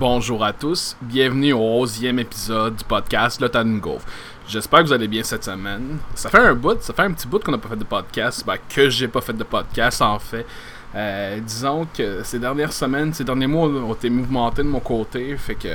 Bonjour 0.00 0.44
à 0.44 0.52
tous, 0.52 0.96
bienvenue 1.02 1.52
au 1.52 1.84
11e 1.84 2.20
épisode 2.20 2.76
du 2.76 2.84
podcast 2.84 3.40
Le 3.40 3.48
Tan 3.48 3.64
Golf. 3.78 4.04
J'espère 4.46 4.78
que 4.78 4.84
vous 4.84 4.92
allez 4.92 5.08
bien 5.08 5.24
cette 5.24 5.42
semaine. 5.42 5.98
Ça 6.14 6.30
fait 6.30 6.38
un 6.38 6.54
bout, 6.54 6.80
ça 6.80 6.94
fait 6.94 7.02
un 7.02 7.10
petit 7.10 7.26
bout 7.26 7.40
qu'on 7.40 7.50
n'a 7.50 7.58
pas 7.58 7.70
fait 7.70 7.76
de 7.76 7.82
podcast, 7.82 8.44
ben, 8.46 8.58
que 8.68 8.88
j'ai 8.88 9.08
pas 9.08 9.20
fait 9.20 9.32
de 9.32 9.42
podcast 9.42 10.00
en 10.00 10.20
fait. 10.20 10.46
Euh, 10.94 11.40
disons 11.40 11.84
que 11.92 12.22
ces 12.22 12.38
dernières 12.38 12.72
semaines, 12.72 13.12
ces 13.12 13.24
derniers 13.24 13.48
mois 13.48 13.66
ont 13.66 13.92
été 13.92 14.08
mouvementés 14.08 14.62
de 14.62 14.68
mon 14.68 14.78
côté, 14.78 15.36
fait 15.36 15.56
que 15.56 15.68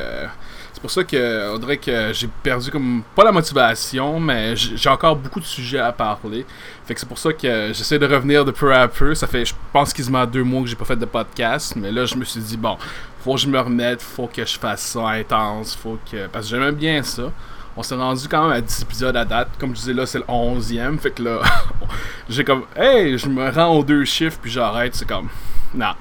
c'est 0.71 0.81
pour 0.81 0.89
ça 0.89 1.03
que 1.03 1.53
on 1.53 1.59
dirait 1.59 1.77
que 1.77 2.11
j'ai 2.13 2.27
perdu 2.41 2.71
comme 2.71 3.03
pas 3.15 3.25
la 3.25 3.31
motivation, 3.31 4.21
mais 4.21 4.55
j'ai 4.55 4.89
encore 4.89 5.17
beaucoup 5.17 5.41
de 5.41 5.45
sujets 5.45 5.79
à 5.79 5.91
parler. 5.91 6.45
Fait 6.85 6.93
que 6.93 6.99
c'est 6.99 7.09
pour 7.09 7.19
ça 7.19 7.31
que 7.33 7.71
j'essaie 7.73 7.99
de 7.99 8.07
revenir 8.07 8.43
de 8.43 8.51
peu 8.51 8.73
à 8.73 8.87
peu. 8.87 9.13
Ça 9.13 9.27
fait, 9.27 9.45
je 9.45 9.53
pense 9.71 9.93
quasiment 9.93 10.25
deux 10.25 10.43
mois 10.43 10.61
que 10.61 10.67
j'ai 10.67 10.75
pas 10.75 10.85
fait 10.85 10.95
de 10.95 11.05
podcast, 11.05 11.75
mais 11.75 11.91
là 11.91 12.05
je 12.05 12.15
me 12.15 12.23
suis 12.23 12.41
dit 12.41 12.57
bon, 12.57 12.77
faut 13.23 13.35
que 13.35 13.39
je 13.39 13.47
me 13.47 13.59
remette, 13.59 14.01
faut 14.01 14.27
que 14.27 14.45
je 14.45 14.59
fasse 14.59 14.81
ça 14.81 15.07
intense, 15.09 15.75
faut 15.75 15.97
que 16.11 16.27
parce 16.27 16.49
que 16.49 16.59
j'aime 16.59 16.75
bien 16.75 17.01
ça. 17.03 17.31
On 17.75 17.81
s'est 17.81 17.95
rendu 17.95 18.27
quand 18.27 18.43
même 18.43 18.57
à 18.57 18.61
10 18.61 18.81
épisodes 18.81 19.15
à 19.15 19.25
date. 19.25 19.49
Comme 19.57 19.71
je 19.71 19.79
disais 19.79 19.93
là, 19.93 20.05
c'est 20.05 20.19
le 20.19 20.25
11e. 20.25 20.99
Fait 20.99 21.09
que 21.09 21.23
là, 21.23 21.41
j'ai 22.29 22.43
comme, 22.43 22.65
hey, 22.75 23.17
je 23.17 23.27
me 23.27 23.49
rends 23.49 23.77
aux 23.77 23.83
deux 23.83 24.05
chiffres 24.05 24.37
puis 24.41 24.51
j'arrête. 24.51 24.93
C'est 24.93 25.07
comme, 25.07 25.29
non, 25.73 25.93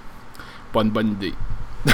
pas 0.72 0.82
une 0.82 0.90
bonne 0.90 1.12
idée. 1.12 1.34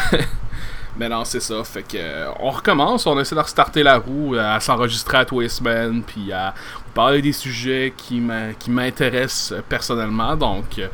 Mais 0.99 1.09
non, 1.09 1.25
c'est 1.25 1.41
ça. 1.41 1.63
Fait 1.63 1.85
que 1.85 1.97
euh, 1.97 2.31
on 2.41 2.51
recommence, 2.51 3.07
on 3.07 3.19
essaie 3.21 3.37
de 3.37 3.41
restarter 3.41 3.85
la 3.85 3.99
roue, 3.99 4.35
euh, 4.35 4.57
à 4.57 4.59
s'enregistrer 4.59 5.19
à 5.19 5.25
tous 5.25 5.41
les 5.41 5.49
puis 6.05 6.33
à 6.33 6.55
parler 6.93 7.23
des 7.23 7.33
sujets 7.33 7.95
qui 7.97 8.21
m'intéressent 8.21 9.55
personnellement. 9.69 10.35
Donc, 10.35 10.79
euh, 10.79 10.89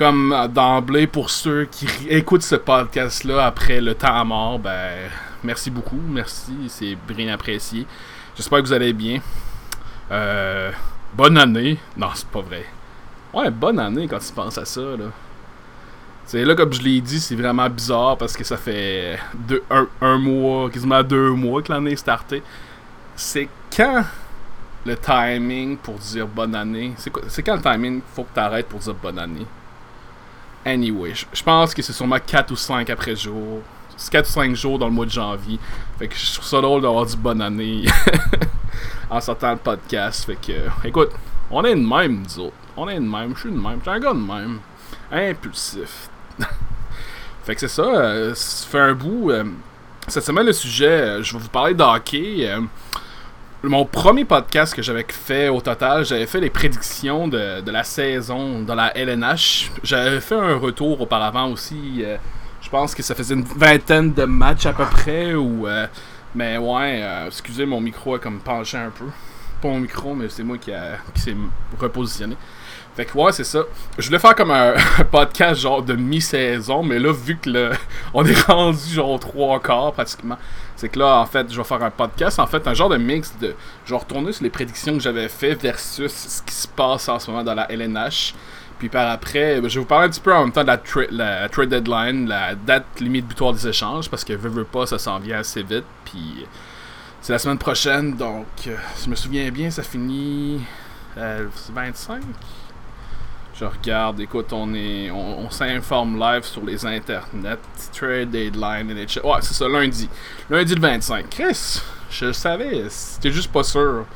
comme 0.00 0.34
d'emblée, 0.54 1.06
pour 1.06 1.28
ceux 1.28 1.66
qui 1.66 1.86
écoutent 2.08 2.42
ce 2.42 2.54
podcast-là 2.54 3.44
après 3.44 3.82
le 3.82 3.94
temps 3.94 4.14
à 4.14 4.24
mort, 4.24 4.58
ben 4.58 5.10
merci 5.44 5.70
beaucoup, 5.70 6.00
merci, 6.08 6.54
c'est 6.68 6.96
bien 7.06 7.28
apprécié. 7.28 7.86
J'espère 8.34 8.60
que 8.60 8.64
vous 8.64 8.72
allez 8.72 8.94
bien. 8.94 9.20
Euh, 10.10 10.72
bonne 11.12 11.36
année. 11.36 11.76
Non, 11.98 12.06
c'est 12.14 12.26
pas 12.28 12.40
vrai. 12.40 12.64
Ouais, 13.34 13.50
bonne 13.50 13.78
année 13.78 14.08
quand 14.08 14.20
tu 14.20 14.32
penses 14.32 14.56
à 14.56 14.64
ça, 14.64 14.80
là. 14.80 15.10
C'est 16.24 16.46
là, 16.46 16.54
comme 16.54 16.72
je 16.72 16.80
l'ai 16.80 17.02
dit, 17.02 17.20
c'est 17.20 17.36
vraiment 17.36 17.68
bizarre 17.68 18.16
parce 18.16 18.34
que 18.34 18.42
ça 18.42 18.56
fait 18.56 19.18
deux, 19.34 19.62
un, 20.00 20.16
mois, 20.16 20.70
quasiment 20.70 21.02
deux 21.02 21.32
mois 21.32 21.60
que 21.60 21.74
l'année 21.74 21.92
est 21.92 21.96
startée. 21.96 22.42
C'est 23.16 23.50
quand 23.76 24.04
le 24.86 24.96
timing 24.96 25.76
pour 25.76 25.96
dire 25.96 26.26
bonne 26.26 26.54
année? 26.54 26.94
C'est 26.96 27.42
quand 27.42 27.56
le 27.56 27.62
timing 27.62 28.00
faut 28.14 28.22
que 28.22 28.32
tu 28.32 28.40
arrêtes 28.40 28.66
pour 28.66 28.80
dire 28.80 28.94
bonne 28.94 29.18
année? 29.18 29.46
Anyway, 30.64 31.14
je 31.14 31.42
pense 31.42 31.72
que 31.72 31.80
c'est 31.80 31.92
sûrement 31.92 32.18
4 32.18 32.50
ou 32.50 32.56
5 32.56 32.88
après 32.90 33.16
jour. 33.16 33.62
4 34.10 34.26
ou 34.26 34.32
5 34.32 34.54
jours 34.54 34.78
dans 34.78 34.86
le 34.86 34.92
mois 34.92 35.06
de 35.06 35.10
janvier. 35.10 35.58
Fait 35.98 36.08
que 36.08 36.16
je 36.16 36.34
trouve 36.34 36.46
ça 36.46 36.60
drôle 36.60 36.82
d'avoir 36.82 37.06
dit 37.06 37.16
bonne 37.16 37.40
année 37.40 37.84
en 39.10 39.20
sortant 39.20 39.52
le 39.52 39.58
podcast. 39.58 40.24
Fait 40.24 40.36
que, 40.36 40.86
écoute, 40.86 41.10
on 41.50 41.64
est 41.64 41.74
de 41.74 41.80
même, 41.80 42.22
nous 42.22 42.44
autres. 42.44 42.54
On 42.76 42.88
est 42.88 42.94
de 42.94 43.00
même, 43.00 43.34
je 43.34 43.40
suis 43.40 43.50
de 43.50 43.56
même, 43.56 43.80
suis 43.80 43.90
un 43.90 44.00
gars 44.00 44.14
de 44.14 44.18
même. 44.18 44.60
Impulsif. 45.10 46.08
fait 47.44 47.54
que 47.54 47.60
c'est 47.60 47.68
ça, 47.68 47.82
euh, 47.82 48.34
ça 48.34 48.66
fait 48.68 48.80
un 48.80 48.94
bout. 48.94 49.30
Euh, 49.30 49.44
cette 50.08 50.24
semaine, 50.24 50.46
le 50.46 50.52
sujet, 50.52 50.86
euh, 50.86 51.22
je 51.22 51.32
vais 51.32 51.42
vous 51.42 51.48
parler 51.48 51.74
d'hockey. 51.74 52.48
Mon 53.62 53.84
premier 53.84 54.24
podcast 54.24 54.74
que 54.74 54.82
j'avais 54.82 55.04
fait 55.08 55.48
au 55.48 55.60
total, 55.60 56.04
j'avais 56.04 56.26
fait 56.26 56.40
les 56.40 56.50
prédictions 56.50 57.28
de, 57.28 57.70
la 57.70 57.84
saison 57.84 58.60
dans 58.60 58.74
la 58.74 58.96
LNH. 58.96 59.70
J'avais 59.82 60.20
fait 60.20 60.36
un 60.36 60.56
retour 60.56 61.00
auparavant 61.00 61.50
aussi. 61.50 62.04
je 62.60 62.70
pense 62.70 62.94
que 62.94 63.02
ça 63.02 63.14
faisait 63.14 63.34
une 63.34 63.44
vingtaine 63.44 64.12
de 64.12 64.24
matchs 64.24 64.66
à 64.66 64.72
peu 64.72 64.84
près. 64.84 65.34
Ou, 65.34 65.66
mais 66.34 66.58
ouais, 66.58 67.04
excusez, 67.26 67.66
mon 67.66 67.80
micro 67.80 68.14
a 68.14 68.18
comme 68.18 68.40
penché 68.40 68.78
un 68.78 68.90
peu. 68.90 69.06
Pas 69.60 69.68
mon 69.68 69.80
micro, 69.80 70.14
mais 70.14 70.28
c'est 70.30 70.42
moi 70.42 70.56
qui, 70.56 70.72
qui 71.14 71.20
s'est 71.20 71.36
repositionné. 71.78 72.36
Fait 72.96 73.04
que 73.04 73.16
ouais, 73.16 73.32
c'est 73.32 73.44
ça. 73.44 73.60
Je 73.98 74.06
voulais 74.06 74.18
faire 74.18 74.34
comme 74.34 74.50
un, 74.50 74.74
podcast 75.10 75.60
genre 75.60 75.82
de 75.82 75.94
mi-saison, 75.94 76.82
mais 76.82 76.98
là, 76.98 77.12
vu 77.12 77.38
que 77.38 77.48
le, 77.48 77.70
on 78.14 78.24
est 78.24 78.40
rendu 78.42 78.78
genre 78.92 79.18
trois 79.20 79.60
quarts 79.60 79.92
pratiquement, 79.92 80.38
c'est 80.80 80.88
que 80.88 80.98
là, 80.98 81.20
en 81.20 81.26
fait, 81.26 81.52
je 81.52 81.58
vais 81.58 81.64
faire 81.64 81.82
un 81.82 81.90
podcast, 81.90 82.38
en 82.38 82.46
fait, 82.46 82.66
un 82.66 82.72
genre 82.72 82.88
de 82.88 82.96
mix 82.96 83.36
de. 83.38 83.54
Je 83.84 83.90
vais 83.90 84.00
retourner 84.00 84.32
sur 84.32 84.44
les 84.44 84.48
prédictions 84.48 84.94
que 84.94 85.00
j'avais 85.00 85.28
fait 85.28 85.52
versus 85.54 86.10
ce 86.10 86.42
qui 86.42 86.54
se 86.54 86.66
passe 86.66 87.06
en 87.10 87.18
ce 87.18 87.30
moment 87.30 87.44
dans 87.44 87.52
la 87.54 87.70
LNH. 87.70 88.32
Puis 88.78 88.88
par 88.88 89.10
après, 89.10 89.60
ben, 89.60 89.68
je 89.68 89.74
vais 89.74 89.80
vous 89.80 89.86
parler 89.86 90.06
un 90.06 90.08
petit 90.08 90.22
peu 90.22 90.34
en 90.34 90.44
même 90.44 90.52
temps 90.52 90.62
de 90.62 90.68
la, 90.68 90.80
la 91.10 91.48
trade 91.50 91.68
deadline, 91.68 92.26
la 92.26 92.54
date 92.54 92.86
limite 92.98 93.26
butoir 93.28 93.52
des 93.52 93.68
échanges, 93.68 94.08
parce 94.08 94.24
que 94.24 94.32
veux, 94.32 94.48
veux 94.48 94.64
pas, 94.64 94.86
ça 94.86 94.98
s'en 94.98 95.18
vient 95.18 95.40
assez 95.40 95.62
vite. 95.62 95.84
Puis 96.06 96.46
c'est 97.20 97.34
la 97.34 97.38
semaine 97.38 97.58
prochaine, 97.58 98.16
donc 98.16 98.46
euh, 98.66 98.74
je 99.04 99.10
me 99.10 99.16
souviens 99.16 99.50
bien, 99.50 99.70
ça 99.70 99.82
finit 99.82 100.62
euh, 101.18 101.44
25 101.74 102.22
je 103.60 103.66
regarde, 103.66 104.18
écoute, 104.20 104.54
on 104.54 104.72
est, 104.72 105.10
on, 105.10 105.50
s'informe 105.50 106.18
live 106.18 106.44
sur 106.44 106.64
les 106.64 106.86
internets, 106.86 107.58
trade 107.92 108.30
deadline, 108.30 108.90
etc. 108.96 109.20
Ouais, 109.22 109.36
c'est 109.42 109.52
ça, 109.52 109.68
lundi. 109.68 110.08
Lundi 110.48 110.74
le 110.74 110.80
25. 110.80 111.28
Chris, 111.28 111.82
je 112.10 112.32
savais, 112.32 112.84
c'était 112.88 113.30
juste 113.30 113.52
pas 113.52 113.62
sûr. 113.62 114.06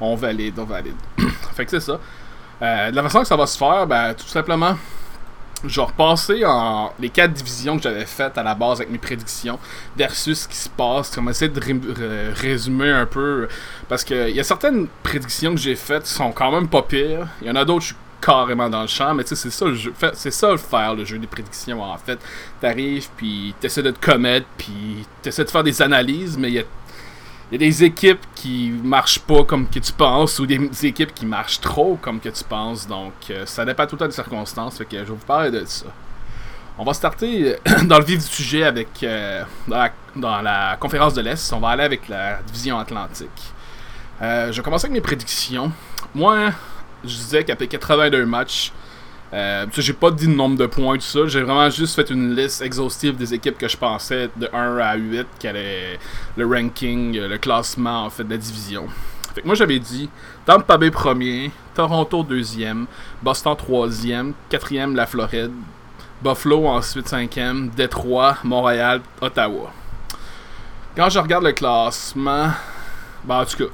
On 0.00 0.14
valide, 0.14 0.58
on 0.58 0.64
valide. 0.64 0.96
fait 1.54 1.66
que 1.66 1.72
c'est 1.72 1.80
ça. 1.80 2.00
Euh, 2.62 2.90
de 2.90 2.96
la 2.96 3.02
façon 3.02 3.20
que 3.20 3.26
ça 3.26 3.36
va 3.36 3.46
se 3.46 3.58
faire, 3.58 3.86
ben, 3.86 4.14
tout 4.14 4.26
simplement, 4.26 4.74
je 5.66 5.80
vais 5.80 5.86
repasser 5.86 6.42
en 6.46 6.90
les 6.98 7.10
quatre 7.10 7.34
divisions 7.34 7.76
que 7.76 7.82
j'avais 7.82 8.06
faites 8.06 8.38
à 8.38 8.42
la 8.42 8.54
base 8.54 8.80
avec 8.80 8.90
mes 8.90 8.98
prédictions 8.98 9.58
versus 9.98 10.40
ce 10.40 10.48
qui 10.48 10.56
se 10.56 10.70
passe. 10.70 11.18
Va 11.18 11.30
essayer 11.30 11.50
de 11.50 12.32
résumer 12.40 12.90
un 12.90 13.04
peu. 13.04 13.48
Parce 13.86 14.02
qu'il 14.02 14.30
y 14.30 14.40
a 14.40 14.44
certaines 14.44 14.86
prédictions 15.02 15.50
que 15.50 15.60
j'ai 15.60 15.76
faites 15.76 16.04
qui 16.04 16.12
sont 16.12 16.32
quand 16.32 16.50
même 16.50 16.68
pas 16.68 16.80
pires. 16.80 17.28
Il 17.42 17.48
y 17.48 17.50
en 17.50 17.56
a 17.56 17.66
d'autres, 17.66 17.82
je 17.82 17.86
suis 17.88 17.96
carrément 18.24 18.70
dans 18.70 18.82
le 18.82 18.88
champ, 18.88 19.14
mais 19.14 19.24
tu 19.24 19.30
sais, 19.30 19.36
c'est 19.36 19.50
ça 19.50 19.66
le 19.66 19.74
jeu. 19.74 19.92
C'est 20.14 20.30
ça 20.30 20.50
le 20.50 20.56
faire, 20.56 20.94
le 20.94 21.04
jeu 21.04 21.18
des 21.18 21.26
prédictions, 21.26 21.82
en 21.82 21.98
fait. 21.98 22.18
T'arrives, 22.60 23.08
puis 23.16 23.54
t'essaies 23.60 23.82
de 23.82 23.90
te 23.90 24.04
commettre, 24.04 24.46
puis 24.56 25.06
t'essaies 25.22 25.44
de 25.44 25.50
faire 25.50 25.62
des 25.62 25.82
analyses, 25.82 26.38
mais 26.38 26.48
il 26.48 26.54
y 26.54 26.58
a, 26.60 27.58
des 27.58 27.84
équipes 27.84 28.24
qui 28.34 28.72
marchent 28.82 29.20
pas 29.20 29.44
comme 29.44 29.68
que 29.68 29.78
tu 29.78 29.92
penses, 29.92 30.38
ou 30.38 30.46
des, 30.46 30.86
équipes 30.86 31.14
qui 31.14 31.26
marchent 31.26 31.60
trop 31.60 31.98
comme 32.00 32.18
que 32.18 32.30
tu 32.30 32.44
penses, 32.44 32.86
donc 32.86 33.12
euh, 33.30 33.44
ça 33.46 33.64
dépend 33.64 33.86
tout 33.86 33.96
le 33.96 34.00
temps 34.00 34.06
des 34.06 34.12
circonstances, 34.12 34.78
fait 34.78 34.86
que 34.86 34.96
je 34.96 35.02
vais 35.02 35.10
vous 35.10 35.16
parler 35.16 35.50
de 35.50 35.64
ça. 35.66 35.86
On 36.78 36.84
va 36.84 36.94
starter 36.94 37.56
euh, 37.68 37.82
dans 37.84 37.98
le 37.98 38.04
vif 38.04 38.18
du 38.18 38.26
sujet 38.26 38.64
avec 38.64 38.88
euh, 39.02 39.44
dans, 39.68 39.76
la, 39.76 39.92
dans, 40.16 40.40
la, 40.40 40.76
conférence 40.80 41.14
de 41.14 41.20
l'Est. 41.20 41.52
On 41.52 41.60
va 41.60 41.68
aller 41.68 41.84
avec 41.84 42.08
la 42.08 42.40
division 42.46 42.78
Atlantique. 42.78 43.52
je 44.20 44.50
vais 44.50 44.62
commencer 44.62 44.86
avec 44.86 44.94
mes 44.94 45.02
prédictions. 45.02 45.70
Moi, 46.14 46.50
je 47.04 47.14
disais 47.16 47.44
qu'après 47.44 47.66
82 47.66 48.24
matchs, 48.26 48.72
euh, 49.32 49.66
j'ai 49.76 49.92
pas 49.92 50.10
dit 50.10 50.26
le 50.26 50.34
nombre 50.34 50.56
de 50.56 50.66
points, 50.66 50.96
tout 50.96 51.02
ça. 51.02 51.26
J'ai 51.26 51.42
vraiment 51.42 51.68
juste 51.68 51.96
fait 51.96 52.08
une 52.10 52.36
liste 52.36 52.62
exhaustive 52.62 53.16
des 53.16 53.34
équipes 53.34 53.58
que 53.58 53.66
je 53.66 53.76
pensais 53.76 54.30
de 54.36 54.48
1 54.52 54.78
à 54.78 54.94
8, 54.94 55.26
qui 55.38 55.48
allaient 55.48 55.98
le 56.36 56.46
ranking, 56.46 57.18
le 57.18 57.38
classement 57.38 58.04
en 58.04 58.10
fait 58.10 58.24
de 58.24 58.30
la 58.30 58.36
division. 58.36 58.86
Fait 59.34 59.42
que 59.42 59.46
moi 59.46 59.56
j'avais 59.56 59.80
dit 59.80 60.08
Tampa 60.46 60.78
Bay 60.78 60.92
premier, 60.92 61.50
Toronto 61.74 62.22
deuxième, 62.22 62.86
Boston 63.20 63.56
troisième, 63.56 64.34
quatrième 64.48 64.94
la 64.94 65.06
Floride, 65.06 65.50
Buffalo 66.22 66.68
ensuite 66.68 67.08
cinquième, 67.08 67.70
Détroit, 67.70 68.36
Montréal, 68.44 69.00
Ottawa. 69.20 69.72
Quand 70.96 71.10
je 71.10 71.18
regarde 71.18 71.42
le 71.42 71.50
classement, 71.52 72.50
ben 73.24 73.40
en 73.40 73.44
tout 73.44 73.56
cas, 73.56 73.72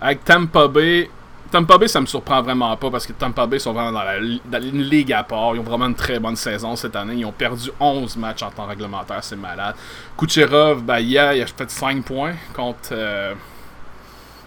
avec 0.00 0.24
Tampa 0.24 0.66
Bay, 0.68 1.10
Tampa 1.54 1.78
Bay, 1.78 1.86
ça 1.86 2.00
me 2.00 2.06
surprend 2.06 2.42
vraiment 2.42 2.76
pas 2.76 2.90
parce 2.90 3.06
que 3.06 3.12
Tampa 3.12 3.46
Bay 3.46 3.60
sont 3.60 3.72
vraiment 3.72 3.92
dans, 3.92 4.02
la, 4.02 4.18
une 4.18 4.82
ligue 4.82 5.12
à 5.12 5.22
part. 5.22 5.54
Ils 5.54 5.60
ont 5.60 5.62
vraiment 5.62 5.86
une 5.86 5.94
très 5.94 6.18
bonne 6.18 6.34
saison 6.34 6.74
cette 6.74 6.96
année. 6.96 7.14
Ils 7.18 7.24
ont 7.24 7.30
perdu 7.30 7.70
11 7.78 8.16
matchs 8.16 8.42
en 8.42 8.50
temps 8.50 8.66
réglementaire, 8.66 9.22
c'est 9.22 9.36
malade. 9.36 9.76
Kucherov, 10.18 10.82
ben, 10.82 10.98
hier, 10.98 11.32
il 11.32 11.42
a 11.42 11.46
fait 11.46 11.70
5 11.70 12.04
points 12.04 12.32
contre, 12.52 12.88
euh, 12.90 13.34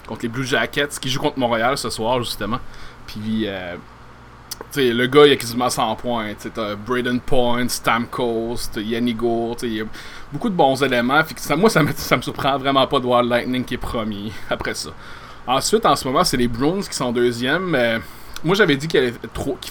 contre 0.05 0.23
les 0.23 0.27
Blue 0.27 0.45
Jackets 0.45 0.99
qui 0.99 1.07
jouent 1.07 1.21
contre 1.21 1.39
Montréal 1.39 1.77
ce 1.77 1.89
soir, 1.89 2.21
justement. 2.21 2.59
Puis, 3.05 3.43
euh, 3.45 3.77
le 4.75 5.05
gars, 5.05 5.27
il 5.27 5.31
a 5.31 5.37
quasiment 5.37 5.69
100 5.69 5.95
points. 5.95 6.33
T'as 6.53 6.75
Braden 6.75 7.21
Point, 7.21 7.69
Stamkos, 7.69 8.69
Yanni 8.75 9.13
Gould. 9.13 9.59
Il 9.63 9.73
y 9.75 9.79
a 9.79 9.85
beaucoup 10.33 10.49
de 10.49 10.55
bons 10.55 10.83
éléments. 10.83 11.21
moi, 11.55 11.69
ça 11.69 11.83
me, 11.83 11.93
ça 11.95 12.17
me 12.17 12.21
surprend 12.21 12.57
vraiment 12.57 12.85
pas 12.85 12.99
de 12.99 13.05
voir 13.05 13.23
Lightning 13.23 13.63
qui 13.63 13.75
est 13.75 13.77
premier 13.77 14.33
après 14.49 14.73
ça. 14.73 14.89
Ensuite, 15.47 15.85
en 15.85 15.95
ce 15.95 16.07
moment, 16.07 16.23
c'est 16.23 16.37
les 16.37 16.47
Bruins 16.47 16.81
qui 16.81 16.93
sont 16.93 17.11
deuxième. 17.11 18.01
Moi, 18.43 18.55
j'avais 18.55 18.75
dit 18.75 18.87
qu'il 18.87 19.13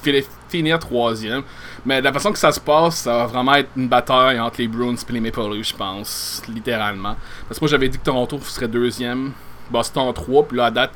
fallait 0.03 0.27
finir 0.49 0.79
troisième. 0.79 1.43
Mais 1.85 2.01
de 2.01 2.05
la 2.05 2.13
façon 2.13 2.33
que 2.33 2.39
ça 2.39 2.51
se 2.51 2.61
passe, 2.61 2.97
ça 2.97 3.13
va 3.13 3.27
vraiment 3.27 3.55
être 3.55 3.71
une 3.77 3.89
bataille 3.89 4.41
entre 4.41 4.61
les 4.61 4.69
Bruins 4.69 4.95
et 4.95 5.13
les 5.13 5.21
Maple 5.21 5.53
Leafs, 5.53 5.69
je 5.69 5.77
pense. 5.77 6.43
Littéralement. 6.49 7.17
Parce 7.49 7.59
que 7.59 7.65
moi, 7.65 7.71
j'avais 7.71 7.89
dit 7.89 7.99
que 7.99 8.05
Toronto 8.05 8.41
serait 8.41 8.69
deuxième. 8.69 9.33
Boston 9.71 10.13
3. 10.13 10.49
Puis 10.49 10.57
là, 10.57 10.67
à 10.67 10.71
date, 10.71 10.93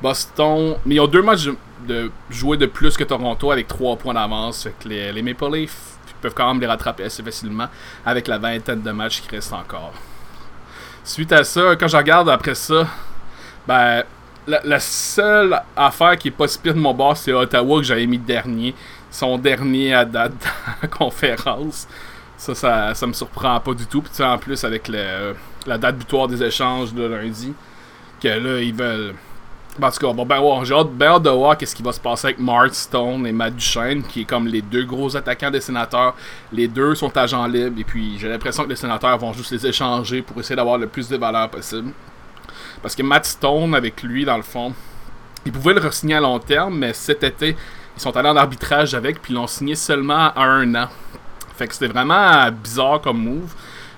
Boston. 0.00 0.76
Mais 0.86 0.96
ils 0.96 1.00
ont 1.00 1.08
deux 1.08 1.22
matchs 1.22 1.48
de, 1.86 2.10
jouer 2.30 2.56
de 2.56 2.66
plus 2.66 2.96
que 2.96 3.04
Toronto 3.04 3.50
avec 3.50 3.66
trois 3.66 3.96
points 3.96 4.14
d'avance. 4.14 4.62
Fait 4.62 4.74
que 4.78 4.88
les, 4.88 5.12
les 5.12 5.22
Maple 5.22 5.52
Leafs 5.52 5.98
peuvent 6.20 6.34
quand 6.34 6.48
même 6.48 6.60
les 6.60 6.66
rattraper 6.66 7.04
assez 7.04 7.22
facilement 7.22 7.68
avec 8.04 8.26
la 8.28 8.38
vingtaine 8.38 8.82
de 8.82 8.90
matchs 8.90 9.22
qui 9.22 9.28
restent 9.28 9.52
encore. 9.52 9.92
Suite 11.04 11.32
à 11.32 11.44
ça, 11.44 11.76
quand 11.76 11.88
je 11.88 11.96
regarde 11.96 12.28
après 12.28 12.54
ça, 12.54 12.86
ben, 13.66 14.02
la, 14.48 14.80
seule 14.80 15.60
affaire 15.76 16.16
qui 16.16 16.28
est 16.28 16.32
pas 16.32 16.48
si 16.48 16.58
de 16.62 16.72
mon 16.72 16.94
bord, 16.94 17.16
c'est 17.16 17.32
Ottawa 17.32 17.78
que 17.78 17.84
j'avais 17.84 18.06
mis 18.06 18.18
dernier. 18.18 18.74
Son 19.10 19.38
dernier 19.38 19.94
à 19.94 20.04
date 20.04 20.32
de 20.32 20.82
la 20.82 20.88
conférence. 20.88 21.86
Ça, 22.36 22.54
ça, 22.54 22.94
ça 22.94 23.06
me 23.06 23.12
surprend 23.12 23.58
pas 23.60 23.74
du 23.74 23.86
tout. 23.86 24.02
Puis 24.02 24.22
en 24.22 24.38
plus, 24.38 24.62
avec 24.64 24.88
le, 24.88 25.34
la 25.66 25.78
date 25.78 25.98
butoir 25.98 26.28
des 26.28 26.42
échanges 26.42 26.92
de 26.94 27.04
lundi, 27.04 27.52
que 28.20 28.28
là, 28.28 28.60
ils 28.60 28.74
veulent. 28.74 29.14
En 29.80 29.90
tout 29.90 29.98
cas, 29.98 30.12
bon, 30.12 30.26
ben, 30.26 30.64
j'ai 30.64 30.74
hâte, 30.74 30.90
ben 30.90 31.20
de 31.20 31.30
voir 31.30 31.56
qu'est-ce 31.56 31.76
qui 31.76 31.84
va 31.84 31.92
se 31.92 32.00
passer 32.00 32.28
avec 32.28 32.40
Mark 32.40 32.74
Stone 32.74 33.24
et 33.28 33.32
Matt 33.32 33.54
Duchesne, 33.54 34.02
qui 34.02 34.22
est 34.22 34.24
comme 34.24 34.48
les 34.48 34.60
deux 34.60 34.84
gros 34.84 35.16
attaquants 35.16 35.52
des 35.52 35.60
sénateurs. 35.60 36.16
Les 36.52 36.66
deux 36.66 36.96
sont 36.96 37.16
agents 37.16 37.46
libres, 37.46 37.78
et 37.80 37.84
puis 37.84 38.18
j'ai 38.18 38.28
l'impression 38.28 38.64
que 38.64 38.70
les 38.70 38.76
sénateurs 38.76 39.16
vont 39.18 39.32
juste 39.32 39.52
les 39.52 39.64
échanger 39.68 40.22
pour 40.22 40.40
essayer 40.40 40.56
d'avoir 40.56 40.78
le 40.78 40.88
plus 40.88 41.08
de 41.08 41.16
valeur 41.16 41.48
possible. 41.48 41.92
Parce 42.82 42.94
que 42.94 43.02
Matt 43.02 43.26
Stone, 43.26 43.74
avec 43.74 44.02
lui, 44.02 44.24
dans 44.24 44.36
le 44.36 44.42
fond, 44.42 44.74
ils 45.44 45.52
pouvaient 45.52 45.74
le 45.74 45.80
re-signer 45.80 46.16
à 46.16 46.20
long 46.20 46.38
terme, 46.38 46.78
mais 46.78 46.92
cet 46.92 47.22
été, 47.22 47.56
ils 47.96 48.00
sont 48.00 48.16
allés 48.16 48.28
en 48.28 48.36
arbitrage 48.36 48.94
avec, 48.94 49.20
puis 49.20 49.32
ils 49.32 49.36
l'ont 49.36 49.46
signé 49.46 49.74
seulement 49.74 50.32
à 50.34 50.42
un 50.44 50.74
an. 50.74 50.88
Fait 51.56 51.66
que 51.66 51.74
c'était 51.74 51.88
vraiment 51.92 52.50
bizarre 52.52 53.00
comme 53.00 53.18
move. 53.18 53.54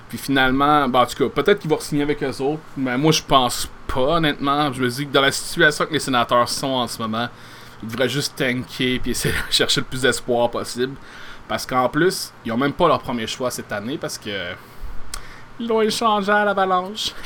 Puis 0.09 0.17
finalement, 0.17 0.89
bah, 0.89 1.01
en 1.01 1.05
tout 1.05 1.15
cas, 1.15 1.41
peut-être 1.41 1.59
qu'il 1.59 1.69
va 1.69 1.77
signer 1.79 2.03
avec 2.03 2.21
eux 2.23 2.41
autres, 2.41 2.61
mais 2.75 2.97
moi 2.97 3.11
je 3.11 3.21
pense 3.21 3.69
pas, 3.87 4.17
honnêtement. 4.17 4.73
Je 4.73 4.81
me 4.81 4.89
dis 4.89 5.05
que 5.05 5.11
dans 5.11 5.21
la 5.21 5.31
situation 5.31 5.85
que 5.85 5.93
les 5.93 5.99
sénateurs 5.99 6.49
sont 6.49 6.67
en 6.67 6.87
ce 6.87 7.01
moment, 7.01 7.29
ils 7.83 7.89
devraient 7.89 8.09
juste 8.09 8.35
tanker 8.35 8.99
puis 8.99 9.11
essayer 9.11 9.33
de 9.33 9.39
chercher 9.51 9.81
le 9.81 9.85
plus 9.85 10.01
d'espoir 10.01 10.49
possible. 10.49 10.95
Parce 11.47 11.65
qu'en 11.65 11.87
plus, 11.89 12.33
ils 12.45 12.51
ont 12.51 12.57
même 12.57 12.73
pas 12.73 12.87
leur 12.87 12.99
premier 12.99 13.27
choix 13.27 13.51
cette 13.51 13.71
année 13.71 13.97
parce 13.97 14.17
que. 14.17 14.53
Ils 15.59 15.67
l'ont 15.67 15.81
échangé 15.81 16.31
à 16.31 16.45
l'avalanche. 16.45 17.13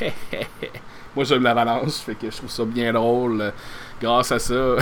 moi 1.16 1.24
j'aime 1.24 1.42
l'avalanche, 1.42 1.94
fait 1.94 2.14
que 2.14 2.30
je 2.30 2.36
trouve 2.36 2.50
ça 2.50 2.64
bien 2.64 2.92
drôle 2.92 3.40
euh, 3.40 3.50
grâce 4.00 4.30
à 4.30 4.38
ça. 4.38 4.54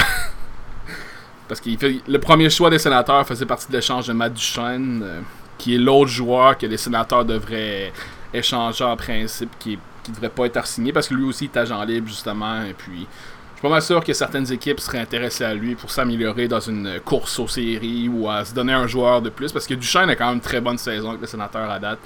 parce 1.48 1.60
que 1.60 1.70
le 2.06 2.18
premier 2.18 2.50
choix 2.50 2.68
des 2.68 2.78
sénateurs 2.78 3.26
faisait 3.26 3.46
partie 3.46 3.68
de 3.68 3.76
l'échange 3.76 4.08
de 4.08 4.12
Matt 4.12 4.34
Duchesne. 4.34 5.02
Euh, 5.02 5.20
qui 5.58 5.74
est 5.74 5.78
l'autre 5.78 6.10
joueur 6.10 6.58
que 6.58 6.66
les 6.66 6.76
sénateurs 6.76 7.24
devraient 7.24 7.92
échanger 8.32 8.84
en 8.84 8.96
principe, 8.96 9.50
qui, 9.58 9.78
qui 10.02 10.12
devrait 10.12 10.28
pas 10.28 10.46
être 10.46 10.66
signé 10.66 10.92
parce 10.92 11.08
que 11.08 11.14
lui 11.14 11.24
aussi 11.24 11.44
est 11.44 11.56
agent 11.56 11.82
libre 11.84 12.08
justement. 12.08 12.62
Et 12.64 12.74
puis, 12.74 13.00
je 13.00 13.58
suis 13.58 13.62
pas 13.62 13.68
mal 13.68 13.82
sûr 13.82 14.02
que 14.02 14.12
certaines 14.12 14.50
équipes 14.52 14.80
seraient 14.80 14.98
intéressées 14.98 15.44
à 15.44 15.54
lui 15.54 15.74
pour 15.74 15.90
s'améliorer 15.90 16.48
dans 16.48 16.60
une 16.60 17.00
course 17.04 17.38
aux 17.38 17.48
séries 17.48 18.08
ou 18.08 18.28
à 18.28 18.44
se 18.44 18.54
donner 18.54 18.72
un 18.72 18.86
joueur 18.86 19.22
de 19.22 19.30
plus 19.30 19.52
parce 19.52 19.66
que 19.66 19.74
Duchesne 19.74 20.10
a 20.10 20.16
quand 20.16 20.26
même 20.26 20.34
une 20.34 20.40
très 20.40 20.60
bonne 20.60 20.78
saison 20.78 21.10
avec 21.10 21.20
les 21.20 21.28
sénateurs 21.28 21.70
à 21.70 21.78
date. 21.78 22.00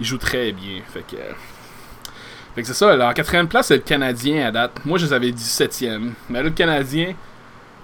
Il 0.00 0.06
joue 0.06 0.18
très 0.18 0.52
bien. 0.52 0.80
Fait 0.92 1.04
que. 1.08 1.16
Fait 2.54 2.62
que 2.62 2.66
c'est 2.66 2.74
ça, 2.74 3.08
en 3.08 3.12
quatrième 3.12 3.48
place, 3.48 3.68
c'est 3.68 3.76
le 3.76 3.82
Canadien 3.82 4.48
à 4.48 4.50
date. 4.50 4.84
Moi, 4.84 4.98
je 4.98 5.06
les 5.06 5.12
avais 5.12 5.30
17e. 5.30 6.10
Mais 6.28 6.38
là, 6.38 6.44
le 6.44 6.50
Canadien, 6.50 7.14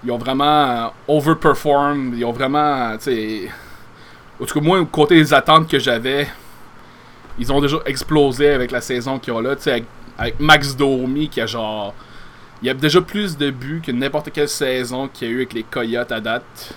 ils 0.03 0.11
ont 0.11 0.17
vraiment 0.17 0.91
overperformed. 1.07 2.17
Ils 2.17 2.25
ont 2.25 2.31
vraiment, 2.31 2.97
tu 2.97 3.03
sais, 3.03 3.49
en 4.39 4.45
tout 4.45 4.53
cas, 4.53 4.65
moi, 4.65 4.85
côté 4.91 5.15
des 5.15 5.33
attentes 5.33 5.69
que 5.69 5.79
j'avais, 5.79 6.27
ils 7.39 7.51
ont 7.51 7.61
déjà 7.61 7.77
explosé 7.85 8.49
avec 8.49 8.71
la 8.71 8.81
saison 8.81 9.17
qu'ils 9.17 9.33
ont 9.33 9.39
là. 9.39 9.55
Tu 9.55 9.63
sais, 9.63 9.83
avec, 10.17 10.39
Max 10.39 10.75
Domi 10.75 11.29
qui 11.29 11.41
a 11.41 11.45
genre. 11.45 11.93
Il 12.61 12.67
y 12.67 12.69
a 12.69 12.73
déjà 12.73 13.01
plus 13.01 13.37
de 13.37 13.51
buts 13.51 13.81
que 13.85 13.91
n'importe 13.91 14.31
quelle 14.31 14.49
saison 14.49 15.07
qu'il 15.07 15.27
y 15.27 15.31
a 15.31 15.33
eu 15.33 15.37
avec 15.37 15.53
les 15.53 15.63
Coyotes 15.63 16.11
à 16.11 16.19
date. 16.19 16.73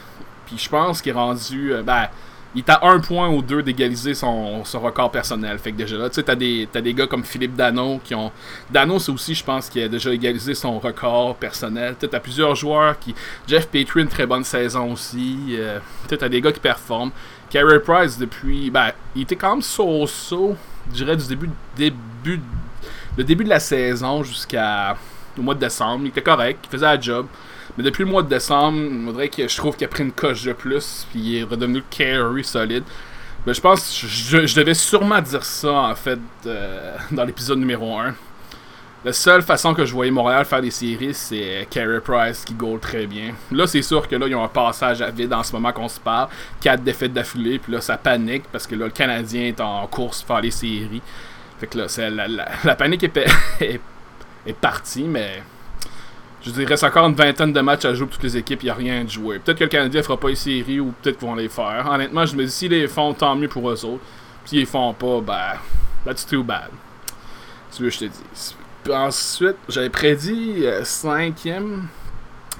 Puis 0.46 0.58
je 0.58 0.69
pense 0.69 1.02
qu'il 1.02 1.11
est 1.11 1.14
rendu. 1.14 1.73
Euh, 1.73 1.82
ben, 1.82 2.08
il 2.54 2.60
est 2.60 2.70
à 2.70 2.80
un 2.82 2.98
point 2.98 3.28
ou 3.28 3.42
deux 3.42 3.62
d'égaliser 3.62 4.14
son, 4.14 4.62
record 4.74 5.10
personnel. 5.10 5.58
Fait 5.58 5.72
que 5.72 5.76
déjà 5.76 5.96
là, 5.96 6.08
tu 6.08 6.16
sais, 6.16 6.22
t'as 6.22 6.34
des, 6.34 6.68
as 6.74 6.80
des 6.80 6.94
gars 6.94 7.06
comme 7.06 7.24
Philippe 7.24 7.54
Dano 7.54 8.00
qui 8.02 8.14
ont. 8.14 8.32
Dano, 8.70 8.98
c'est 8.98 9.12
aussi, 9.12 9.34
je 9.34 9.44
pense, 9.44 9.68
qui 9.68 9.82
a 9.82 9.88
déjà 9.88 10.12
égalisé 10.12 10.54
son 10.54 10.78
record 10.78 11.36
personnel. 11.36 11.96
Tu 12.00 12.08
as 12.10 12.20
plusieurs 12.20 12.54
joueurs 12.54 12.98
qui. 12.98 13.14
Jeff 13.46 13.68
Petrie, 13.68 14.00
une 14.00 14.08
très 14.08 14.26
bonne 14.26 14.44
saison 14.44 14.92
aussi. 14.92 15.38
Euh, 15.50 15.78
tu 16.08 16.16
as 16.20 16.28
des 16.28 16.40
gars 16.40 16.52
qui 16.52 16.60
performent. 16.60 17.10
Carey 17.50 17.80
Price, 17.80 18.18
depuis. 18.18 18.70
Ben, 18.70 18.92
il 19.14 19.22
était 19.22 19.36
quand 19.36 19.50
même 19.50 19.62
so-so, 19.62 20.56
je 20.90 20.96
dirais, 20.96 21.16
du 21.16 21.26
début, 21.26 21.50
début, 21.76 22.40
le 23.16 23.24
début 23.24 23.44
de 23.44 23.50
la 23.50 23.60
saison 23.60 24.22
jusqu'à 24.22 24.96
au 25.38 25.42
mois 25.42 25.54
de 25.54 25.60
décembre. 25.60 26.04
Il 26.04 26.08
était 26.08 26.22
correct, 26.22 26.60
il 26.64 26.70
faisait 26.70 26.86
la 26.86 27.00
job. 27.00 27.26
Mais 27.78 27.84
depuis 27.84 28.02
le 28.02 28.10
mois 28.10 28.25
de 28.25 28.28
décembre, 28.28 28.76
je 28.76 29.04
voudrais 29.06 29.28
que 29.28 29.46
je 29.46 29.56
trouve 29.56 29.76
qu'il 29.76 29.84
a 29.84 29.88
pris 29.88 30.02
une 30.02 30.10
coche 30.10 30.42
de 30.42 30.52
plus, 30.52 31.06
puis 31.10 31.20
il 31.20 31.36
est 31.36 31.42
redevenu 31.44 31.80
carry 31.88 32.42
solide. 32.42 32.82
Mais 33.46 33.54
je 33.54 33.60
pense, 33.60 34.04
je, 34.04 34.46
je, 34.48 34.56
devais 34.56 34.75
sûrement 34.75 35.20
dire 35.20 35.44
ça 35.44 35.72
en 35.72 35.94
fait 35.94 36.19
euh, 36.46 36.96
dans 37.12 37.22
l'épisode 37.25 37.60
numéro 37.60 37.96
1. 37.96 38.16
La 39.04 39.12
seule 39.12 39.42
façon 39.42 39.75
que 39.75 39.84
je 39.84 39.92
voyais 39.92 40.10
Montréal 40.10 40.44
faire 40.44 40.60
des 40.60 40.72
séries, 40.72 41.14
c'est 41.14 41.69
Carey 41.70 42.00
Price 42.00 42.44
qui 42.44 42.52
goal 42.54 42.80
très 42.80 43.06
bien. 43.06 43.32
Là, 43.52 43.69
c'est 43.69 43.82
sûr 43.82 44.08
que 44.08 44.16
là, 44.16 44.26
ils 44.26 44.34
ont 44.34 44.42
un 44.42 44.48
passage 44.48 45.00
à 45.00 45.10
vide 45.12 45.32
en 45.32 45.44
ce 45.44 45.52
moment 45.52 45.70
qu'on 45.70 45.88
se 45.88 46.00
parle. 46.00 46.28
Quatre 46.60 46.82
défaites 46.82 47.12
d'affilée, 47.12 47.60
puis 47.60 47.72
là, 47.72 47.80
ça 47.80 47.96
panique 47.96 48.42
parce 48.50 48.66
que 48.66 48.75
là, 48.75 48.86
le 48.86 48.90
Canadien 48.90 49.42
est 49.42 49.60
en 49.60 49.86
course 49.86 50.22
pour 50.22 50.34
faire 50.34 50.42
les 50.42 50.50
séries. 50.50 51.00
Fait 51.60 51.69
que 51.69 51.78
là, 51.78 51.86
la, 52.10 52.26
la, 52.26 52.48
la, 52.64 52.75
panique 52.75 53.04
est, 53.04 53.16
est, 54.46 54.52
partie, 54.60 55.04
mais 55.04 55.44
je 56.43 56.50
dirais, 56.50 56.67
reste 56.67 56.85
encore 56.85 57.06
une 57.06 57.14
vingtaine 57.14 57.52
de 57.52 57.61
matchs 57.61 57.85
à 57.85 57.94
jouer 57.94 58.06
pour 58.06 58.17
toutes 58.17 58.25
les 58.25 58.37
équipes, 58.37 58.62
il 58.62 58.67
n'y 58.67 58.70
a 58.70 58.75
rien 58.75 59.05
de 59.05 59.11
jouer. 59.11 59.38
Peut-être 59.38 59.58
que 59.58 59.64
le 59.64 59.70
Canadien 59.70 60.02
fera 60.02 60.17
pas 60.17 60.29
les 60.29 60.35
séries 60.35 60.81
ou 60.81 60.93
peut-être 61.02 61.19
qu'ils 61.19 61.29
vont 61.29 61.35
les 61.35 61.49
faire. 61.49 61.88
Honnêtement, 61.90 62.25
je 62.26 62.37
me 62.37 62.44
dis, 62.44 62.50
s'ils 62.50 62.70
les 62.70 62.88
font, 62.88 63.12
tant 63.14 63.35
mieux 63.35 63.49
pour 63.49 63.69
eux 63.70 63.85
autres. 63.85 64.02
S'ils 64.44 64.61
les 64.61 64.67
font 64.67 64.94
pas, 64.94 65.20
ben, 65.20 65.58
that's 66.05 66.26
too 66.26 66.43
bad. 66.43 66.70
C'est 67.70 67.79
ce 67.79 67.82
que 67.82 67.90
je 67.90 67.99
te 67.99 68.05
dis 68.05 68.55
ensuite, 68.94 69.56
j'avais 69.69 69.90
prédit 69.90 70.62
5e 70.82 71.49
euh, 71.49 71.76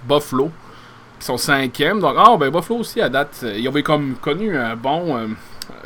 Buffalo. 0.07 0.51
Qui 1.19 1.26
sont 1.26 1.37
5e. 1.37 2.00
Donc, 2.00 2.15
ah, 2.17 2.37
ben 2.38 2.50
Buffalo 2.50 2.81
aussi, 2.81 3.00
à 3.00 3.09
date, 3.09 3.41
euh, 3.43 3.56
ils 3.56 3.67
avaient 3.67 3.82
comme 3.82 4.15
connu 4.17 4.56
un 4.56 4.76
bon, 4.76 5.17
euh, 5.17 5.26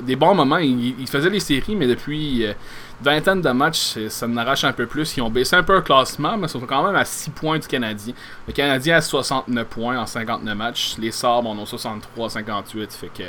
des 0.03 0.17
bons 0.17 0.35
moments. 0.35 0.59
Ils, 0.59 1.07
faisaient 1.09 1.31
les 1.31 1.41
séries, 1.41 1.75
mais 1.75 1.87
depuis 1.87 2.45
une 2.45 2.55
vingtaine 3.03 3.41
de 3.41 3.51
matchs, 3.51 3.99
ça 4.09 4.27
m'arrache 4.27 4.65
un 4.65 4.73
peu 4.73 4.87
plus. 4.87 5.17
Ils 5.17 5.23
ont 5.23 5.31
baissé 5.31 5.57
un 5.57 5.63
peu 5.63 5.75
le 5.75 5.81
classement, 5.81 6.37
mais 6.37 6.47
ils 6.47 6.51
sont 6.51 6.61
quand 6.61 6.85
même 6.85 6.97
à 6.97 7.05
6 7.05 7.31
points 7.31 7.59
du 7.59 7.67
Canadien. 7.67 8.15
Le 8.47 8.53
Canadien 8.53 8.97
a 8.97 9.01
69 9.01 9.67
points 9.67 9.99
en 9.99 10.07
59 10.07 10.57
matchs. 10.57 10.97
Les 10.99 11.11
Sabres 11.11 11.49
en 11.49 11.59
ont 11.59 11.67
63 11.67 12.31
58. 12.31 12.93
Fait 12.93 13.09
que. 13.09 13.23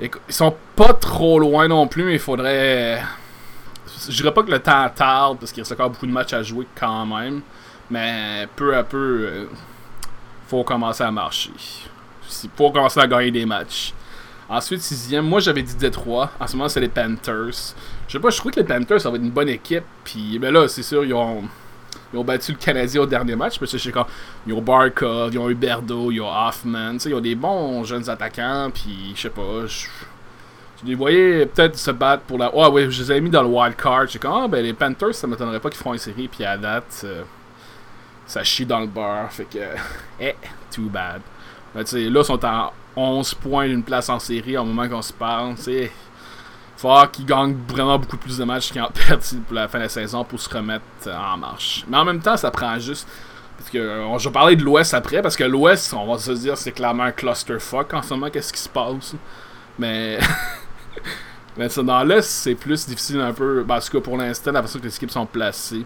Ils 0.00 0.34
sont 0.34 0.54
pas 0.74 0.94
trop 0.94 1.38
loin 1.38 1.68
non 1.68 1.86
plus, 1.86 2.04
mais 2.04 2.14
il 2.14 2.18
faudrait 2.18 3.00
je 4.08 4.16
dirais 4.16 4.32
pas 4.32 4.42
que 4.42 4.50
le 4.50 4.58
temps 4.58 4.88
tarde 4.94 5.38
parce 5.38 5.52
qu'il 5.52 5.62
reste 5.62 5.72
encore 5.72 5.90
beaucoup 5.90 6.06
de 6.06 6.12
matchs 6.12 6.32
à 6.32 6.42
jouer 6.42 6.66
quand 6.78 7.06
même. 7.06 7.42
Mais 7.90 8.48
peu 8.56 8.76
à 8.76 8.84
peu, 8.84 9.28
euh, 9.30 9.44
faut 10.52 10.64
commencer 10.64 11.02
à 11.02 11.10
marcher. 11.10 11.50
Faut 12.56 12.70
commencer 12.70 13.00
à 13.00 13.06
gagner 13.06 13.30
des 13.30 13.46
matchs. 13.46 13.94
Ensuite, 14.50 14.82
sixième, 14.82 15.26
moi 15.26 15.40
j'avais 15.40 15.62
dit 15.62 15.74
Détroit. 15.76 16.30
En 16.38 16.46
ce 16.46 16.54
moment, 16.54 16.68
c'est 16.68 16.80
les 16.80 16.90
Panthers. 16.90 17.74
Je 18.06 18.12
sais 18.12 18.20
pas, 18.20 18.28
je 18.28 18.36
trouve 18.36 18.52
que 18.52 18.60
les 18.60 18.66
Panthers, 18.66 19.00
ça 19.00 19.08
va 19.08 19.16
être 19.16 19.22
une 19.22 19.30
bonne 19.30 19.48
équipe. 19.48 19.84
Puis 20.04 20.38
ben 20.38 20.52
là, 20.52 20.68
c'est 20.68 20.82
sûr, 20.82 21.06
ils 21.06 21.14
ont, 21.14 21.42
ils 22.12 22.18
ont 22.18 22.24
battu 22.24 22.52
le 22.52 22.58
Canadien 22.58 23.00
au 23.00 23.06
dernier 23.06 23.34
match. 23.34 23.58
Parce 23.58 23.72
que 23.72 23.78
je 23.78 23.82
sais 23.82 23.92
quand 23.92 24.06
ils 24.46 24.52
ont 24.52 24.60
Barkov, 24.60 25.32
ils 25.32 25.38
ont 25.38 25.48
Huberdo, 25.48 26.10
ils 26.10 26.20
ont 26.20 26.30
Hoffman. 26.30 26.98
Ils 27.02 27.14
ont 27.14 27.20
des 27.20 27.34
bons 27.34 27.84
jeunes 27.84 28.10
attaquants. 28.10 28.70
Puis 28.74 29.14
je 29.14 29.22
sais 29.22 29.30
pas, 29.30 29.64
je 29.66 29.86
les 30.84 30.94
voyais 30.94 31.46
peut-être 31.46 31.78
se 31.78 31.92
battre 31.92 32.24
pour 32.24 32.36
la. 32.36 32.52
Ah 32.54 32.68
ouais, 32.68 32.90
je 32.90 33.02
les 33.02 33.10
avais 33.10 33.22
mis 33.22 33.30
dans 33.30 33.42
le 33.42 33.48
wild 33.48 33.74
card. 33.76 34.06
J'ai 34.06 34.18
comme, 34.18 34.34
ah 34.34 34.48
ben 34.48 34.62
les 34.62 34.74
Panthers, 34.74 35.14
ça 35.14 35.26
m'étonnerait 35.26 35.60
pas 35.60 35.70
qu'ils 35.70 35.78
feront 35.78 35.94
une 35.94 35.98
série. 35.98 36.28
Puis 36.28 36.44
à 36.44 36.58
date, 36.58 37.04
euh, 37.04 37.22
ça 38.32 38.42
chie 38.42 38.64
dans 38.64 38.80
le 38.80 38.86
beurre. 38.86 39.30
Fait 39.30 39.44
que, 39.44 39.58
eh, 40.20 40.34
too 40.74 40.88
bad. 40.88 41.20
Ben, 41.74 41.82
là, 41.82 42.20
ils 42.20 42.24
sont 42.24 42.44
à 42.44 42.72
11 42.96 43.34
points 43.34 43.68
d'une 43.68 43.82
place 43.82 44.08
en 44.08 44.18
série 44.18 44.56
au 44.56 44.64
moment 44.64 44.88
qu'on 44.88 45.02
se 45.02 45.12
parle. 45.12 45.54
Il 45.66 45.90
faut 46.76 46.94
qu'ils 47.12 47.26
gagnent 47.26 47.56
vraiment 47.68 47.98
beaucoup 47.98 48.16
plus 48.16 48.38
de 48.38 48.44
matchs 48.44 48.72
qu'ils 48.72 48.82
ont 48.82 48.90
perdu 49.06 49.36
pour 49.46 49.54
la 49.54 49.68
fin 49.68 49.78
de 49.78 49.84
la 49.84 49.88
saison 49.88 50.24
pour 50.24 50.40
se 50.40 50.48
remettre 50.48 50.84
en 51.06 51.36
marche. 51.36 51.84
Mais 51.88 51.96
en 51.96 52.04
même 52.04 52.20
temps, 52.20 52.36
ça 52.36 52.50
prend 52.50 52.78
juste. 52.78 53.06
Parce 53.58 53.70
que 53.70 53.78
euh, 53.78 54.18
je 54.18 54.28
vais 54.28 54.32
parler 54.32 54.56
de 54.56 54.64
l'Ouest 54.64 54.92
après, 54.94 55.22
parce 55.22 55.36
que 55.36 55.44
l'Ouest, 55.44 55.94
on 55.94 56.10
va 56.10 56.18
se 56.18 56.32
dire, 56.32 56.56
c'est 56.56 56.72
clairement 56.72 57.04
un 57.04 57.12
clusterfuck 57.12 57.92
en 57.94 58.02
ce 58.02 58.14
moment, 58.14 58.30
qu'est-ce 58.30 58.52
qui 58.52 58.60
se 58.60 58.68
passe. 58.68 59.14
Mais 59.78 60.18
Mais 61.56 61.68
dans 61.68 62.02
l'Est, 62.02 62.22
c'est 62.22 62.54
plus 62.54 62.86
difficile 62.86 63.20
un 63.20 63.32
peu. 63.32 63.64
Parce 63.66 63.90
que 63.90 63.98
pour 63.98 64.16
l'instant, 64.16 64.52
la 64.52 64.62
façon 64.62 64.78
que 64.78 64.84
les 64.84 64.96
équipes 64.96 65.10
sont 65.10 65.26
placées. 65.26 65.84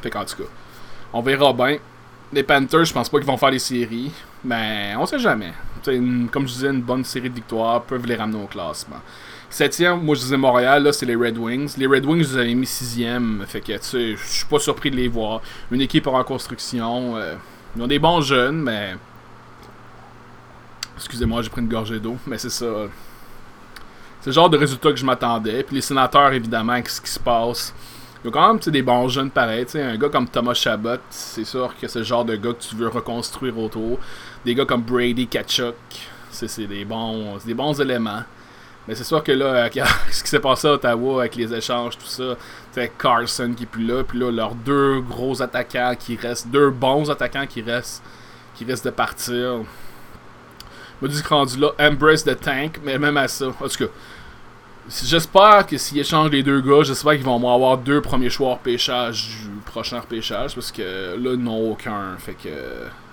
Fait 0.00 0.10
qu'en 0.10 0.24
tout 0.24 0.36
cas, 0.36 0.48
on 1.14 1.22
verra 1.22 1.52
bien. 1.52 1.78
Les 2.32 2.42
Panthers, 2.42 2.84
je 2.84 2.92
pense 2.92 3.08
pas 3.08 3.18
qu'ils 3.18 3.26
vont 3.26 3.36
faire 3.36 3.50
les 3.50 3.58
séries. 3.58 4.12
Mais 4.44 4.94
on 4.98 5.06
sait 5.06 5.18
jamais. 5.18 5.52
comme 5.82 6.46
je 6.46 6.52
disais, 6.52 6.68
une 6.68 6.82
bonne 6.82 7.04
série 7.04 7.30
de 7.30 7.34
victoires 7.34 7.82
peuvent 7.82 8.06
les 8.06 8.16
ramener 8.16 8.42
au 8.42 8.46
classement. 8.46 9.00
Septième, 9.48 10.02
moi 10.02 10.16
je 10.16 10.20
disais 10.20 10.36
Montréal, 10.36 10.82
là 10.82 10.92
c'est 10.92 11.06
les 11.06 11.14
Red 11.14 11.38
Wings. 11.38 11.74
Les 11.78 11.86
Red 11.86 12.04
Wings, 12.04 12.24
je 12.24 12.34
les 12.34 12.38
avais 12.38 12.54
mis 12.54 12.66
sixième. 12.66 13.44
Fait 13.46 13.60
que 13.60 13.72
tu 13.72 13.78
sais, 13.80 14.16
je 14.16 14.26
suis 14.26 14.46
pas 14.46 14.58
surpris 14.58 14.90
de 14.90 14.96
les 14.96 15.08
voir. 15.08 15.40
Une 15.70 15.80
équipe 15.80 16.08
en 16.08 16.22
construction. 16.24 17.16
Euh, 17.16 17.36
ils 17.76 17.82
ont 17.82 17.86
des 17.86 17.98
bons 17.98 18.20
jeunes, 18.20 18.60
mais. 18.62 18.96
Excusez-moi, 20.96 21.42
j'ai 21.42 21.50
pris 21.50 21.60
une 21.60 21.68
gorgée 21.68 22.00
d'eau. 22.00 22.16
Mais 22.26 22.38
c'est 22.38 22.50
ça 22.50 22.66
c'est 24.24 24.30
le 24.30 24.34
genre 24.36 24.48
de 24.48 24.56
résultat 24.56 24.88
que 24.88 24.96
je 24.96 25.04
m'attendais. 25.04 25.62
Puis 25.62 25.76
les 25.76 25.82
sénateurs, 25.82 26.32
évidemment, 26.32 26.80
qu'est-ce 26.80 26.98
qui 26.98 27.10
se 27.10 27.20
passe? 27.20 27.74
Il 28.24 28.28
y 28.28 28.30
a 28.30 28.32
quand 28.32 28.54
même 28.54 28.58
des 28.58 28.80
bons 28.80 29.06
jeunes 29.08 29.30
pareils. 29.30 29.66
sais 29.68 29.82
un 29.82 29.98
gars 29.98 30.08
comme 30.08 30.26
Thomas 30.26 30.54
Chabot, 30.54 30.96
c'est 31.10 31.44
sûr 31.44 31.74
que 31.78 31.86
c'est 31.86 31.98
le 31.98 32.04
genre 32.06 32.24
de 32.24 32.34
gars 32.36 32.54
que 32.54 32.62
tu 32.62 32.74
veux 32.74 32.88
reconstruire 32.88 33.58
autour. 33.58 33.98
Des 34.46 34.54
gars 34.54 34.64
comme 34.64 34.80
Brady 34.80 35.26
Kachuk, 35.26 35.74
c'est 36.30 36.66
des, 36.66 36.86
bons, 36.86 37.36
des 37.44 37.52
bons 37.52 37.78
éléments. 37.78 38.22
Mais 38.88 38.94
c'est 38.94 39.04
sûr 39.04 39.22
que 39.22 39.32
là, 39.32 39.68
ce 40.10 40.22
qui 40.22 40.30
s'est 40.30 40.40
passé 40.40 40.68
à 40.68 40.72
Ottawa 40.72 41.20
avec 41.20 41.36
les 41.36 41.52
échanges, 41.52 41.98
tout 41.98 42.06
ça, 42.06 42.34
c'est 42.72 42.90
Carson 42.96 43.52
qui 43.54 43.64
est 43.64 43.66
plus 43.66 43.84
là, 43.84 44.02
puis 44.02 44.18
là, 44.18 44.30
leurs 44.30 44.54
deux 44.54 45.02
gros 45.02 45.42
attaquants 45.42 45.94
qui 45.98 46.16
restent, 46.16 46.48
deux 46.48 46.70
bons 46.70 47.10
attaquants 47.10 47.46
qui 47.46 47.60
restent, 47.60 48.02
qui 48.54 48.64
restent 48.64 48.86
de 48.86 48.90
partir. 48.90 49.64
Je 51.02 51.06
me 51.06 51.12
dis 51.12 51.22
que 51.22 51.28
rendu 51.28 51.58
là, 51.58 51.72
embrace 51.78 52.24
the 52.24 52.40
tank, 52.40 52.80
mais 52.82 52.98
même 52.98 53.18
à 53.18 53.28
ça, 53.28 53.48
en 53.48 53.68
tout 53.68 53.84
cas, 53.84 53.92
j'espère 54.88 55.66
que 55.66 55.76
s'ils 55.76 55.98
échangent 55.98 56.30
les 56.30 56.42
deux 56.42 56.60
gars, 56.60 56.82
j'espère 56.82 57.14
qu'ils 57.14 57.24
vont 57.24 57.36
avoir 57.36 57.78
deux 57.78 58.00
premiers 58.00 58.30
choix 58.30 58.58
pêchage 58.62 59.28
du 59.28 59.60
prochain 59.66 60.00
repêchage, 60.00 60.54
parce 60.54 60.70
que 60.70 61.16
là, 61.16 61.32
ils 61.32 61.42
n'ont 61.42 61.72
aucun. 61.72 62.16
Fait 62.18 62.34
que. 62.34 62.48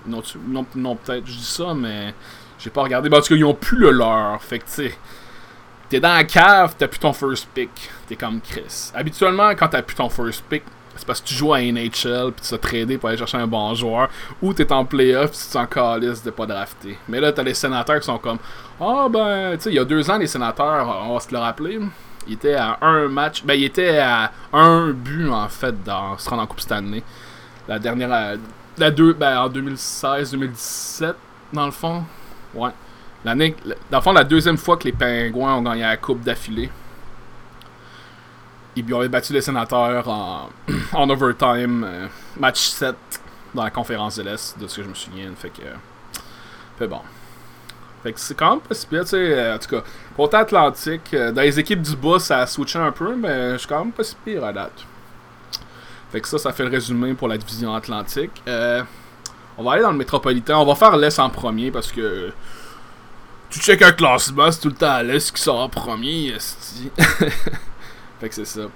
Non, 0.06 0.22
non, 0.46 0.66
non 0.74 0.96
peut-être, 0.96 1.26
je 1.26 1.32
dis 1.32 1.44
ça, 1.44 1.74
mais 1.74 2.14
j'ai 2.58 2.70
pas 2.70 2.82
regardé. 2.82 3.08
parce 3.08 3.28
qu'ils 3.28 3.44
ont 3.44 3.54
plus 3.54 3.78
le 3.78 3.90
leur. 3.90 4.42
Fait 4.42 4.58
que, 4.58 4.64
tu 4.64 4.94
T'es 5.88 6.00
dans 6.00 6.14
la 6.14 6.24
cave, 6.24 6.74
t'as 6.78 6.88
plus 6.88 7.00
ton 7.00 7.12
first 7.12 7.46
pick. 7.52 7.68
T'es 8.08 8.16
comme 8.16 8.40
Chris. 8.40 8.90
Habituellement, 8.94 9.50
quand 9.50 9.68
t'as 9.68 9.82
plus 9.82 9.94
ton 9.94 10.08
first 10.08 10.42
pick, 10.48 10.62
c'est 10.96 11.06
parce 11.06 11.20
que 11.20 11.28
tu 11.28 11.34
joues 11.34 11.54
à 11.54 11.60
NHL 11.60 12.32
puis 12.32 12.42
tu 12.42 12.50
t'es 12.50 12.58
tradé 12.58 12.98
pour 12.98 13.08
aller 13.08 13.18
chercher 13.18 13.38
un 13.38 13.46
bon 13.46 13.74
joueur 13.74 14.08
ou 14.40 14.52
t'es 14.52 14.70
en 14.72 14.84
playoff 14.84 15.30
pis 15.30 15.38
tu 15.38 15.52
t'en 15.52 15.66
calisses 15.66 16.22
de 16.22 16.30
pas 16.30 16.46
drafter. 16.46 16.98
Mais 17.08 17.20
là, 17.20 17.32
t'as 17.32 17.42
les 17.42 17.54
sénateurs 17.54 18.00
qui 18.00 18.06
sont 18.06 18.18
comme 18.18 18.38
Ah 18.80 19.04
oh, 19.04 19.08
ben, 19.08 19.56
tu 19.56 19.62
sais, 19.62 19.70
il 19.70 19.76
y 19.76 19.78
a 19.78 19.84
deux 19.84 20.10
ans, 20.10 20.18
les 20.18 20.26
sénateurs, 20.26 21.04
on 21.08 21.14
va 21.14 21.20
se 21.20 21.30
le 21.32 21.38
rappeler, 21.38 21.78
ils 22.26 22.34
étaient 22.34 22.54
à 22.54 22.78
un 22.82 23.08
match, 23.08 23.42
ben, 23.44 23.54
ils 23.54 23.64
étaient 23.64 23.98
à 23.98 24.32
un 24.52 24.90
but 24.90 25.28
en 25.28 25.48
fait 25.48 25.82
dans 25.82 26.18
se 26.18 26.28
rendre 26.28 26.42
en 26.42 26.46
Coupe 26.46 26.60
Stanley. 26.60 27.02
La 27.68 27.78
dernière, 27.78 28.38
la 28.78 28.90
deux, 28.90 29.12
ben, 29.12 29.38
en 29.38 29.48
2016-2017, 29.48 31.14
dans 31.52 31.66
le 31.66 31.72
fond. 31.72 32.04
Ouais. 32.54 32.70
L'année, 33.24 33.54
dans 33.90 33.98
le 33.98 34.02
fond, 34.02 34.12
la 34.12 34.24
deuxième 34.24 34.56
fois 34.56 34.76
que 34.76 34.84
les 34.84 34.92
Pingouins 34.92 35.54
ont 35.54 35.62
gagné 35.62 35.82
la 35.82 35.96
Coupe 35.96 36.22
d'affilée. 36.22 36.70
Ils 38.74 38.94
ont 38.94 39.06
battu 39.06 39.32
les 39.32 39.42
sénateurs 39.42 40.08
en, 40.08 40.48
en 40.92 41.10
overtime, 41.10 41.84
euh, 41.84 42.06
match 42.38 42.60
7 42.60 42.94
dans 43.54 43.64
la 43.64 43.70
conférence 43.70 44.16
de 44.16 44.22
l'Est, 44.22 44.58
de 44.58 44.66
ce 44.66 44.76
que 44.76 44.82
je 44.82 44.88
me 44.88 44.94
souviens. 44.94 45.30
Fait 45.36 45.50
que. 45.50 45.62
Fait 46.78 46.86
bon. 46.86 47.00
Fait 48.02 48.12
que 48.12 48.18
c'est 48.18 48.34
quand 48.34 48.50
même 48.50 48.60
pas 48.60 48.74
si 48.74 48.86
pire, 48.86 49.02
tu 49.02 49.08
sais. 49.08 49.16
Euh, 49.16 49.54
en 49.54 49.58
tout 49.58 49.68
cas, 49.68 49.82
côté 50.16 50.36
Atlantique, 50.36 51.14
euh, 51.14 51.32
dans 51.32 51.42
les 51.42 51.58
équipes 51.60 51.82
du 51.82 51.96
bas, 51.96 52.18
ça 52.18 52.38
a 52.38 52.46
switché 52.46 52.78
un 52.78 52.92
peu, 52.92 53.14
mais 53.14 53.52
je 53.52 53.58
suis 53.58 53.68
quand 53.68 53.84
même 53.84 53.92
pas 53.92 54.04
si 54.04 54.16
pire 54.24 54.44
à 54.44 54.52
date. 54.52 54.84
Fait 56.10 56.20
que 56.20 56.28
ça, 56.28 56.38
ça 56.38 56.52
fait 56.52 56.64
le 56.64 56.70
résumé 56.70 57.14
pour 57.14 57.28
la 57.28 57.38
division 57.38 57.74
Atlantique. 57.74 58.42
on 58.46 59.62
va 59.62 59.72
aller 59.72 59.82
dans 59.82 59.92
le 59.92 59.98
métropolitain. 59.98 60.56
On 60.56 60.64
va 60.66 60.74
faire 60.74 60.96
l'Est 60.96 61.18
en 61.18 61.30
premier 61.30 61.70
parce 61.70 61.92
que 61.92 62.32
tu 63.52 63.60
check 63.60 63.82
un 63.82 63.92
classement, 63.92 64.50
c'est 64.50 64.60
tout 64.60 64.68
le 64.68 64.74
temps 64.74 64.90
à 64.92 65.02
l'Est 65.02 65.30
qui 65.30 65.42
sort 65.42 65.60
en 65.60 65.68
premier, 65.68 66.34
fait 68.22 68.28
que 68.28 68.34
c'est 68.36 68.44
ça. 68.44 68.68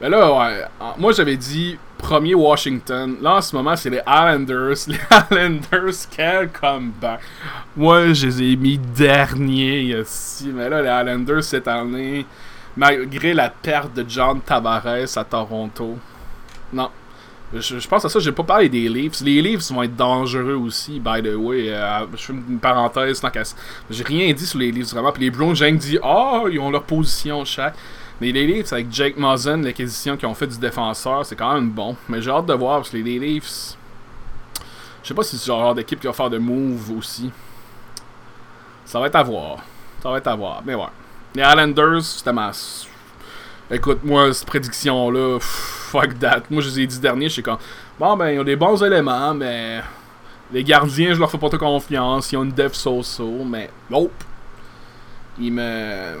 Mais 0.00 0.08
là, 0.08 0.32
ouais, 0.32 0.64
moi 0.96 1.12
j'avais 1.12 1.36
dit 1.36 1.78
premier 1.98 2.34
Washington. 2.34 3.16
Là 3.20 3.36
en 3.36 3.40
ce 3.42 3.54
moment, 3.54 3.76
c'est 3.76 3.90
les 3.90 4.00
Islanders. 4.06 4.76
Les 4.88 4.98
Islanders, 5.10 5.94
quel 6.10 6.50
comeback. 6.50 7.20
Moi, 7.76 8.14
je 8.14 8.26
les 8.26 8.42
ai 8.42 8.56
mis 8.56 8.78
derniers 8.78 10.00
ici. 10.00 10.50
Mais 10.54 10.68
là, 10.68 10.80
les 10.80 10.88
Islanders 10.88 11.44
cette 11.44 11.68
année, 11.68 12.24
malgré 12.76 13.34
la 13.34 13.50
perte 13.50 13.94
de 13.94 14.04
John 14.08 14.40
Tavares 14.40 14.86
à 15.16 15.24
Toronto. 15.24 15.98
Non, 16.72 16.90
je, 17.52 17.86
pense 17.86 18.04
à 18.04 18.08
ça, 18.08 18.18
j'ai 18.18 18.32
pas 18.32 18.42
parlé 18.42 18.68
des 18.68 18.88
Leafs. 18.88 19.20
Les 19.20 19.40
Leafs 19.40 19.70
vont 19.70 19.82
être 19.82 19.94
dangereux 19.94 20.54
aussi, 20.54 20.98
by 20.98 21.22
the 21.22 21.34
way. 21.36 21.66
Euh, 21.68 22.06
je 22.16 22.24
fais 22.24 22.32
une 22.32 22.58
parenthèse 22.58 23.20
tant 23.20 23.30
qu'à. 23.30 23.42
J'ai 23.90 24.02
rien 24.02 24.32
dit 24.32 24.46
sur 24.46 24.58
les 24.58 24.72
Leafs 24.72 24.92
vraiment. 24.92 25.12
Puis 25.12 25.24
les 25.24 25.30
Browns, 25.30 25.54
j'ai 25.54 25.70
dit, 25.72 25.98
oh, 26.02 26.48
ils 26.50 26.58
ont 26.58 26.70
leur 26.70 26.82
position 26.82 27.44
chaque. 27.44 27.74
Les 28.20 28.32
Leafs, 28.32 28.72
avec 28.72 28.92
Jake 28.92 29.16
Muzzin, 29.16 29.58
l'acquisition 29.58 30.16
qu'ils 30.16 30.28
ont 30.28 30.34
fait 30.34 30.46
du 30.46 30.58
défenseur, 30.58 31.26
c'est 31.26 31.36
quand 31.36 31.54
même 31.54 31.70
bon. 31.70 31.96
Mais 32.08 32.22
j'ai 32.22 32.30
hâte 32.30 32.46
de 32.46 32.54
voir 32.54 32.78
parce 32.78 32.90
que 32.90 32.96
les 32.96 33.18
Leafs. 33.18 33.76
Je 35.02 35.08
sais 35.08 35.14
pas 35.14 35.22
si 35.22 35.36
c'est 35.36 35.50
le 35.50 35.56
genre 35.58 35.74
d'équipe 35.74 36.00
qui 36.00 36.06
va 36.06 36.12
faire 36.12 36.30
de 36.30 36.38
move 36.38 36.96
aussi. 36.96 37.30
Ça 38.84 39.00
va 39.00 39.08
être 39.08 39.16
à 39.16 39.22
voir. 39.22 39.58
Ça 40.02 40.10
va 40.10 40.18
être 40.18 40.28
à 40.28 40.34
voir. 40.34 40.62
Mais 40.64 40.74
ouais. 40.74 40.86
Les 41.34 41.42
Islanders, 41.42 42.02
c'était 42.02 42.32
ma. 42.32 42.52
Écoute, 43.70 44.04
moi, 44.04 44.32
cette 44.32 44.46
prédiction-là 44.46 45.38
fuck 45.40 46.18
that. 46.18 46.42
Moi, 46.50 46.62
je 46.62 46.68
les 46.68 46.80
ai 46.80 46.86
dit 46.86 46.98
dernier, 46.98 47.28
je 47.28 47.34
suis 47.34 47.42
comme, 47.42 47.58
bon, 47.98 48.16
ben, 48.16 48.30
ils 48.30 48.40
ont 48.40 48.44
des 48.44 48.56
bons 48.56 48.82
éléments, 48.82 49.34
mais 49.34 49.80
les 50.52 50.64
gardiens, 50.64 51.14
je 51.14 51.20
leur 51.20 51.30
fais 51.30 51.38
pas 51.38 51.48
de 51.48 51.56
confiance. 51.56 52.30
Ils 52.32 52.36
ont 52.36 52.44
une 52.44 52.52
dev 52.52 52.72
so-so, 52.72 53.44
mais 53.44 53.70
nope. 53.90 54.12
Ils 55.38 55.52
me. 55.52 56.16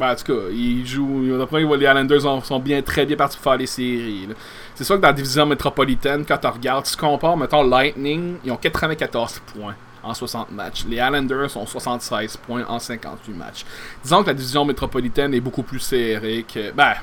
Ben, 0.00 0.12
en 0.12 0.14
tout 0.14 0.32
cas, 0.32 0.48
ils 0.50 0.86
jouent. 0.86 1.36
D'après 1.36 1.60
les 1.60 1.66
Islanders 1.66 2.22
sont 2.46 2.58
bien, 2.58 2.80
très 2.80 3.04
bien 3.04 3.16
partis 3.16 3.36
pour 3.36 3.44
faire 3.44 3.58
les 3.58 3.66
séries. 3.66 4.28
C'est 4.74 4.82
sûr 4.82 4.96
que 4.96 5.02
dans 5.02 5.08
la 5.08 5.12
division 5.12 5.44
métropolitaine, 5.44 6.24
quand 6.24 6.38
tu 6.38 6.46
regardes, 6.46 6.86
tu 6.86 6.96
compares, 6.96 7.36
mettons, 7.36 7.62
Lightning, 7.62 8.36
ils 8.42 8.50
ont 8.50 8.56
94 8.56 9.42
points 9.52 9.74
en 10.02 10.14
60 10.14 10.52
matchs. 10.52 10.86
Les 10.88 10.96
Islanders 10.96 11.54
ont 11.54 11.66
76 11.66 12.38
points 12.38 12.64
en 12.66 12.78
58 12.78 13.34
matchs. 13.34 13.66
Disons 14.02 14.22
que 14.22 14.28
la 14.28 14.34
division 14.34 14.64
métropolitaine 14.64 15.34
est 15.34 15.40
beaucoup 15.40 15.62
plus 15.62 15.80
serrée 15.80 16.46
que. 16.50 16.72
Ben, 16.72 16.94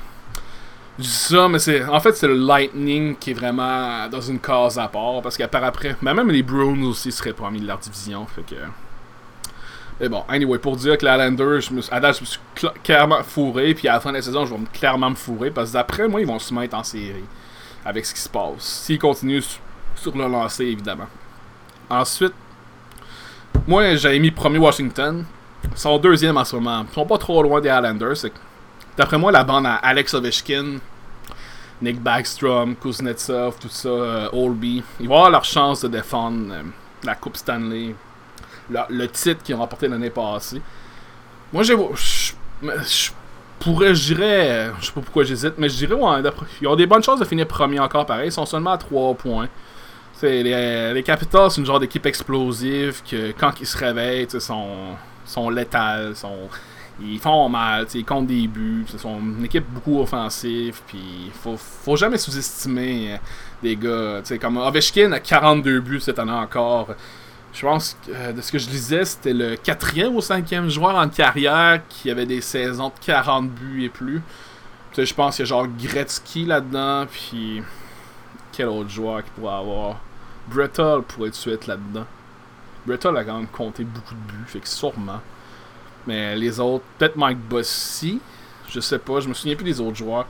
je 0.98 1.04
dis 1.04 1.08
ça, 1.08 1.48
mais 1.48 1.60
c'est. 1.60 1.84
En 1.84 2.00
fait, 2.00 2.16
c'est 2.16 2.26
le 2.26 2.34
Lightning 2.34 3.14
qui 3.14 3.30
est 3.30 3.34
vraiment 3.34 4.08
dans 4.08 4.20
une 4.20 4.40
case 4.40 4.76
à 4.76 4.88
part. 4.88 5.22
Parce 5.22 5.36
qu'à 5.36 5.46
part 5.46 5.62
après. 5.62 5.94
Mais 6.02 6.12
même 6.12 6.30
les 6.32 6.42
Bruins 6.42 6.82
aussi 6.82 7.12
seraient 7.12 7.32
promis 7.32 7.60
de 7.60 7.66
leur 7.68 7.78
division. 7.78 8.26
Fait 8.26 8.42
que. 8.42 8.56
Mais 10.00 10.08
bon, 10.08 10.22
anyway, 10.28 10.58
pour 10.58 10.76
dire 10.76 10.96
que 10.96 11.04
les 11.04 11.12
Islanders, 11.12 11.60
je 11.60 11.72
me 11.72 11.80
à 11.92 12.12
je 12.12 12.20
me 12.20 12.26
suis 12.26 12.40
clairement 12.84 13.22
fourré. 13.22 13.74
Puis 13.74 13.88
à 13.88 13.94
la 13.94 14.00
fin 14.00 14.10
de 14.10 14.16
la 14.16 14.22
saison, 14.22 14.46
je 14.46 14.54
vais 14.54 14.60
me 14.60 14.66
clairement 14.66 15.10
me 15.10 15.16
fourrer. 15.16 15.50
Parce 15.50 15.70
que 15.70 15.74
d'après 15.74 16.08
moi, 16.08 16.20
ils 16.20 16.26
vont 16.26 16.38
se 16.38 16.54
mettre 16.54 16.76
en 16.76 16.84
série. 16.84 17.24
Avec 17.84 18.06
ce 18.06 18.14
qui 18.14 18.20
se 18.20 18.28
passe. 18.28 18.58
S'ils 18.58 18.98
continuent 18.98 19.42
sur 19.94 20.16
le 20.16 20.28
lancer, 20.28 20.64
évidemment. 20.64 21.08
Ensuite, 21.90 22.34
moi, 23.66 23.96
j'avais 23.96 24.18
mis 24.18 24.30
premier 24.30 24.58
Washington. 24.58 25.24
Ils 25.64 25.76
sont 25.76 25.98
deuxième 25.98 26.36
en 26.36 26.44
ce 26.44 26.56
moment. 26.56 26.84
Ils 26.88 26.94
sont 26.94 27.06
pas 27.06 27.18
trop 27.18 27.42
loin 27.42 27.60
des 27.60 27.68
Islanders. 27.68 28.16
D'après 28.96 29.18
moi, 29.18 29.32
la 29.32 29.44
bande 29.44 29.66
à 29.66 29.76
Alex 29.76 30.14
Ovechkin, 30.14 30.78
Nick 31.80 32.00
Backstrom, 32.00 32.74
Kuznetsov, 32.76 33.58
tout 33.60 33.68
ça, 33.68 33.88
euh, 33.88 34.28
Olby, 34.32 34.82
ils 34.98 35.08
vont 35.08 35.16
avoir 35.16 35.30
leur 35.30 35.44
chance 35.44 35.82
de 35.82 35.88
défendre 35.88 36.52
euh, 36.52 36.62
la 37.04 37.14
Coupe 37.14 37.36
Stanley, 37.36 37.94
le, 38.70 39.06
titre 39.06 39.42
qu'ils 39.42 39.54
ont 39.54 39.58
remporté 39.58 39.88
l'année 39.88 40.10
passée. 40.10 40.60
Moi. 41.52 41.62
Je 41.62 43.10
pourrais, 43.60 43.94
je 43.94 44.14
dirais. 44.14 44.70
Je 44.80 44.86
sais 44.86 44.92
pas 44.92 45.00
pourquoi 45.00 45.24
j'hésite, 45.24 45.54
mais 45.58 45.68
je 45.68 45.76
dirais, 45.76 45.94
ouais, 45.94 46.30
ils 46.60 46.68
ont 46.68 46.76
des 46.76 46.86
bonnes 46.86 47.02
chances 47.02 47.20
de 47.20 47.24
finir 47.24 47.46
premier 47.46 47.78
encore 47.78 48.06
pareil. 48.06 48.28
Ils 48.28 48.32
sont 48.32 48.46
seulement 48.46 48.72
à 48.72 48.78
3 48.78 49.14
points. 49.14 49.48
Les, 50.22 51.02
Capitals, 51.04 51.50
c'est 51.50 51.60
une 51.60 51.66
genre 51.66 51.78
d'équipe 51.78 52.04
explosive 52.06 53.02
que 53.08 53.32
quand 53.32 53.52
ils 53.60 53.66
se 53.66 53.76
réveillent, 53.78 54.26
sont, 54.40 54.96
sont 55.24 55.50
létales, 55.50 56.16
sont 56.16 56.48
ils 57.00 57.18
font 57.18 57.48
mal, 57.48 57.86
ils 57.94 58.04
comptent 58.04 58.26
des 58.26 58.48
buts, 58.48 58.84
c'est 58.88 59.06
une 59.06 59.44
équipe 59.44 59.66
beaucoup 59.68 60.00
offensive, 60.00 60.80
puis 60.86 61.30
faut, 61.32 61.56
faut 61.56 61.96
jamais 61.96 62.18
sous-estimer 62.18 63.12
euh, 63.12 63.16
des 63.62 63.76
gars, 63.76 64.22
comme 64.40 64.56
Ovechkin 64.56 65.12
a 65.12 65.20
42 65.20 65.80
buts 65.80 66.00
cette 66.00 66.18
année 66.18 66.32
encore. 66.32 66.88
Je 67.52 67.62
pense 67.62 67.96
que 68.06 68.12
euh, 68.12 68.32
de 68.32 68.40
ce 68.40 68.52
que 68.52 68.58
je 68.58 68.68
lisais, 68.68 69.04
c'était 69.04 69.32
le 69.32 69.56
quatrième 69.56 70.14
ou 70.14 70.20
cinquième 70.20 70.68
joueur 70.68 70.96
en 70.96 71.08
carrière 71.08 71.80
qui 71.88 72.10
avait 72.10 72.26
des 72.26 72.40
saisons 72.40 72.88
de 72.88 73.04
40 73.04 73.50
buts 73.50 73.84
et 73.84 73.88
plus. 73.88 74.22
je 74.96 75.14
pense 75.14 75.36
qu'il 75.36 75.44
y 75.44 75.46
a 75.46 75.48
genre 75.48 75.66
Gretzky 75.66 76.44
là-dedans, 76.44 77.06
puis 77.10 77.62
quel 78.52 78.68
autre 78.68 78.90
joueur 78.90 79.24
qui 79.24 79.30
pourrait 79.30 79.54
avoir? 79.54 79.96
Brettel 80.48 81.02
pourrait 81.02 81.30
être 81.46 81.66
là-dedans. 81.66 82.06
Brettel 82.86 83.16
a 83.16 83.24
quand 83.24 83.36
même 83.36 83.48
compté 83.48 83.84
beaucoup 83.84 84.14
de 84.14 84.20
buts, 84.20 84.44
fait 84.46 84.60
que 84.60 84.68
sûrement. 84.68 85.20
Mais 86.06 86.36
les 86.36 86.58
autres, 86.58 86.84
peut-être 86.98 87.16
Mike 87.16 87.38
Bossy, 87.38 88.20
je 88.68 88.80
sais 88.80 88.98
pas, 88.98 89.20
je 89.20 89.28
me 89.28 89.34
souviens 89.34 89.56
plus 89.56 89.64
des 89.64 89.80
autres 89.80 89.96
joueurs. 89.96 90.26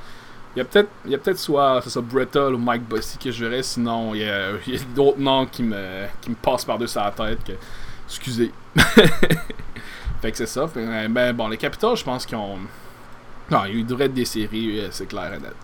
Il 0.57 0.61
y 0.61 0.63
a 0.63 0.65
peut-être 0.65 0.89
peut-être 1.05 1.39
soit 1.39 1.81
ça 1.83 2.01
ou 2.01 2.59
Mike 2.59 2.83
Bossy 2.83 3.19
que 3.19 3.31
je 3.31 3.45
verrais, 3.45 3.63
sinon 3.63 4.15
il 4.15 4.23
y 4.23 4.29
a, 4.29 4.53
d'autres 4.95 5.19
noms 5.19 5.47
qui 5.47 5.63
me 5.63 6.07
qui 6.21 6.31
me 6.31 6.37
passent 6.37 6.65
par-dessus 6.65 6.99
la 6.99 7.11
tête 7.11 7.45
que 7.45 7.53
excusez. 8.07 8.53
fait 10.21 10.31
que 10.33 10.37
c'est 10.37 10.47
ça. 10.47 10.69
ben 10.75 11.33
bon, 11.33 11.49
les 11.49 11.57
Capitals, 11.57 11.97
je 11.97 12.05
pense 12.05 12.27
qu'ils 12.27 12.37
ont 12.37 12.59
non, 13.51 13.65
ils 13.65 13.87
devraient 13.87 14.07
être 14.07 14.15
des 14.15 14.25
séries, 14.25 14.81
euh, 14.81 14.89
c'est 14.91 15.07
clair 15.07 15.33
et 15.33 15.41
net. 15.41 15.55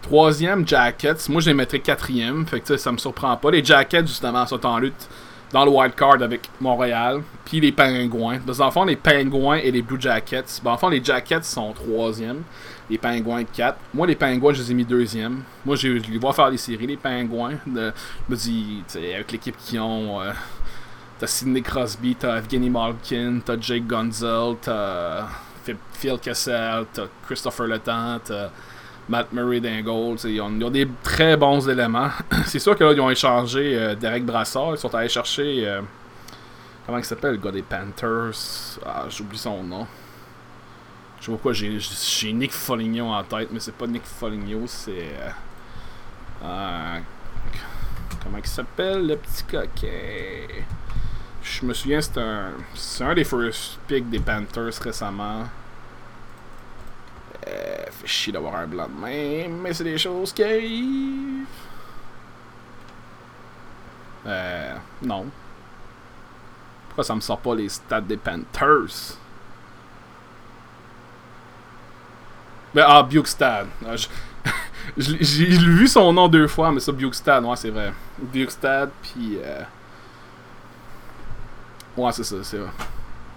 Troisième, 0.00 0.66
Jackets. 0.66 1.28
Moi, 1.28 1.40
je 1.40 1.48
les 1.48 1.54
mettrais 1.54 1.80
quatrième. 1.80 2.46
Fait 2.46 2.60
que 2.60 2.76
ça 2.76 2.92
me 2.92 2.98
surprend 2.98 3.36
pas. 3.36 3.50
Les 3.50 3.64
Jackets, 3.64 4.06
justement, 4.06 4.46
sont 4.46 4.64
en 4.64 4.78
lutte 4.78 5.08
dans 5.52 5.64
le 5.64 5.70
wild 5.70 5.94
card 5.94 6.22
avec 6.22 6.48
Montréal, 6.60 7.22
puis 7.44 7.60
les 7.60 7.72
Pingouins. 7.72 8.38
Dans 8.38 8.66
le 8.66 8.70
fond, 8.70 8.84
les 8.84 8.96
Pingouins 8.96 9.56
et 9.56 9.70
les 9.70 9.82
Blue 9.82 10.00
Jackets. 10.00 10.60
Dans 10.62 10.72
le 10.72 10.78
fond, 10.78 10.88
les 10.88 11.02
Jackets 11.02 11.44
sont 11.44 11.72
troisième, 11.72 12.42
les 12.90 12.98
Pingouins 12.98 13.44
4. 13.44 13.78
Moi, 13.94 14.06
les 14.06 14.16
Pingouins, 14.16 14.52
je 14.52 14.62
les 14.62 14.70
ai 14.72 14.74
mis 14.74 14.84
deuxième. 14.84 15.42
Moi, 15.64 15.76
je, 15.76 15.88
les 15.88 16.18
vois 16.18 16.32
faire 16.32 16.50
les 16.50 16.58
séries, 16.58 16.86
les 16.86 16.96
Pingouins. 16.96 17.56
Je 17.66 17.92
me 18.28 18.36
dis, 18.36 18.82
avec 18.94 19.32
l'équipe 19.32 19.56
qu'ils 19.56 19.80
ont, 19.80 20.20
euh, 20.20 20.32
t'as 21.18 21.26
Sidney 21.26 21.62
Crosby, 21.62 22.14
t'as 22.14 22.38
Evgeny 22.38 22.68
Malkin, 22.68 23.40
t'as 23.44 23.58
Jake 23.58 23.86
Gunzel, 23.86 24.56
t'as 24.60 25.26
Phil 25.92 26.18
Kessel, 26.20 26.84
t'as 26.92 27.06
Christopher 27.26 27.66
Letang, 27.66 28.20
t'as 28.24 28.50
Matt 29.08 29.32
Murray 29.32 29.60
Dingle. 29.60 30.16
Ils 30.24 30.40
ont, 30.40 30.50
ils 30.58 30.64
ont, 30.64 30.70
des 30.70 30.88
très 31.02 31.36
bons 31.36 31.68
éléments. 31.68 32.10
C'est 32.46 32.58
sûr 32.58 32.76
que 32.76 32.84
là, 32.84 32.92
ils 32.92 33.00
ont 33.00 33.10
échangé 33.10 33.76
euh, 33.76 33.94
Derek 33.94 34.24
Brassard. 34.24 34.72
Ils 34.72 34.78
sont 34.78 34.94
allés 34.94 35.08
chercher. 35.08 35.66
Euh, 35.66 35.82
comment 36.86 36.98
il 36.98 37.04
s'appelle 37.04 37.32
le 37.32 37.38
gars 37.38 37.52
des 37.52 37.62
Panthers? 37.62 38.78
Ah, 38.84 39.06
j'oublie 39.08 39.38
son 39.38 39.62
nom. 39.62 39.86
Je 41.18 41.24
sais 41.24 41.30
pas 41.32 41.36
pourquoi 41.36 41.52
j'ai 41.52 42.32
Nick 42.32 42.52
Foligno 42.52 43.06
en 43.06 43.24
tête, 43.24 43.48
mais 43.50 43.58
c'est 43.58 43.74
pas 43.74 43.86
Nick 43.86 44.04
Foligno, 44.04 44.62
c'est. 44.66 44.92
Euh, 44.92 45.30
euh, 46.44 46.98
comment 48.22 48.38
il 48.38 48.46
s'appelle 48.46 49.06
le 49.06 49.16
petit 49.16 49.42
coquet? 49.42 50.64
Je 51.42 51.66
me 51.66 51.74
souviens, 51.74 52.00
c'est 52.00 52.18
un. 52.18 52.50
C'est 52.74 53.04
un 53.04 53.14
des 53.14 53.24
first 53.24 53.80
picks 53.88 54.08
des 54.08 54.20
Panthers 54.20 54.80
récemment. 54.80 55.44
Euh, 57.48 57.84
fait 57.90 58.06
chier 58.06 58.32
d'avoir 58.32 58.56
un 58.56 58.66
blanc 58.66 58.86
de 58.86 59.48
mais 59.48 59.72
c'est 59.72 59.84
des 59.84 59.98
choses 59.98 60.32
qui 60.32 60.42
arrivent. 60.42 61.46
Euh. 64.26 64.76
Non. 65.02 65.26
Pourquoi 66.88 67.04
ça 67.04 67.14
me 67.14 67.20
sort 67.20 67.38
pas 67.38 67.54
les 67.54 67.68
stats 67.68 68.00
des 68.00 68.16
Panthers? 68.16 69.16
Ben, 72.74 72.84
ah, 72.86 73.02
Bukestad. 73.02 73.66
Ah, 73.86 73.94
j'ai 74.96 75.46
vu 75.46 75.86
son 75.86 76.12
nom 76.12 76.28
deux 76.28 76.48
fois, 76.48 76.70
mais 76.70 76.80
ça, 76.80 76.92
Bukestad, 76.92 77.44
ouais, 77.44 77.56
c'est 77.56 77.70
vrai. 77.70 77.92
Bukestad, 78.18 78.90
puis. 79.02 79.38
Euh... 79.42 79.62
Ouais, 81.96 82.12
c'est 82.12 82.24
ça, 82.24 82.36
c'est 82.42 82.58
vrai. 82.58 82.70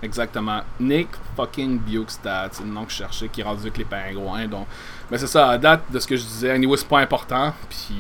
Exactement. 0.04 0.62
Nick 0.80 1.10
fucking 1.36 1.80
Bukestad, 1.80 2.54
c'est 2.54 2.64
le 2.64 2.70
nom 2.70 2.86
que 2.86 2.92
je 2.92 2.98
cherchais, 2.98 3.30
qui 3.30 3.42
est 3.42 3.44
rendu 3.44 3.62
avec 3.62 3.78
les 3.78 3.86
pingouins. 3.86 4.48
Donc, 4.48 4.68
mais 5.10 5.18
c'est 5.18 5.28
ça, 5.28 5.50
à 5.50 5.58
date 5.58 5.84
de 5.92 6.00
ce 6.00 6.08
que 6.08 6.16
je 6.16 6.24
disais, 6.24 6.52
anyway, 6.52 6.78
c'est 6.78 6.88
pas 6.88 7.00
important. 7.00 7.54
Puis, 7.70 7.96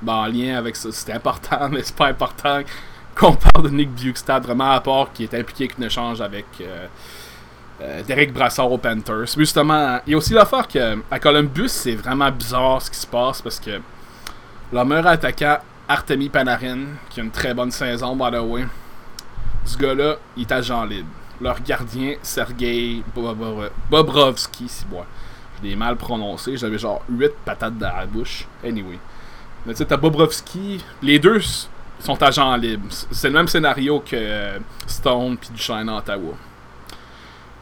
ben, 0.00 0.14
en 0.14 0.26
lien 0.26 0.56
avec 0.56 0.76
ça, 0.76 0.90
c'était 0.92 1.12
important, 1.12 1.68
mais 1.70 1.82
c'est 1.82 1.96
pas 1.96 2.06
important 2.06 2.60
qu'on 3.14 3.34
parle 3.34 3.70
de 3.70 3.74
Nick 3.76 3.90
Bukestad, 3.90 4.42
vraiment 4.44 4.70
à 4.70 4.80
part 4.80 5.12
qui 5.12 5.24
est 5.24 5.34
impliqué 5.34 5.64
avec 5.64 5.78
un 5.78 5.82
échange 5.82 6.20
avec. 6.20 6.46
Euh, 6.60 6.86
euh, 7.82 8.02
Derek 8.02 8.32
Brassard 8.32 8.70
aux 8.70 8.78
Panthers. 8.78 9.38
Justement, 9.38 10.00
il 10.06 10.10
y 10.10 10.14
a 10.14 10.18
aussi 10.18 10.34
l'affaire 10.34 10.68
qu'à 10.68 11.18
Columbus, 11.18 11.68
c'est 11.68 11.94
vraiment 11.94 12.30
bizarre 12.30 12.82
ce 12.82 12.90
qui 12.90 12.98
se 12.98 13.06
passe 13.06 13.40
parce 13.40 13.58
que 13.58 13.80
leur 14.72 14.84
meilleur 14.84 15.06
attaquant, 15.06 15.58
Artemi 15.88 16.28
Panarin, 16.28 16.80
qui 17.08 17.20
a 17.20 17.24
une 17.24 17.30
très 17.30 17.54
bonne 17.54 17.70
saison, 17.70 18.14
by 18.14 18.30
the 18.30 18.40
way, 18.42 18.66
ce 19.70 19.78
gars-là, 19.78 20.16
il 20.36 20.42
est 20.42 20.52
agent 20.52 20.84
libre. 20.84 21.08
Leur 21.40 21.60
gardien, 21.62 22.14
Sergei 22.22 23.02
Bobrovski, 23.90 24.68
si 24.68 24.84
moi. 24.90 25.06
Je 25.58 25.68
l'ai 25.68 25.76
mal 25.76 25.96
prononcé, 25.96 26.56
j'avais 26.56 26.78
genre 26.78 27.02
8 27.08 27.32
patates 27.44 27.78
dans 27.78 27.96
la 27.96 28.06
bouche. 28.06 28.46
Anyway. 28.64 28.98
Mais 29.64 29.72
tu 29.72 29.78
sais, 29.78 29.86
t'as 29.86 29.96
Bobrovski, 29.96 30.82
les 31.02 31.18
deux 31.18 31.40
sont 31.98 32.22
agents 32.22 32.56
libres. 32.56 32.86
C'est 33.10 33.28
le 33.28 33.34
même 33.34 33.48
scénario 33.48 34.00
que 34.00 34.58
Stone 34.86 35.36
puis 35.36 35.50
Duchesne 35.50 35.88
en 35.88 35.98
Ottawa. 35.98 36.34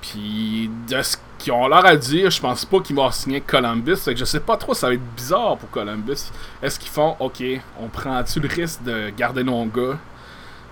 Puis 0.00 0.70
de 0.88 1.02
ce 1.02 1.16
qu'ils 1.38 1.52
ont 1.52 1.66
l'air 1.68 1.84
à 1.84 1.96
dire, 1.96 2.30
je 2.30 2.40
pense 2.40 2.64
pas 2.64 2.80
qu'ils 2.80 2.96
vont 2.96 3.10
signer 3.10 3.40
Columbus. 3.40 3.96
Fait 3.96 4.14
que 4.14 4.20
je 4.20 4.24
sais 4.24 4.40
pas 4.40 4.56
trop, 4.56 4.74
ça 4.74 4.88
va 4.88 4.94
être 4.94 5.14
bizarre 5.16 5.56
pour 5.56 5.70
Columbus. 5.70 6.30
Est-ce 6.62 6.78
qu'ils 6.78 6.90
font, 6.90 7.16
ok, 7.18 7.42
on 7.80 7.88
prend-tu 7.88 8.40
le 8.40 8.48
risque 8.48 8.82
de 8.82 9.10
garder 9.10 9.42
nos 9.42 9.64
gars, 9.66 9.98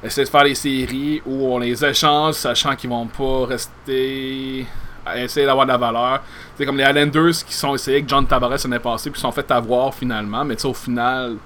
essayer 0.07 0.25
de 0.25 0.31
faire 0.31 0.45
les 0.45 0.55
séries, 0.55 1.23
ou 1.27 1.55
on 1.55 1.59
les 1.59 1.85
échange, 1.85 2.35
sachant 2.35 2.75
qu'ils 2.77 2.91
vont 2.91 3.07
pas 3.07 3.47
rester. 3.47 4.67
essayer 5.15 5.47
d'avoir 5.47 5.67
de 5.67 5.73
la 5.73 5.79
valeur. 5.79 6.23
C'est 6.57 6.67
comme 6.67 6.77
les 6.77 6.85
Islanders 6.85 7.45
qui 7.47 7.55
sont 7.55 7.75
essayés 7.75 7.99
avec 7.99 8.09
John 8.09 8.27
Tavares 8.27 8.59
l'année 8.65 8.79
passée, 8.79 9.11
puis 9.11 9.21
sont 9.21 9.33
fait 9.33 9.51
avoir 9.51 9.95
finalement, 9.95 10.45
mais 10.45 10.57
tu 10.57 10.67
au 10.67 10.75
final 10.75 11.37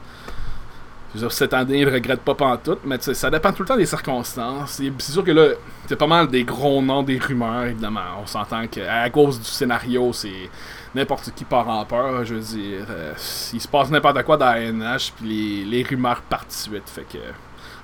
cette 1.28 1.52
année, 1.52 1.80
il 1.80 1.86
ne 1.86 1.92
regrette 1.92 2.20
pas 2.20 2.34
pantoute, 2.34 2.80
mais 2.84 2.96
ça 3.00 3.30
dépend 3.30 3.52
tout 3.52 3.62
le 3.62 3.68
temps 3.68 3.76
des 3.76 3.86
circonstances. 3.86 4.80
C'est 4.98 5.12
sûr 5.12 5.24
que 5.24 5.32
là, 5.32 5.54
c'est 5.86 5.96
pas 5.96 6.06
mal 6.06 6.28
des 6.28 6.44
gros 6.44 6.80
noms, 6.80 7.02
des 7.02 7.18
rumeurs, 7.18 7.64
évidemment. 7.64 8.00
On 8.22 8.26
s'entend 8.26 8.66
qu'à 8.68 9.10
cause 9.10 9.40
du 9.40 9.46
scénario, 9.46 10.12
c'est 10.12 10.50
n'importe 10.94 11.32
qui 11.34 11.44
part 11.44 11.68
en 11.68 11.84
peur. 11.84 12.24
Je 12.24 12.34
veux 12.34 12.40
dire, 12.40 12.86
euh, 12.90 13.12
il 13.52 13.60
se 13.60 13.66
passe 13.66 13.90
n'importe 13.90 14.22
quoi 14.22 14.36
dans 14.36 14.46
la 14.46 14.60
NH, 14.60 15.12
puis 15.16 15.64
les, 15.64 15.82
rumeurs 15.82 16.22
partent 16.22 16.48
de 16.48 16.52
suite. 16.52 16.88
Fait 16.88 17.06
que 17.10 17.18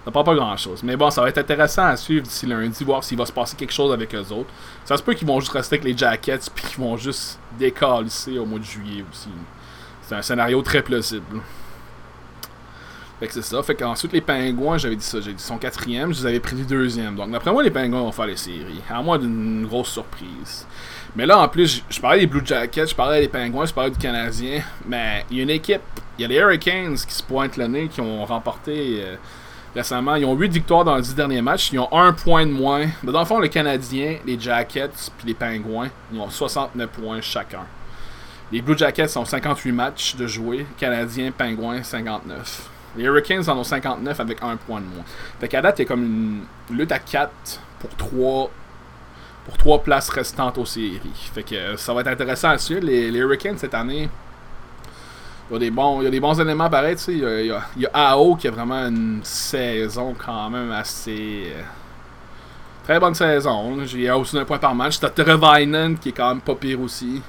ça 0.07 0.12
prend 0.12 0.23
pas 0.23 0.37
grand 0.37 0.57
chose. 0.57 0.85
Mais 0.85 0.95
bon, 0.95 1.11
ça 1.11 1.21
va 1.21 1.31
être 1.31 1.38
intéressant 1.38 1.83
à 1.83 1.97
suivre 1.97 2.23
d'ici 2.23 2.47
lundi, 2.47 2.85
voir 2.85 3.03
s'il 3.03 3.19
va 3.19 3.27
se 3.27 3.33
passer 3.33 3.57
quelque 3.57 3.73
chose 3.73 3.92
avec 3.92 4.14
eux 4.14 4.21
autres. 4.31 4.49
Ça 4.85 4.97
se 4.97 5.03
peut 5.03 5.14
qu'ils 5.14 5.27
vont 5.27 5.40
juste 5.40 5.51
rester 5.51 5.75
avec 5.75 5.85
les 5.85 5.99
Jackets, 5.99 6.49
puis 6.55 6.64
qu'ils 6.64 6.79
vont 6.79 6.97
juste 6.97 7.40
décalisser 7.59 8.38
au 8.38 8.47
mois 8.47 8.61
de 8.61 8.64
juillet 8.64 9.05
aussi. 9.11 9.29
C'est 10.03 10.14
un 10.14 10.23
scénario 10.23 10.62
très 10.62 10.81
plausible. 10.81 11.42
Fait 13.19 13.27
que 13.27 13.33
c'est 13.33 13.42
ça. 13.42 13.61
Fait 13.64 13.75
qu'ensuite, 13.75 14.12
les 14.12 14.21
Pingouins, 14.21 14.79
j'avais 14.79 14.95
dit 14.95 15.05
ça, 15.05 15.21
j'ai 15.21 15.33
dit 15.33 15.42
son 15.42 15.59
quatrième, 15.59 16.14
je 16.14 16.21
les 16.21 16.27
avais 16.27 16.38
prédit 16.38 16.62
deuxième. 16.62 17.16
Donc, 17.16 17.33
d'après 17.33 17.51
moi, 17.51 17.64
les 17.64 17.73
Pingouins 17.73 18.03
vont 18.03 18.12
faire 18.12 18.27
les 18.27 18.37
séries. 18.37 18.83
À 18.88 19.03
moins 19.03 19.19
d'une 19.19 19.66
grosse 19.66 19.88
surprise. 19.88 20.69
Mais 21.16 21.27
là, 21.27 21.40
en 21.40 21.49
plus, 21.49 21.83
je 21.90 22.01
parlais 22.01 22.21
des 22.21 22.27
Blue 22.29 22.42
Jackets, 22.45 22.87
je 22.87 22.95
parlais 22.95 23.23
des 23.23 23.29
Pingouins, 23.29 23.66
je 23.66 23.75
parlais 23.75 23.90
du 23.90 23.99
Canadien. 23.99 24.62
Mais 24.87 25.25
il 25.33 25.38
y 25.38 25.40
a 25.40 25.42
une 25.42 25.51
équipe, 25.51 25.83
il 26.16 26.23
y 26.23 26.25
a 26.27 26.29
les 26.29 26.37
Hurricanes 26.37 26.95
qui 26.95 27.12
se 27.12 27.25
pointent 27.25 27.57
le 27.57 27.66
nez, 27.66 27.88
qui 27.88 28.01
ont 28.01 28.25
remporté 28.25 29.03
euh, 29.03 29.16
récemment. 29.76 30.16
Ils 30.16 30.24
ont 30.24 30.34
8 30.34 30.52
victoires 30.52 30.84
dans 30.84 30.96
les 30.96 31.02
10 31.02 31.14
derniers 31.14 31.42
matchs. 31.42 31.70
Ils 31.72 31.78
ont 31.78 31.92
un 31.92 32.12
point 32.12 32.46
de 32.46 32.52
moins. 32.52 32.86
Mais 33.02 33.12
dans 33.12 33.20
le 33.20 33.26
fond, 33.26 33.38
les 33.38 33.48
Canadiens, 33.48 34.18
les 34.26 34.38
Jackets, 34.38 35.10
puis 35.18 35.28
les 35.28 35.34
Pingouins, 35.34 35.88
ils 36.12 36.18
ont 36.18 36.30
69 36.30 36.88
points 36.90 37.20
chacun. 37.20 37.66
Les 38.50 38.62
Blue 38.62 38.76
Jackets 38.78 39.16
ont 39.16 39.24
58 39.24 39.72
matchs 39.72 40.16
de 40.16 40.26
jouer. 40.26 40.66
Canadiens, 40.78 41.30
Pingouins, 41.30 41.82
59. 41.82 42.70
Les 42.96 43.04
Hurricanes 43.04 43.48
en 43.48 43.58
ont 43.58 43.64
59 43.64 44.20
avec 44.20 44.38
un 44.42 44.56
point 44.56 44.80
de 44.80 44.86
moins. 44.86 45.04
Fait 45.38 45.48
qu'à 45.48 45.60
date, 45.60 45.78
il 45.78 45.82
y 45.82 45.84
a 45.84 45.88
comme 45.88 46.02
une 46.70 46.76
lutte 46.76 46.92
à 46.92 46.98
4 46.98 47.30
pour 47.80 47.94
3 47.96 48.50
pour 49.46 49.56
trois 49.56 49.80
places 49.80 50.08
restantes 50.08 50.58
aux 50.58 50.66
séries. 50.66 51.30
Fait 51.32 51.44
que 51.44 51.54
euh, 51.54 51.76
ça 51.76 51.94
va 51.94 52.00
être 52.00 52.08
intéressant 52.08 52.48
à 52.48 52.58
suivre. 52.58 52.84
Les, 52.84 53.10
Hurricanes 53.10 53.56
cette 53.56 53.74
année, 53.74 54.08
il 55.50 55.54
y 55.54 55.56
a 55.56 55.59
des 55.59 55.70
bons, 55.70 56.00
il 56.00 56.04
y 56.04 56.06
a 56.09 56.11
des 56.11 56.20
bons 56.20 56.40
éléments 56.40 56.68
pareils. 56.68 56.96
Il 57.09 57.18
y, 57.18 57.24
a, 57.24 57.61
y 57.76 57.87
a, 57.87 58.11
AO 58.11 58.37
qui 58.37 58.48
a 58.48 58.50
vraiment 58.50 58.87
une 58.87 59.20
saison 59.22 60.14
quand 60.16 60.50
même 60.50 60.72
assez. 60.72 61.52
Euh, 61.54 61.62
très 62.85 62.98
bonne 62.98 63.14
saison. 63.14 63.78
A 63.80 64.16
aussi 64.16 64.38
un 64.38 64.44
point 64.44 64.59
par 64.59 64.74
match. 64.74 64.98
T'as 64.98 65.11
Trevainen 65.11 65.98
qui 65.98 66.11
est 66.11 66.12
quand 66.12 66.28
même 66.28 66.40
pas 66.40 66.54
pire 66.54 66.80
aussi. 66.80 67.22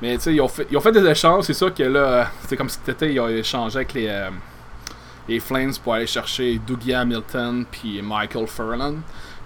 Mais 0.00 0.16
tu 0.16 0.24
sais, 0.24 0.34
ils, 0.34 0.40
ont 0.40 0.48
fait, 0.48 0.66
ils 0.70 0.76
ont 0.76 0.80
fait 0.80 0.92
des 0.92 1.04
échanges. 1.04 1.44
C'est 1.44 1.54
sûr 1.54 1.74
que 1.74 1.82
là, 1.82 2.30
c'est 2.46 2.56
comme 2.56 2.68
si 2.68 2.78
c'était, 2.84 3.12
ils 3.12 3.20
ont 3.20 3.28
échangé 3.28 3.76
avec 3.76 3.92
les. 3.94 4.06
Euh, 4.08 4.30
les 5.28 5.40
Flames 5.40 5.72
pour 5.82 5.94
aller 5.94 6.06
chercher 6.06 6.58
Dougie 6.66 6.94
Hamilton 6.94 7.64
puis 7.70 8.00
Michael 8.02 8.46
Furlan. 8.46 8.94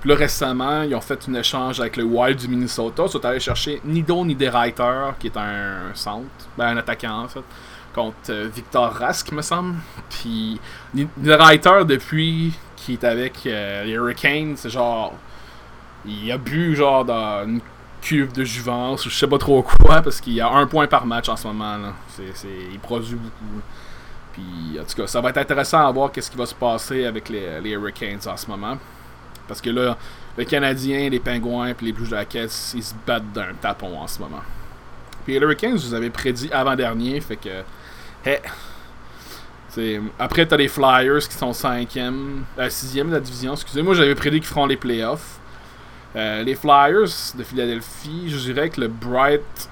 Puis 0.00 0.10
là, 0.10 0.16
récemment, 0.16 0.82
ils 0.82 0.94
ont 0.94 1.00
fait 1.00 1.28
un 1.28 1.34
échange 1.34 1.80
avec 1.80 1.96
le 1.96 2.04
Wild 2.04 2.38
du 2.38 2.48
Minnesota. 2.48 3.04
Ils 3.06 3.10
sont 3.10 3.24
allés 3.24 3.40
chercher 3.40 3.80
Nido 3.84 4.24
Niederreiter, 4.24 5.10
qui 5.18 5.28
est 5.28 5.36
un 5.36 5.94
centre, 5.94 6.26
ben 6.56 6.68
un 6.68 6.76
attaquant 6.78 7.22
en 7.22 7.28
fait, 7.28 7.42
contre 7.94 8.16
euh, 8.30 8.48
Victor 8.52 8.92
Rask, 8.92 9.32
me 9.32 9.42
semble. 9.42 9.76
Puis 10.10 10.60
Niederreiter, 10.94 11.84
depuis 11.84 12.52
qu'il 12.76 12.94
est 12.94 13.04
avec 13.04 13.46
euh, 13.46 13.84
les 13.84 13.92
Hurricanes, 13.92 14.54
c'est 14.56 14.70
genre. 14.70 15.14
Il 16.04 16.32
a 16.32 16.38
bu 16.38 16.74
genre 16.74 17.04
dans 17.04 17.44
une 17.46 17.60
cuve 18.00 18.32
de 18.32 18.42
juvence 18.42 19.06
ou 19.06 19.10
je 19.10 19.14
sais 19.14 19.28
pas 19.28 19.38
trop 19.38 19.62
quoi, 19.62 20.02
parce 20.02 20.20
qu'il 20.20 20.32
y 20.32 20.40
a 20.40 20.50
un 20.50 20.66
point 20.66 20.88
par 20.88 21.06
match 21.06 21.28
en 21.28 21.36
ce 21.36 21.46
moment. 21.46 21.76
Là. 21.76 21.92
il 22.18 22.78
produit 22.80 23.14
beaucoup. 23.14 23.62
Puis, 24.32 24.80
en 24.80 24.84
tout 24.84 24.96
cas, 24.96 25.06
ça 25.06 25.20
va 25.20 25.30
être 25.30 25.38
intéressant 25.38 25.86
à 25.86 25.92
voir 25.92 26.10
qu'est-ce 26.10 26.30
qui 26.30 26.36
va 26.36 26.46
se 26.46 26.54
passer 26.54 27.04
avec 27.04 27.28
les, 27.28 27.70
Hurricanes 27.70 28.26
en 28.26 28.36
ce 28.36 28.46
moment. 28.48 28.78
Parce 29.46 29.60
que 29.60 29.70
là, 29.70 29.96
les 30.36 30.46
Canadiens, 30.46 31.08
les 31.08 31.20
Pingouins 31.20 31.74
puis 31.74 31.86
les 31.86 31.92
Blue 31.92 32.06
Jackets, 32.06 32.72
ils 32.74 32.82
se 32.82 32.94
battent 33.06 33.32
d'un 33.32 33.52
tapon 33.60 33.98
en 33.98 34.06
ce 34.06 34.18
moment. 34.20 34.42
Puis 35.24 35.34
les 35.34 35.40
Hurricanes, 35.40 35.78
je 35.78 35.86
vous 35.86 35.94
avais 35.94 36.10
prédit 36.10 36.50
avant-dernier, 36.52 37.20
fait 37.20 37.36
que... 37.36 37.62
Hey, 38.24 38.38
après, 40.18 40.46
t'as 40.46 40.56
les 40.56 40.68
Flyers 40.68 41.26
qui 41.28 41.34
sont 41.34 41.50
5e, 41.50 42.42
6e 42.58 43.08
de 43.08 43.12
la 43.12 43.20
division. 43.20 43.54
Excusez-moi, 43.54 43.94
j'avais 43.94 44.14
prédit 44.14 44.38
qu'ils 44.38 44.48
feront 44.48 44.66
les 44.66 44.76
playoffs. 44.76 45.38
Euh, 46.14 46.42
les 46.42 46.54
Flyers 46.54 47.08
de 47.34 47.42
Philadelphie, 47.42 48.28
je 48.28 48.36
dirais 48.36 48.68
que 48.68 48.80
le 48.80 48.88
Bright, 48.88 49.70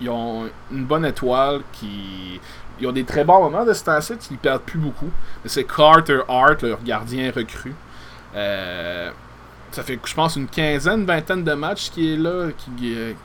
ils 0.00 0.10
ont 0.10 0.48
une 0.70 0.84
bonne 0.84 1.04
étoile 1.06 1.62
qui. 1.72 2.40
Ils 2.80 2.86
ont 2.86 2.92
des 2.92 3.04
très 3.04 3.24
bons 3.24 3.40
moments 3.40 3.64
de 3.64 3.72
ce 3.72 3.84
temps-ci, 3.84 4.14
ils 4.30 4.38
perdent 4.38 4.62
plus 4.62 4.78
beaucoup. 4.78 5.10
C'est 5.44 5.64
Carter 5.64 6.20
Hart, 6.28 6.62
leur 6.62 6.82
gardien 6.82 7.30
recru. 7.34 7.74
Euh, 8.34 9.10
ça 9.70 9.82
fait, 9.82 9.98
je 10.04 10.14
pense, 10.14 10.36
une 10.36 10.48
quinzaine, 10.48 11.04
vingtaine 11.04 11.44
de 11.44 11.52
matchs 11.52 11.90
qui 11.90 12.12
est 12.12 12.16
là, 12.16 12.30
euh, 12.30 12.52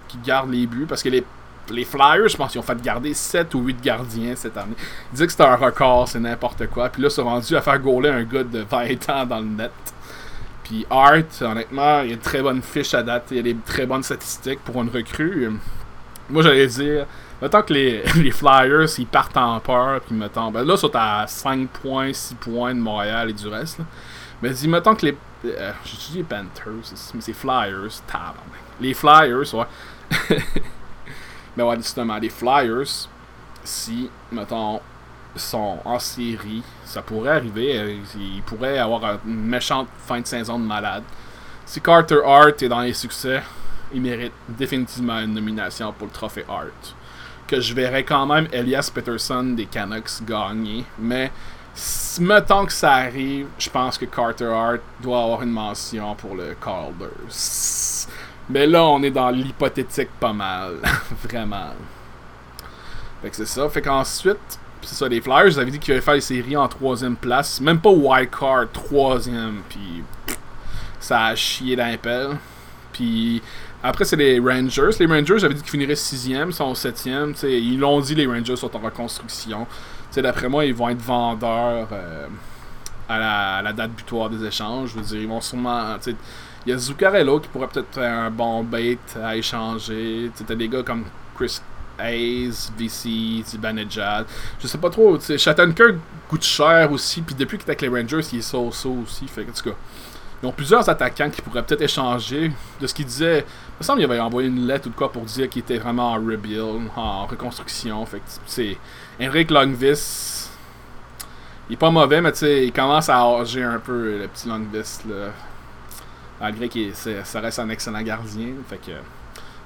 qui 0.07 0.17
garde 0.23 0.51
les 0.51 0.67
buts. 0.67 0.85
Parce 0.87 1.01
que 1.01 1.09
les, 1.09 1.23
les 1.69 1.85
Flyers, 1.85 2.27
je 2.27 2.37
pense 2.37 2.51
qu'ils 2.51 2.59
ont 2.59 2.63
fait 2.63 2.81
garder 2.81 3.13
7 3.13 3.53
ou 3.55 3.61
8 3.61 3.81
gardiens 3.81 4.35
cette 4.35 4.57
année. 4.57 4.75
Ils 4.77 5.13
disaient 5.13 5.25
que 5.25 5.31
c'était 5.31 5.43
un 5.43 5.55
record, 5.55 6.07
c'est 6.07 6.19
n'importe 6.19 6.67
quoi. 6.67 6.89
Puis 6.89 7.01
là, 7.01 7.07
ils 7.07 7.11
sont 7.11 7.23
rendus 7.23 7.55
à 7.55 7.61
faire 7.61 7.79
gauler 7.79 8.09
un 8.09 8.23
gars 8.23 8.43
de 8.43 8.59
20 8.59 9.09
ans 9.09 9.25
dans 9.25 9.39
le 9.39 9.45
net. 9.45 9.71
Puis 10.63 10.85
Hart, 10.89 11.41
honnêtement, 11.41 12.01
il 12.01 12.11
a 12.11 12.13
une 12.13 12.19
très 12.19 12.41
bonne 12.41 12.61
fiche 12.61 12.93
à 12.93 13.03
date. 13.03 13.27
Il 13.31 13.39
a 13.39 13.41
des 13.41 13.55
très 13.65 13.85
bonnes 13.85 14.03
statistiques 14.03 14.59
pour 14.65 14.81
une 14.81 14.89
recrue. 14.89 15.49
Moi, 16.29 16.43
j'allais 16.43 16.67
dire, 16.67 17.05
mettons 17.41 17.61
que 17.61 17.73
les, 17.73 18.31
Flyers, 18.31 18.87
ils 18.97 19.07
partent 19.07 19.37
en 19.37 19.59
peur, 19.59 20.01
puis 20.01 20.15
mettons, 20.15 20.51
ben 20.51 20.65
là, 20.65 20.73
ils 20.73 20.77
sont 20.77 20.95
à 20.95 21.25
5 21.25 21.69
points, 21.69 22.11
6 22.11 22.35
points 22.35 22.75
de 22.75 22.79
Montréal 22.79 23.29
et 23.29 23.33
du 23.33 23.47
reste. 23.47 23.79
Là. 23.79 23.85
Mais 24.41 24.49
dis, 24.49 24.67
mettons 24.67 24.95
que 24.95 25.05
les. 25.05 25.17
Euh, 25.45 25.71
J'ai 25.85 26.17
dit 26.17 26.23
Panthers, 26.23 26.91
mais 27.13 27.21
c'est 27.21 27.33
Flyers. 27.33 28.01
Les 28.81 28.93
Flyers, 28.93 29.53
ouais. 29.53 29.65
mais 31.57 31.63
ouais, 31.63 31.75
justement, 31.77 32.17
les 32.17 32.29
Flyers, 32.29 33.09
si, 33.63 34.09
mettons, 34.31 34.79
sont 35.35 35.79
en 35.83 35.97
série, 35.97 36.61
ça 36.85 37.01
pourrait 37.01 37.31
arriver. 37.31 37.79
Euh, 37.79 37.97
ils 38.15 38.43
pourraient 38.43 38.77
avoir 38.77 39.17
une 39.25 39.45
méchante 39.47 39.87
fin 40.05 40.21
de 40.21 40.27
saison 40.27 40.59
de 40.59 40.65
malade. 40.65 41.03
Si 41.65 41.81
Carter 41.81 42.19
Hart 42.23 42.61
est 42.61 42.69
dans 42.69 42.81
les 42.81 42.93
succès, 42.93 43.41
il 43.91 44.01
mérite 44.01 44.33
définitivement 44.47 45.19
une 45.19 45.33
nomination 45.33 45.91
pour 45.93 46.07
le 46.07 46.13
trophée 46.13 46.45
Hart. 46.47 46.95
Que 47.47 47.59
je 47.59 47.73
verrais 47.73 48.03
quand 48.03 48.27
même 48.27 48.47
Elias 48.51 48.91
Peterson 48.93 49.43
des 49.43 49.65
Canucks 49.65 50.23
gagner, 50.25 50.85
mais 50.99 51.31
mettons 52.19 52.65
que 52.65 52.73
ça 52.73 52.93
arrive, 52.93 53.47
je 53.57 53.69
pense 53.69 53.97
que 53.97 54.05
Carter 54.05 54.45
Hart 54.45 54.81
doit 55.01 55.23
avoir 55.23 55.41
une 55.41 55.51
mention 55.51 56.13
pour 56.15 56.35
le 56.35 56.55
Calder's. 56.63 58.07
Mais 58.49 58.65
là, 58.65 58.85
on 58.85 59.01
est 59.03 59.11
dans 59.11 59.29
l'hypothétique 59.29 60.09
pas 60.19 60.33
mal. 60.33 60.75
Vraiment. 61.23 61.73
Fait 63.21 63.29
que 63.29 63.35
c'est 63.35 63.45
ça. 63.45 63.67
Fait 63.69 63.81
qu'ensuite, 63.81 64.59
c'est 64.81 64.95
ça, 64.95 65.07
les 65.07 65.19
Flyers, 65.19 65.45
vous 65.45 65.59
avez 65.59 65.71
dit 65.71 65.79
qu'ils 65.79 65.93
allaient 65.93 66.01
faire 66.01 66.13
les 66.13 66.21
séries 66.21 66.55
en 66.55 66.67
troisième 66.67 67.15
place. 67.15 67.59
Même 67.59 67.79
pas 67.79 67.89
wild 67.89 68.29
card, 68.29 68.71
troisième. 68.71 69.61
Puis 69.67 70.03
ça 70.99 71.25
a 71.25 71.35
chié 71.35 71.75
d'impel. 71.75 72.37
Puis 72.93 73.41
après, 73.83 74.05
c'est 74.05 74.15
les 74.15 74.39
Rangers. 74.39 74.89
Les 74.99 75.05
Rangers, 75.05 75.39
j'avais 75.39 75.53
dit 75.53 75.61
qu'ils 75.61 75.71
finiraient 75.71 75.95
sixième, 75.95 76.51
sont 76.51 76.73
septième. 76.73 77.33
T'sais, 77.33 77.61
ils 77.61 77.79
l'ont 77.79 77.99
dit, 77.99 78.15
les 78.15 78.27
Rangers 78.27 78.55
sont 78.55 78.73
en 78.75 78.79
reconstruction. 78.79 79.67
D'après 80.15 80.49
moi, 80.49 80.65
ils 80.65 80.73
vont 80.73 80.89
être 80.89 81.01
vendeurs 81.01 81.89
euh, 81.91 82.27
à, 83.07 83.19
la, 83.19 83.55
à, 83.57 83.61
la, 83.61 83.71
date 83.73 83.91
butoir 83.91 84.31
des 84.31 84.43
échanges. 84.43 84.89
Je 84.89 84.95
veux 84.95 85.05
dire, 85.05 85.21
ils 85.21 85.27
vont 85.27 85.41
sûrement. 85.41 85.95
Il 86.67 86.71
y 86.71 86.73
a 86.73 86.77
Zuccarello 86.77 87.39
qui 87.39 87.47
pourrait 87.47 87.69
peut-être 87.69 87.93
faire 87.93 88.19
un 88.19 88.29
bon 88.29 88.61
bait 88.61 88.97
à 89.23 89.37
échanger. 89.37 90.29
T'as 90.45 90.53
des 90.53 90.67
gars 90.67 90.83
comme 90.83 91.05
Chris 91.33 91.61
Hayes, 91.97 92.51
VC, 92.77 93.41
Zibanejad. 93.45 94.25
Je 94.59 94.67
sais 94.67 94.77
pas 94.77 94.89
trop. 94.89 95.17
Shattenkirk 95.17 95.95
coûte 96.27 96.43
cher 96.43 96.91
aussi. 96.91 97.21
Puis 97.21 97.35
depuis 97.35 97.57
qu'il 97.57 97.65
est 97.67 97.69
avec 97.69 97.81
les 97.83 97.87
Rangers, 97.87 98.27
il 98.33 98.39
est 98.39 98.41
so-so 98.41 98.97
aussi. 99.01 99.29
Fait 99.29 99.45
que, 99.45 99.51
en 99.51 99.53
tout 99.53 99.69
cas, 99.69 99.75
ils 100.43 100.45
ont 100.45 100.51
plusieurs 100.51 100.89
attaquants 100.89 101.29
qui 101.29 101.41
pourraient 101.41 101.63
peut-être 101.63 101.83
échanger. 101.83 102.51
De 102.81 102.85
ce 102.85 102.93
qu'il 102.93 103.05
disait, 103.05 103.45
il 103.45 103.79
me 103.79 103.83
semble 103.85 104.01
qu'il 104.01 104.11
avait 104.11 104.19
envoyé 104.19 104.49
une 104.49 104.67
lettre 104.67 104.87
ou 104.87 104.89
de 104.89 104.95
quoi 104.95 105.09
pour 105.09 105.23
dire 105.23 105.47
qu'il 105.47 105.61
était 105.61 105.77
vraiment 105.77 106.11
en 106.11 106.15
rebuild, 106.15 106.89
en 106.97 107.27
reconstruction. 107.27 108.05
Fait 108.05 108.19
que 108.19 108.23
c'est 108.45 108.77
Henrik 109.21 109.51
Longvis. 109.51 110.49
Il 111.69 111.75
est 111.75 111.77
pas 111.77 111.91
mauvais, 111.91 112.19
mais 112.19 112.33
tu 112.33 112.39
sais, 112.39 112.65
il 112.65 112.73
commence 112.73 113.07
à 113.07 113.21
âger 113.21 113.63
un 113.63 113.79
peu 113.79 114.19
le 114.19 114.27
petit 114.27 114.49
Longvis 114.49 114.99
là. 115.07 115.31
Malgré 116.39 116.69
que 116.69 116.93
ça 116.93 117.39
reste 117.39 117.59
un 117.59 117.69
excellent 117.69 118.01
gardien. 118.01 118.49
Fait 118.69 118.77
que 118.77 118.91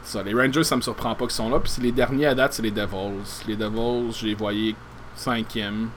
ça, 0.03 0.23
les 0.23 0.33
Rangers, 0.33 0.63
ça 0.63 0.75
me 0.75 0.81
surprend 0.81 1.13
pas 1.15 1.25
qu'ils 1.25 1.35
sont 1.35 1.49
là. 1.49 1.59
Puis 1.59 1.71
les 1.81 1.91
derniers 1.91 2.27
à 2.27 2.35
date, 2.35 2.53
c'est 2.53 2.61
les 2.61 2.71
Devils. 2.71 3.43
Les 3.47 3.55
Devils, 3.55 4.11
je 4.19 4.27
les 4.27 4.35
voyais 4.35 4.75
cinquième. 5.15 5.89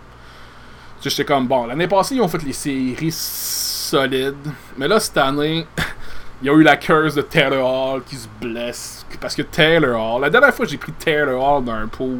J'étais 1.02 1.24
comme, 1.24 1.46
bon, 1.46 1.66
l'année 1.66 1.86
passée, 1.86 2.14
ils 2.14 2.22
ont 2.22 2.28
fait 2.28 2.42
les 2.42 2.52
séries 2.52 3.12
solides. 3.12 4.48
Mais 4.76 4.88
là, 4.88 4.98
cette 4.98 5.18
année, 5.18 5.66
il 6.42 6.46
y 6.46 6.50
a 6.50 6.54
eu 6.54 6.62
la 6.62 6.76
curse 6.76 7.14
de 7.14 7.22
Taylor 7.22 7.94
Hall 7.94 8.02
qui 8.04 8.16
se 8.16 8.28
blesse. 8.40 9.04
Parce 9.20 9.34
que 9.34 9.42
Taylor 9.42 10.00
Hall, 10.00 10.22
la 10.22 10.30
dernière 10.30 10.54
fois 10.54 10.66
j'ai 10.66 10.76
pris 10.76 10.92
Taylor 10.92 11.42
Hall 11.42 11.64
dans 11.64 11.72
un 11.72 11.86
pool, 11.86 12.18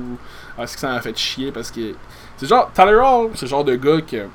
est-ce 0.58 0.74
que 0.74 0.80
ça 0.80 0.88
m'a 0.90 1.00
fait 1.00 1.16
chier 1.16 1.50
parce 1.50 1.70
que. 1.70 1.94
C'est 2.36 2.46
genre, 2.46 2.70
Taylor 2.72 3.04
Hall, 3.04 3.30
c'est 3.34 3.46
le 3.46 3.50
genre 3.50 3.64
de 3.64 3.74
gars 3.74 4.00
que. 4.00 4.26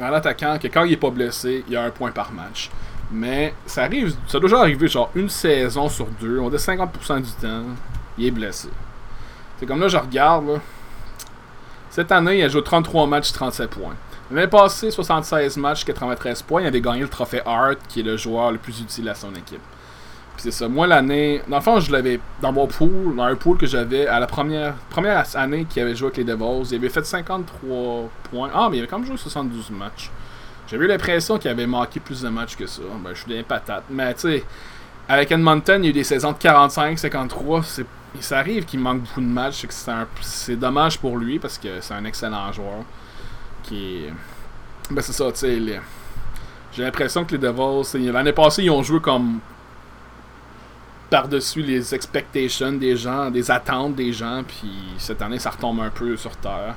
Un 0.00 0.12
attaquant, 0.12 0.58
que 0.58 0.68
quand 0.68 0.84
il 0.84 0.92
est 0.92 0.96
pas 0.96 1.10
blessé, 1.10 1.64
il 1.68 1.76
a 1.76 1.84
un 1.84 1.90
point 1.90 2.10
par 2.10 2.32
match. 2.32 2.70
Mais 3.12 3.54
ça 3.66 3.84
arrive, 3.84 4.14
ça 4.26 4.40
doit 4.40 4.48
déjà 4.48 4.60
arriver 4.60 4.88
genre 4.88 5.10
une 5.14 5.28
saison 5.28 5.88
sur 5.88 6.06
deux, 6.20 6.38
on 6.38 6.48
dit 6.48 6.56
50% 6.56 7.20
du 7.20 7.30
temps, 7.32 7.64
il 8.16 8.26
est 8.26 8.30
blessé. 8.30 8.68
C'est 9.58 9.66
comme 9.66 9.80
là, 9.80 9.88
je 9.88 9.98
regarde, 9.98 10.46
là. 10.48 10.60
Cette 11.90 12.10
année, 12.10 12.38
il 12.38 12.42
a 12.42 12.48
joué 12.48 12.62
33 12.62 13.06
matchs, 13.06 13.32
37 13.32 13.68
points. 13.68 13.94
L'année 14.30 14.48
passée, 14.48 14.90
76 14.90 15.58
matchs, 15.58 15.84
93 15.84 16.40
points. 16.40 16.62
Il 16.62 16.66
avait 16.66 16.80
gagné 16.80 17.00
le 17.00 17.08
trophée 17.08 17.42
Hart, 17.44 17.76
qui 17.86 18.00
est 18.00 18.02
le 18.02 18.16
joueur 18.16 18.50
le 18.50 18.56
plus 18.56 18.80
utile 18.80 19.10
à 19.10 19.14
son 19.14 19.30
équipe. 19.34 19.60
Puis 20.34 20.44
c'est 20.44 20.50
ça. 20.52 20.68
Moi, 20.68 20.86
l'année. 20.86 21.42
Dans 21.48 21.58
le 21.58 21.62
fond, 21.62 21.80
je 21.80 21.92
l'avais 21.92 22.18
dans 22.40 22.50
mon 22.50 22.66
pool, 22.66 23.14
dans 23.14 23.24
un 23.24 23.34
pool 23.34 23.58
que 23.58 23.66
j'avais 23.66 24.06
à 24.06 24.18
la 24.20 24.26
première, 24.26 24.74
première 24.88 25.22
année 25.34 25.66
qu'il 25.66 25.82
avait 25.82 25.94
joué 25.94 26.06
avec 26.06 26.16
les 26.16 26.24
Devils. 26.24 26.70
Il 26.70 26.76
avait 26.76 26.88
fait 26.88 27.04
53 27.04 28.08
points. 28.30 28.50
Ah, 28.54 28.68
mais 28.70 28.78
il 28.78 28.80
avait 28.80 28.88
quand 28.88 28.98
même 28.98 29.06
joué 29.06 29.18
72 29.18 29.70
matchs. 29.70 30.10
J'avais 30.72 30.86
l'impression 30.86 31.36
qu'il 31.38 31.50
avait 31.50 31.66
manqué 31.66 32.00
plus 32.00 32.22
de 32.22 32.30
matchs 32.30 32.56
que 32.56 32.66
ça. 32.66 32.80
Ben, 33.04 33.10
je 33.12 33.18
suis 33.18 33.28
bien 33.28 33.42
patate. 33.42 33.84
Mais 33.90 34.14
tu 34.14 34.20
sais, 34.20 34.44
avec 35.06 35.30
Edmonton, 35.30 35.84
il 35.84 35.84
y 35.84 35.88
a 35.88 35.90
eu 35.90 35.92
des 35.92 36.02
saisons 36.02 36.32
de 36.32 36.38
45, 36.38 36.98
53. 36.98 37.60
Ça 38.20 38.38
arrive 38.38 38.64
qu'il 38.64 38.80
manque 38.80 39.02
beaucoup 39.02 39.20
de 39.20 39.26
matchs. 39.26 39.66
C'est 40.22 40.56
dommage 40.56 40.98
pour 40.98 41.18
lui 41.18 41.38
parce 41.38 41.58
que 41.58 41.82
c'est 41.82 41.92
un 41.92 42.06
excellent 42.06 42.50
joueur. 42.52 42.84
Qui 43.62 44.06
Ben, 44.90 45.02
c'est 45.02 45.12
ça, 45.12 45.30
tu 45.30 45.40
sais. 45.40 45.80
J'ai 46.72 46.82
l'impression 46.82 47.26
que 47.26 47.32
les 47.32 47.38
Devils, 47.38 48.10
l'année 48.10 48.32
passée, 48.32 48.62
ils 48.62 48.70
ont 48.70 48.82
joué 48.82 48.98
comme 49.00 49.40
par-dessus 51.10 51.60
les 51.60 51.94
expectations 51.94 52.72
des 52.72 52.96
gens, 52.96 53.30
des 53.30 53.50
attentes 53.50 53.94
des 53.94 54.14
gens, 54.14 54.42
puis 54.48 54.72
cette 54.96 55.20
année, 55.20 55.38
ça 55.38 55.50
retombe 55.50 55.80
un 55.80 55.90
peu 55.90 56.16
sur 56.16 56.34
terre. 56.36 56.76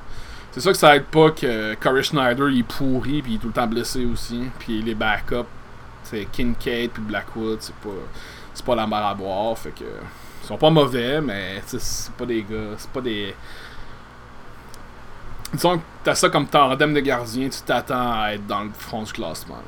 C'est 0.55 0.61
sûr 0.61 0.71
que 0.71 0.77
ça 0.77 0.95
aide 0.95 1.03
pas 1.03 1.31
que 1.31 1.73
Corey 1.73 2.01
Schneider 2.01 2.49
il 2.49 2.59
est 2.59 2.63
pourri 2.63 3.21
puis 3.21 3.33
il 3.33 3.35
est 3.35 3.39
tout 3.39 3.47
le 3.47 3.53
temps 3.53 3.67
blessé 3.67 4.05
aussi. 4.05 4.41
Puis 4.57 4.81
les 4.81 4.95
backups, 4.95 5.49
c'est 6.03 6.23
Kincaid 6.31 6.91
puis 6.91 7.03
Blackwood, 7.03 7.57
c'est 7.59 7.75
pas 7.75 7.89
c'est 8.53 8.63
pas 8.63 8.73
la 8.73 8.87
mer 8.87 9.05
à 9.05 9.13
boire, 9.13 9.57
fait 9.57 9.71
que 9.71 9.83
ils 9.83 10.47
sont 10.47 10.55
pas 10.55 10.69
mauvais, 10.69 11.19
mais 11.19 11.61
c'est 11.65 12.09
pas 12.13 12.25
des 12.25 12.41
gars, 12.43 12.75
c'est 12.77 12.89
pas 12.89 13.01
des 13.01 13.35
disons 15.51 15.77
que 15.77 15.83
t'as 16.05 16.15
ça 16.15 16.29
comme 16.29 16.47
tandem 16.47 16.93
de 16.93 17.01
gardien, 17.01 17.49
tu 17.49 17.59
t'attends 17.59 18.13
à 18.13 18.35
être 18.35 18.47
dans 18.47 18.63
le 18.63 18.71
front 18.79 19.03
du 19.03 19.11
classement. 19.11 19.61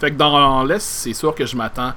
Fait 0.00 0.10
que 0.10 0.16
dans 0.16 0.64
l'Est, 0.64 0.82
c'est 0.82 1.12
sûr 1.12 1.32
que 1.32 1.46
je 1.46 1.54
m'attends 1.54 1.92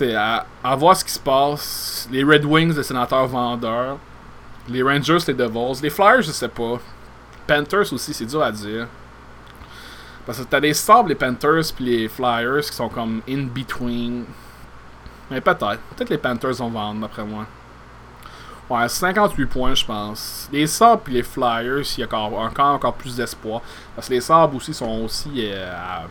à, 0.00 0.46
à 0.62 0.76
voir 0.76 0.96
ce 0.96 1.04
qui 1.04 1.10
se 1.10 1.18
passe. 1.18 2.08
Les 2.12 2.22
Red 2.22 2.44
Wings, 2.44 2.76
les 2.76 2.82
sénateurs 2.84 3.26
vendeurs. 3.26 3.98
Les 4.68 4.84
Rangers, 4.84 5.18
les 5.26 5.34
Devils. 5.34 5.82
Les 5.82 5.90
Flyers, 5.90 6.22
je 6.22 6.30
sais 6.30 6.48
pas. 6.48 6.78
Panthers 7.46 7.92
aussi, 7.92 8.14
c'est 8.14 8.26
dur 8.26 8.42
à 8.42 8.52
dire. 8.52 8.86
Parce 10.26 10.38
que 10.38 10.44
t'as 10.44 10.60
les 10.60 10.74
Sabres, 10.74 11.08
les 11.08 11.14
Panthers, 11.14 11.72
puis 11.74 11.84
les 11.84 12.08
Flyers 12.08 12.62
qui 12.62 12.74
sont 12.74 12.88
comme 12.88 13.20
in 13.28 13.44
between. 13.44 14.24
Mais 15.30 15.40
peut-être. 15.40 15.80
Peut-être 15.96 16.10
les 16.10 16.18
Panthers 16.18 16.54
vont 16.54 16.70
vendre, 16.70 17.00
d'après 17.00 17.24
moi. 17.24 17.46
Ouais, 18.70 18.88
58 18.88 19.46
points, 19.46 19.74
je 19.74 19.84
pense. 19.84 20.48
Les 20.50 20.66
Sabres 20.66 21.02
et 21.08 21.12
les 21.12 21.22
Flyers, 21.22 21.82
il 21.96 22.00
y 22.00 22.02
a 22.02 22.06
encore, 22.06 22.38
encore, 22.38 22.66
encore 22.74 22.94
plus 22.94 23.16
d'espoir. 23.16 23.60
Parce 23.94 24.08
que 24.08 24.14
les 24.14 24.20
Sabres 24.22 24.56
aussi 24.56 24.72
sont 24.72 25.02
aussi 25.02 25.30
euh, 25.36 25.70
à 25.70 26.04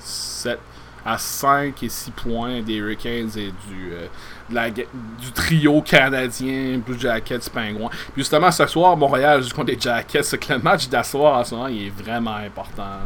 7, 0.00 0.58
à 1.04 1.16
5 1.16 1.80
et 1.84 1.88
6 1.88 2.10
points 2.10 2.62
des 2.62 2.74
Hurricanes 2.74 3.30
et 3.36 3.52
du, 3.68 3.92
euh, 3.92 4.06
du 4.48 5.32
trio 5.32 5.80
canadien, 5.82 6.78
Blue 6.78 6.98
Jackets, 6.98 7.50
Pingouins. 7.52 7.88
Puis 7.88 8.22
justement, 8.22 8.50
ce 8.50 8.66
soir, 8.66 8.96
Montréal 8.96 9.42
joue 9.42 9.54
contre 9.54 9.72
les 9.72 9.80
Jackets. 9.80 10.22
C'est 10.22 10.38
que 10.38 10.52
le 10.52 10.58
match 10.58 10.88
d'asseoir 10.88 11.38
en 11.38 11.44
ce 11.44 11.54
moment, 11.54 11.68
il 11.68 11.86
est 11.86 11.90
vraiment 11.90 12.36
important. 12.36 12.98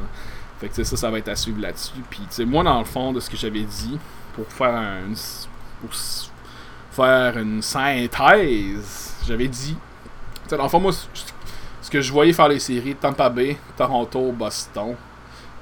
Fait 0.61 0.69
que 0.69 0.83
ça, 0.83 0.97
ça 0.97 1.11
va 1.11 1.19
être 1.19 1.29
à 1.29 1.37
suivre 1.37 1.61
là-dessus. 1.61 2.03
Puis 2.11 2.23
moi, 2.45 2.65
dans 2.65 2.79
le 2.79 2.85
fond, 2.85 3.13
de 3.13 3.21
ce 3.21 3.31
que 3.31 3.37
j'avais 3.37 3.63
dit, 3.63 3.99
pour 4.35 4.47
faire 4.49 4.75
un. 4.75 5.13
Pour 5.81 5.91
faire 6.91 7.39
une 7.39 7.63
synthèse, 7.63 9.15
j'avais 9.27 9.49
dit. 9.49 9.77
Dans 10.51 10.63
le 10.63 10.69
fond, 10.69 10.81
moi, 10.81 10.93
ce 10.93 11.91
que 11.91 12.01
je 12.01 12.13
voyais 12.13 12.33
faire 12.33 12.49
les 12.49 12.59
séries, 12.59 12.97
Tampa 12.97 13.29
Bay, 13.29 13.57
Toronto, 13.77 14.33
Boston, 14.33 14.97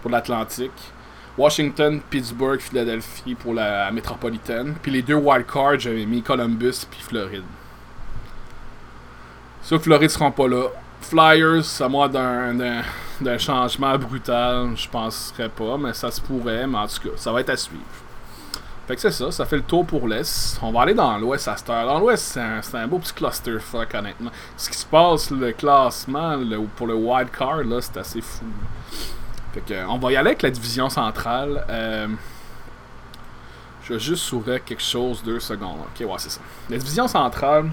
pour 0.01 0.11
l'Atlantique. 0.11 0.71
Washington, 1.39 2.01
Pittsburgh, 2.09 2.61
Philadelphie 2.61 3.35
pour 3.35 3.53
la 3.53 3.91
métropolitaine. 3.91 4.75
Puis 4.81 4.91
les 4.91 5.03
deux 5.03 5.15
wildcards, 5.15 5.81
j'avais 5.81 6.07
mis 6.07 6.23
Columbus 6.23 6.87
puis 6.91 7.01
Floride. 7.01 7.45
Sauf 9.63 9.83
Floride 9.83 10.11
seront 10.11 10.31
pas 10.31 10.49
là. 10.49 10.69
Flyers, 11.01 11.65
à 11.81 11.89
moi 11.89 12.09
d'un 12.09 13.39
changement 13.39 13.99
brutal, 13.99 14.71
je 14.77 14.89
penserais 14.89 15.49
pas, 15.49 15.77
mais 15.77 15.93
ça 15.93 16.11
se 16.11 16.21
pourrait, 16.21 16.67
mais 16.67 16.79
en 16.79 16.87
tout 16.87 17.11
cas, 17.11 17.17
ça 17.17 17.33
va 17.33 17.41
être 17.41 17.51
à 17.51 17.57
suivre. 17.57 17.83
Fait 18.87 18.95
que 18.95 19.01
c'est 19.01 19.11
ça, 19.11 19.33
ça 19.33 19.45
fait 19.45 19.57
le 19.57 19.63
tour 19.63 19.85
pour 19.85 20.07
l'Est. 20.07 20.59
On 20.63 20.71
va 20.71 20.83
aller 20.83 20.95
dans 20.95 21.19
l'Ouest 21.19 21.49
à 21.49 21.57
cette 21.57 21.69
heure. 21.69 21.87
Dans 21.87 21.99
l'Ouest, 21.99 22.39
c'est 22.63 22.77
un, 22.79 22.87
beau 22.87 22.99
petit 22.99 23.13
clusterfuck, 23.13 23.93
honnêtement. 23.95 24.31
Ce 24.57 24.71
qui 24.71 24.79
se 24.79 24.87
passe, 24.87 25.31
le 25.33 25.53
classement 25.53 26.39
pour 26.77 26.87
le 26.87 26.95
wild 26.95 27.31
card, 27.37 27.65
là, 27.65 27.81
c'est 27.81 27.97
assez 27.97 28.21
fou. 28.21 28.45
Fait 29.57 29.75
que, 29.75 29.87
on 29.87 29.97
va 29.97 30.13
y 30.13 30.17
aller 30.17 30.29
avec 30.29 30.43
la 30.43 30.51
division 30.51 30.91
centrale. 30.91 31.65
Euh, 31.71 32.09
je 33.83 33.95
vais 33.95 33.99
juste 33.99 34.25
s'ouvrir 34.25 34.63
quelque 34.63 34.83
chose 34.83 35.23
deux 35.25 35.41
secondes. 35.41 35.79
Ok, 35.81 36.07
ouais, 36.07 36.17
c'est 36.19 36.31
ça. 36.31 36.41
La 36.69 36.77
division 36.77 37.09
centrale. 37.09 37.71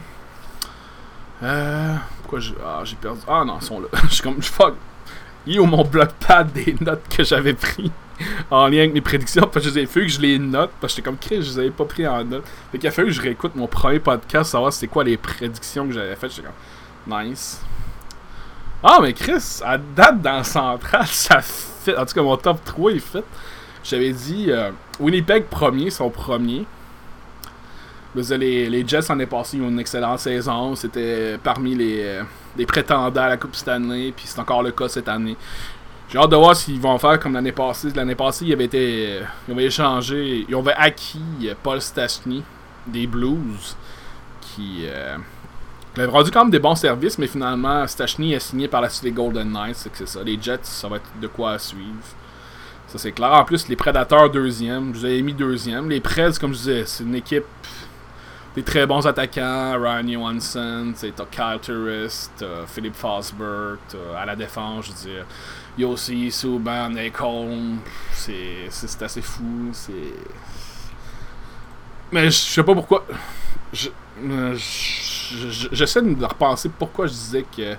Euh, 1.41 1.95
pourquoi 2.21 2.39
j'ai. 2.39 2.55
Ah, 2.65 2.81
j'ai 2.85 2.95
perdu. 2.95 3.19
Ah 3.27 3.43
non, 3.45 3.57
ils 3.59 3.65
sont 3.65 3.81
là. 3.81 3.87
je 4.03 4.13
suis 4.13 4.23
comme. 4.23 4.41
Fuck. 4.41 4.75
Il 5.45 5.57
est 5.57 5.59
où 5.59 5.65
mon 5.65 5.83
bloc-pad 5.83 6.53
des 6.53 6.73
notes 6.79 7.03
que 7.09 7.21
j'avais 7.25 7.53
pris? 7.53 7.91
En 8.49 8.67
lien 8.67 8.79
avec 8.79 8.93
mes 8.93 9.01
prédictions. 9.01 9.49
Parce 9.51 9.65
que 9.65 9.71
je 9.71 9.75
les 9.75 9.81
ai 9.81 9.85
fait 9.85 10.01
que 10.03 10.07
je 10.07 10.21
les 10.21 10.39
note. 10.39 10.71
Parce 10.79 10.93
que 10.93 10.97
j'étais 10.97 11.05
comme 11.05 11.17
Chris, 11.17 11.41
je 11.41 11.49
les 11.49 11.59
avais 11.59 11.71
pas 11.71 11.83
pris 11.83 12.07
en 12.07 12.23
note. 12.23 12.45
Fait 12.71 12.77
qu'il 12.77 12.87
a 12.87 12.91
fallu 12.91 13.09
que 13.09 13.13
je 13.13 13.21
réécoute 13.21 13.55
mon 13.55 13.67
premier 13.67 13.99
podcast, 13.99 14.51
savoir 14.51 14.71
c'est 14.71 14.87
quoi 14.87 15.03
les 15.03 15.17
prédictions 15.17 15.85
que 15.85 15.91
j'avais 15.91 16.15
faites. 16.15 16.31
J'étais 16.31 16.47
comme. 16.47 17.23
Nice. 17.25 17.61
Ah, 18.81 18.99
mais 19.01 19.11
Chris, 19.11 19.59
à 19.65 19.77
date 19.77 20.21
dans 20.21 20.37
le 20.37 20.43
central, 20.45 21.07
ça 21.07 21.41
fait. 21.41 21.72
En 21.97 22.05
tout 22.05 22.13
cas, 22.13 22.21
mon 22.21 22.37
top 22.37 22.63
3 22.63 22.91
est 22.91 22.99
fait. 22.99 23.23
J'avais 23.83 24.11
dit 24.11 24.45
euh, 24.49 24.71
Winnipeg 24.99 25.45
premier, 25.45 25.89
son 25.89 26.09
premier. 26.09 26.65
Les, 28.15 28.69
les 28.69 28.87
Jets 28.87 29.11
en 29.11 29.19
est 29.19 29.25
passé, 29.25 29.57
ils 29.57 29.63
ont 29.63 29.69
une 29.69 29.79
excellente 29.79 30.19
saison. 30.19 30.75
C'était 30.75 31.37
parmi 31.43 31.75
les, 31.75 32.21
les, 32.55 32.65
prétendants 32.65 33.21
à 33.21 33.29
la 33.29 33.37
Coupe 33.37 33.55
cette 33.55 33.69
année, 33.69 34.13
puis 34.15 34.25
c'est 34.27 34.39
encore 34.39 34.61
le 34.61 34.71
cas 34.71 34.87
cette 34.87 35.09
année. 35.09 35.35
J'ai 36.09 36.19
hâte 36.19 36.29
de 36.29 36.35
voir 36.35 36.55
s'ils 36.55 36.79
vont 36.79 36.97
faire 36.99 37.19
comme 37.19 37.33
l'année 37.33 37.51
passée. 37.51 37.89
L'année 37.95 38.13
passée, 38.13 38.45
ils 38.45 38.53
avaient 38.53 38.65
été. 38.65 39.21
Ils 39.47 39.51
avaient 39.51 39.65
échangé. 39.65 40.45
Ils 40.47 40.55
avaient 40.55 40.75
acquis 40.77 41.49
Paul 41.63 41.81
Stachny 41.81 42.43
des 42.85 43.07
Blues. 43.07 43.75
Qui. 44.41 44.83
Euh, 44.83 45.17
avait 46.01 46.11
rendu 46.11 46.31
quand 46.31 46.41
même 46.41 46.51
des 46.51 46.59
bons 46.59 46.75
services, 46.75 47.17
mais 47.17 47.27
finalement, 47.27 47.85
Stachny 47.87 48.35
a 48.35 48.39
signé 48.39 48.67
par 48.67 48.81
la 48.81 48.89
suite 48.89 49.03
les 49.03 49.11
Golden 49.11 49.51
Knights. 49.51 49.89
C'est 49.93 50.07
ça. 50.07 50.23
Les 50.23 50.39
Jets, 50.41 50.59
ça 50.63 50.87
va 50.87 50.95
être 50.97 51.19
de 51.21 51.27
quoi 51.27 51.59
suivre. 51.59 52.03
Ça, 52.87 52.97
c'est 52.97 53.11
clair. 53.11 53.33
En 53.33 53.45
plus, 53.45 53.67
les 53.67 53.75
Prédateurs, 53.75 54.29
deuxième. 54.29 54.93
Je 54.93 54.99
vous 54.99 55.05
avais 55.05 55.21
mis 55.21 55.33
deuxième. 55.33 55.89
Les 55.89 55.99
Preds, 55.99 56.37
comme 56.39 56.53
je 56.53 56.57
disais, 56.57 56.83
c'est 56.85 57.03
une 57.03 57.15
équipe 57.15 57.45
des 58.55 58.61
très 58.63 58.85
bons 58.85 59.05
attaquants. 59.07 59.73
Ryan 59.79 60.07
Johansson, 60.07 60.93
t'as 60.99 61.25
Kyle 61.25 61.59
Turris, 61.61 62.29
t'as 62.37 62.67
Philippe 62.67 62.95
Fosberg, 62.95 63.79
à 64.15 64.25
la 64.25 64.35
défense, 64.35 64.85
je 64.85 65.09
veux. 65.09 65.25
Yossi, 65.75 66.31
Subban, 66.31 66.89
Nicole. 66.89 67.77
C'est 68.11 69.01
assez 69.01 69.21
fou. 69.23 69.69
C'est. 69.71 69.91
Mais 72.11 72.25
je 72.25 72.29
sais 72.29 72.63
pas 72.63 72.75
pourquoi. 72.75 73.03
J'essaie 75.71 76.01
de 76.01 76.25
repenser 76.25 76.69
pourquoi 76.69 77.07
je 77.07 77.13
disais 77.13 77.45
que 77.55 77.75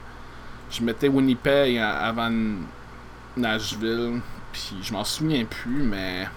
je 0.71 0.83
mettais 0.83 1.09
Winnipeg 1.09 1.79
avant 1.79 2.31
Nashville. 3.37 4.21
Puis 4.53 4.77
je 4.83 4.93
m'en 4.93 5.05
souviens 5.05 5.45
plus, 5.45 5.83
mais. 5.83 6.29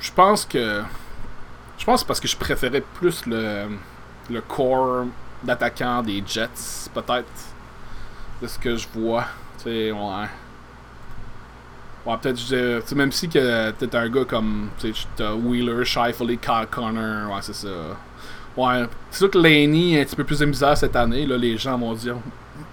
Je 0.00 0.10
pense 0.12 0.44
que. 0.44 0.82
Je 1.78 1.84
pense 1.84 2.02
parce 2.02 2.18
que 2.18 2.26
je 2.26 2.36
préférais 2.36 2.80
plus 2.80 3.24
le, 3.26 3.68
le 4.30 4.40
corps 4.40 5.06
d'attaquant 5.42 6.02
des 6.02 6.22
Jets, 6.26 6.90
peut-être. 6.92 7.26
De 8.42 8.46
ce 8.46 8.58
que 8.58 8.76
je 8.76 8.86
vois. 8.94 9.26
Tu 9.58 9.64
sais, 9.64 9.92
ouais. 9.92 10.26
Ouais, 12.06 12.16
peut-être, 12.16 12.94
même 12.94 13.12
si 13.12 13.28
que 13.28 13.70
t'es 13.72 13.94
un 13.94 14.08
gars 14.08 14.24
comme, 14.24 14.70
tu 14.78 14.94
sais, 14.94 15.28
Wheeler, 15.30 15.84
Shifley, 15.84 16.38
Kyle 16.38 16.66
Connor, 16.70 17.30
ouais, 17.30 17.42
c'est 17.42 17.54
ça. 17.54 17.68
Ouais, 18.56 18.84
c'est 19.10 19.18
sûr 19.18 19.30
que 19.30 19.38
Laney 19.38 19.92
est 19.92 20.00
un 20.00 20.04
petit 20.04 20.16
peu 20.16 20.24
plus 20.24 20.40
misère 20.42 20.76
cette 20.76 20.96
année, 20.96 21.26
là, 21.26 21.36
les 21.36 21.56
gens 21.56 21.78
vont 21.78 21.94
dire 21.94 22.16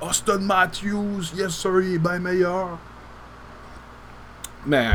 Austin 0.01 0.39
Matthews, 0.39 1.31
yes 1.35 1.53
sir, 1.53 1.81
il 1.81 1.95
est 1.95 1.97
bien 1.97 2.19
meilleur. 2.19 2.77
Mais 4.65 4.89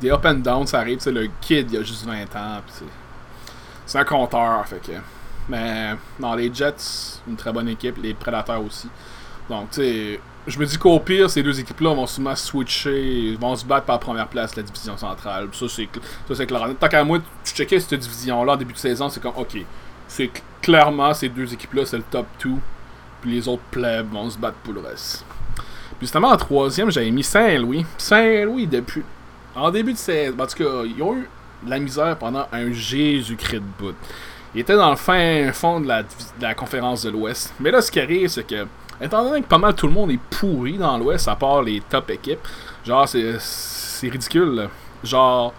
des 0.00 0.10
up 0.10 0.24
and 0.24 0.34
down, 0.34 0.66
ça 0.66 0.80
arrive. 0.80 1.00
c'est 1.00 1.12
le 1.12 1.28
kid, 1.40 1.70
il 1.72 1.78
a 1.78 1.82
juste 1.82 2.04
20 2.04 2.22
ans. 2.36 2.62
C'est 3.86 3.98
un 3.98 4.04
compteur. 4.04 4.66
Fait 4.66 4.80
que. 4.80 4.92
Mais 5.48 5.94
non, 6.20 6.34
les 6.34 6.52
Jets, 6.52 7.20
une 7.26 7.36
très 7.36 7.52
bonne 7.52 7.68
équipe. 7.68 7.96
Les 8.00 8.14
Predators 8.14 8.64
aussi. 8.64 8.88
Donc, 9.48 9.70
tu 9.70 9.80
sais, 9.80 10.20
je 10.48 10.58
me 10.58 10.64
dis 10.64 10.78
qu'au 10.78 10.98
pire, 10.98 11.28
ces 11.28 11.42
deux 11.42 11.60
équipes-là 11.60 11.94
vont 11.94 12.06
souvent 12.06 12.34
switcher, 12.34 13.36
vont 13.38 13.54
se 13.54 13.64
battre 13.64 13.86
par 13.86 13.96
la 13.96 14.00
première 14.00 14.28
place 14.28 14.56
la 14.56 14.62
division 14.62 14.96
centrale. 14.96 15.48
Ça, 15.52 15.66
c'est 15.68 16.46
clair. 16.46 16.68
Tant 16.80 16.88
qu'à 16.88 17.04
moi, 17.04 17.18
tu 17.44 17.54
checkais 17.54 17.78
cette 17.78 18.00
division-là 18.00 18.54
en 18.54 18.56
début 18.56 18.72
de 18.72 18.78
saison, 18.78 19.08
c'est 19.08 19.20
comme, 19.20 19.36
ok, 19.36 19.58
c'est 20.08 20.30
clairement 20.62 21.12
ces 21.12 21.28
deux 21.28 21.52
équipes-là, 21.52 21.84
c'est 21.84 21.98
le 21.98 22.02
top 22.02 22.26
2. 22.42 22.50
Puis 23.20 23.32
les 23.32 23.48
autres 23.48 23.62
plebs 23.70 24.08
vont 24.10 24.30
se 24.30 24.38
battre 24.38 24.56
pour 24.58 24.72
le 24.72 24.80
reste. 24.80 25.24
Puis 25.56 26.06
justement, 26.06 26.28
en 26.28 26.36
troisième, 26.36 26.90
j'avais 26.90 27.10
mis 27.10 27.24
Saint-Louis. 27.24 27.84
Saint-Louis, 27.98 28.66
depuis. 28.66 29.02
En 29.54 29.70
début 29.70 29.92
de 29.92 29.98
saison. 29.98 30.34
En 30.38 30.46
tout 30.46 30.56
cas, 30.56 30.84
ils 30.84 31.02
ont 31.02 31.16
eu 31.16 31.28
de 31.64 31.70
la 31.70 31.78
misère 31.78 32.16
pendant 32.16 32.46
un 32.52 32.72
Jésus-Christ 32.72 33.60
de 33.60 33.64
bout. 33.78 33.96
Ils 34.54 34.60
étaient 34.60 34.76
dans 34.76 34.90
le 34.90 34.96
fin 34.96 35.52
fond 35.52 35.80
de 35.80 35.88
la, 35.88 36.54
conférence 36.54 37.02
de 37.02 37.10
l'Ouest. 37.10 37.52
Mais 37.60 37.70
là, 37.70 37.82
ce 37.82 37.90
qui 37.90 38.00
arrive, 38.00 38.28
c'est 38.28 38.46
que. 38.46 38.66
Étant 39.00 39.24
donné 39.24 39.42
que 39.42 39.46
pas 39.46 39.58
mal 39.58 39.74
tout 39.74 39.86
le 39.86 39.92
monde 39.92 40.10
est 40.10 40.20
pourri 40.30 40.76
dans 40.76 40.98
l'Ouest, 40.98 41.28
à 41.28 41.36
part 41.36 41.62
les 41.62 41.80
top 41.80 42.10
équipes, 42.10 42.40
genre, 42.84 43.08
c'est 43.08 44.08
ridicule. 44.08 44.68
Genre, 45.04 45.52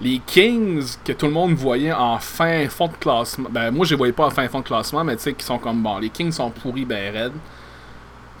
les 0.00 0.20
Kings 0.24 0.96
que 1.04 1.12
tout 1.12 1.26
le 1.26 1.32
monde 1.32 1.52
voyait 1.54 1.92
en 1.92 2.18
fin 2.18 2.68
fond 2.68 2.88
de 2.88 2.94
classement. 2.94 3.48
Ben, 3.50 3.70
moi, 3.70 3.84
je 3.84 3.90
les 3.90 3.96
voyais 3.96 4.12
pas 4.12 4.26
en 4.26 4.30
fin 4.30 4.48
fond 4.48 4.60
de 4.60 4.64
classement, 4.64 5.04
mais 5.04 5.16
tu 5.16 5.22
sais, 5.22 5.34
qui 5.34 5.44
sont 5.44 5.58
comme 5.58 5.82
bon. 5.82 5.98
Les 5.98 6.08
Kings 6.08 6.32
sont 6.32 6.50
pourris, 6.50 6.84
ben 6.84 7.12
raides 7.12 7.32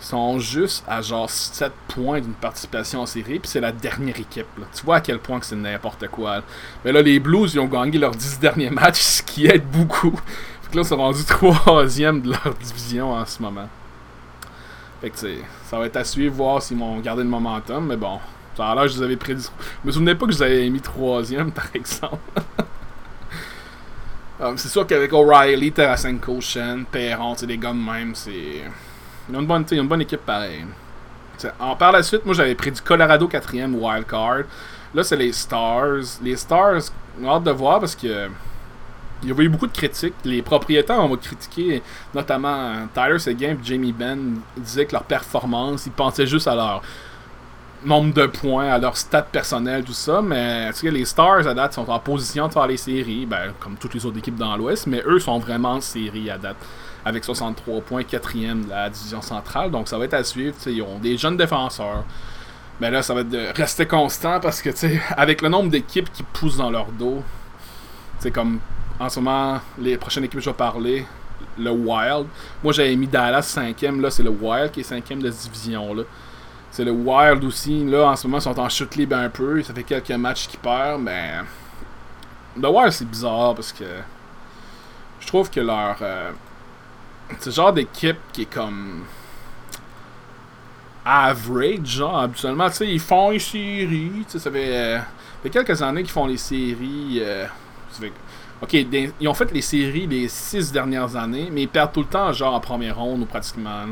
sont 0.00 0.38
juste 0.38 0.84
à 0.86 1.02
genre 1.02 1.28
7 1.28 1.72
points 1.88 2.20
d'une 2.20 2.34
participation 2.34 3.00
en 3.00 3.06
série, 3.06 3.38
puis 3.38 3.48
c'est 3.48 3.60
la 3.60 3.72
dernière 3.72 4.18
équipe. 4.18 4.46
Tu 4.74 4.84
vois 4.84 4.96
à 4.96 5.00
quel 5.00 5.18
point 5.18 5.40
que 5.40 5.46
c'est 5.46 5.56
n'importe 5.56 6.08
quoi. 6.08 6.42
Mais 6.84 6.92
là, 6.92 7.02
les 7.02 7.18
Blues, 7.18 7.54
ils 7.54 7.60
ont 7.60 7.66
gagné 7.66 7.98
leurs 7.98 8.14
10 8.14 8.38
derniers 8.38 8.70
matchs, 8.70 9.00
ce 9.00 9.22
qui 9.22 9.46
aide 9.46 9.66
beaucoup. 9.66 10.16
Fait 10.62 10.70
que 10.70 10.76
là, 10.76 10.82
ils 10.82 10.88
sont 10.88 10.96
rendus 10.96 11.24
troisième 11.24 12.22
de 12.22 12.30
leur 12.30 12.54
division 12.62 13.12
en 13.12 13.26
ce 13.26 13.42
moment. 13.42 13.68
Fait 15.00 15.10
que 15.10 15.18
ça 15.18 15.78
va 15.78 15.86
être 15.86 15.96
à 15.96 16.04
suivre, 16.04 16.34
voir 16.34 16.62
s'ils 16.62 16.78
vont 16.78 16.98
garder 17.00 17.22
le 17.22 17.28
momentum, 17.28 17.86
mais 17.86 17.96
bon. 17.96 18.18
Ça 18.56 18.74
je 18.88 18.96
vous 18.96 19.02
avais 19.02 19.16
prédit. 19.16 19.48
Me 19.84 19.92
souvenais 19.92 20.16
pas 20.16 20.26
que 20.26 20.32
je 20.32 20.38
vous 20.38 20.42
avais 20.42 20.68
mis 20.68 20.80
troisième, 20.80 21.52
par 21.52 21.68
exemple. 21.74 22.18
Um, 24.40 24.56
c'est 24.58 24.68
sûr 24.68 24.86
qu'avec 24.86 25.12
O'Reilly, 25.12 25.70
Tarasenko, 25.72 26.40
Shen, 26.40 26.84
Perron, 26.84 27.34
c'est 27.36 27.46
des 27.46 27.58
gars 27.58 27.72
de 27.72 27.78
même, 27.78 28.14
c'est. 28.14 28.62
Ils 29.28 29.36
ont 29.36 29.40
une 29.40 29.46
bonne, 29.46 29.64
une 29.70 29.86
bonne 29.86 30.00
équipe 30.00 30.24
pareil. 30.24 30.64
En, 31.60 31.76
par 31.76 31.92
la 31.92 32.02
suite, 32.02 32.24
moi 32.24 32.34
j'avais 32.34 32.54
pris 32.56 32.72
du 32.72 32.80
Colorado 32.80 33.28
4ème 33.28 33.74
wildcard. 33.74 34.42
Là, 34.94 35.04
c'est 35.04 35.16
les 35.16 35.32
Stars. 35.32 36.18
Les 36.22 36.36
Stars, 36.36 36.82
on 37.20 37.28
a 37.28 37.34
hâte 37.34 37.44
de 37.44 37.50
voir 37.52 37.80
parce 37.80 37.94
que. 37.94 38.28
Il 39.22 39.28
y 39.28 39.32
avait 39.32 39.44
eu 39.44 39.48
beaucoup 39.48 39.66
de 39.66 39.72
critiques. 39.72 40.14
Les 40.24 40.42
propriétaires 40.42 41.00
ont 41.00 41.16
critiqué, 41.16 41.82
notamment 42.14 42.86
Tyler 42.94 43.18
Seguin 43.18 43.50
et 43.50 43.58
Jamie 43.62 43.92
Benn, 43.92 44.40
disaient 44.56 44.86
que 44.86 44.92
leur 44.92 45.04
performance, 45.04 45.86
ils 45.86 45.92
pensaient 45.92 46.26
juste 46.26 46.46
à 46.46 46.54
leur 46.54 46.82
nombre 47.84 48.12
de 48.12 48.26
points, 48.26 48.70
à 48.70 48.78
leur 48.78 48.96
stats 48.96 49.22
personnels, 49.22 49.84
tout 49.84 49.92
ça. 49.92 50.22
Mais 50.22 50.70
les 50.82 51.04
Stars 51.04 51.46
à 51.46 51.54
date 51.54 51.74
sont 51.74 51.88
en 51.88 51.98
position 51.98 52.48
de 52.48 52.52
faire 52.52 52.66
les 52.66 52.76
séries, 52.76 53.26
ben, 53.26 53.52
comme 53.60 53.76
toutes 53.76 53.94
les 53.94 54.04
autres 54.06 54.18
équipes 54.18 54.36
dans 54.36 54.56
l'Ouest, 54.56 54.86
mais 54.86 55.02
eux 55.06 55.18
sont 55.18 55.38
vraiment 55.38 55.74
en 55.74 55.78
à 55.78 56.38
date 56.38 56.56
avec 57.04 57.24
63 57.24 57.80
points, 57.82 58.02
quatrième 58.04 58.64
de 58.64 58.70
la 58.70 58.90
division 58.90 59.22
centrale. 59.22 59.70
Donc 59.70 59.88
ça 59.88 59.98
va 59.98 60.04
être 60.04 60.14
à 60.14 60.24
suivre. 60.24 60.54
Ils 60.66 60.82
ont 60.82 60.98
des 60.98 61.16
jeunes 61.16 61.36
défenseurs. 61.36 62.04
Mais 62.80 62.90
là, 62.90 63.02
ça 63.02 63.14
va 63.14 63.20
être 63.20 63.30
de 63.30 63.46
rester 63.56 63.86
constant 63.86 64.38
parce 64.40 64.62
que, 64.62 64.70
tu 64.70 65.02
avec 65.16 65.42
le 65.42 65.48
nombre 65.48 65.70
d'équipes 65.70 66.12
qui 66.12 66.22
poussent 66.22 66.58
dans 66.58 66.70
leur 66.70 66.86
dos, 66.92 67.22
c'est 68.20 68.30
comme 68.30 68.60
en 68.98 69.08
ce 69.08 69.20
moment, 69.20 69.60
les 69.78 69.96
prochaines 69.96 70.24
équipes 70.24 70.38
que 70.38 70.44
je 70.44 70.50
vais 70.50 70.56
parler, 70.56 71.06
le 71.58 71.70
Wild. 71.70 72.26
Moi, 72.62 72.72
j'avais 72.72 72.96
mis 72.96 73.06
Dallas 73.06 73.42
5 73.42 73.80
là, 74.00 74.10
c'est 74.10 74.22
le 74.22 74.30
Wild 74.30 74.70
qui 74.72 74.80
est 74.80 74.84
5 74.84 75.18
de 75.18 75.30
cette 75.30 75.50
division-là. 75.52 76.02
C'est 76.70 76.84
le 76.84 76.92
Wild 76.92 77.42
aussi, 77.44 77.84
là, 77.84 78.10
en 78.10 78.16
ce 78.16 78.26
moment, 78.26 78.38
ils 78.38 78.42
sont 78.42 78.58
en 78.58 78.68
chute 78.68 78.96
libre 78.96 79.16
un 79.16 79.28
peu. 79.28 79.62
Ça 79.62 79.72
fait 79.72 79.82
quelques 79.82 80.10
matchs 80.12 80.48
qu'ils 80.48 80.60
perdent, 80.60 81.02
mais. 81.02 81.34
Le 82.60 82.68
Wild, 82.68 82.92
c'est 82.92 83.08
bizarre 83.08 83.54
parce 83.54 83.72
que. 83.72 83.84
Je 85.20 85.26
trouve 85.26 85.50
que 85.50 85.60
leur. 85.60 85.96
Euh, 86.02 86.30
c'est 87.38 87.46
le 87.46 87.52
genre 87.52 87.72
d'équipe 87.72 88.18
qui 88.32 88.42
est 88.42 88.52
comme 88.52 89.04
average, 91.04 91.86
genre, 91.86 92.18
habituellement, 92.18 92.68
tu 92.68 92.76
sais, 92.76 92.88
ils 92.88 93.00
font 93.00 93.30
les 93.30 93.38
séries, 93.38 94.24
tu 94.26 94.32
sais, 94.32 94.38
ça 94.38 94.50
fait, 94.50 94.76
euh, 94.76 94.98
fait 95.42 95.50
quelques 95.50 95.80
années 95.80 96.02
qu'ils 96.02 96.12
font 96.12 96.26
les 96.26 96.36
séries, 96.36 97.18
euh, 97.20 97.46
ça 97.90 98.00
fait, 98.00 98.12
Ok, 98.60 98.74
ils 98.74 99.28
ont 99.28 99.34
fait 99.34 99.52
les 99.52 99.62
séries 99.62 100.08
les 100.08 100.26
six 100.26 100.72
dernières 100.72 101.14
années, 101.14 101.48
mais 101.52 101.62
ils 101.62 101.68
perdent 101.68 101.92
tout 101.92 102.00
le 102.00 102.06
temps, 102.06 102.32
genre 102.32 102.54
en 102.54 102.60
première 102.60 102.98
ronde 102.98 103.22
ou 103.22 103.24
pratiquement. 103.24 103.84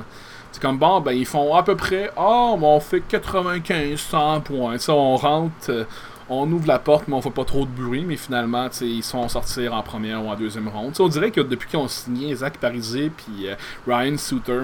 C'est 0.50 0.60
comme 0.60 0.78
bon, 0.78 1.00
ben 1.00 1.12
ils 1.12 1.26
font 1.26 1.54
à 1.54 1.62
peu 1.62 1.76
près, 1.76 2.10
oh, 2.16 2.58
on 2.60 2.80
fait 2.80 3.00
95, 3.00 3.98
100 3.98 4.40
points. 4.40 4.78
Ça, 4.78 4.92
on 4.94 5.16
rentre, 5.16 5.52
euh, 5.68 5.84
on 6.28 6.50
ouvre 6.50 6.66
la 6.66 6.80
porte, 6.80 7.06
mais 7.06 7.14
on 7.14 7.22
fait 7.22 7.30
pas 7.30 7.44
trop 7.44 7.64
de 7.64 7.70
bruit, 7.70 8.04
mais 8.04 8.16
finalement, 8.16 8.68
ils 8.80 9.04
sont 9.04 9.28
sortir 9.28 9.72
en 9.74 9.82
première 9.82 10.24
ou 10.24 10.30
en 10.30 10.34
deuxième 10.34 10.68
ronde. 10.68 10.94
on 10.98 11.08
dirait 11.08 11.30
que 11.30 11.42
depuis 11.42 11.68
qu'ils 11.68 11.78
ont 11.78 11.88
signé 11.88 12.34
Zach 12.34 12.58
Parisé 12.58 13.10
puis 13.10 13.48
euh, 13.48 13.54
Ryan 13.86 14.16
Souter, 14.16 14.62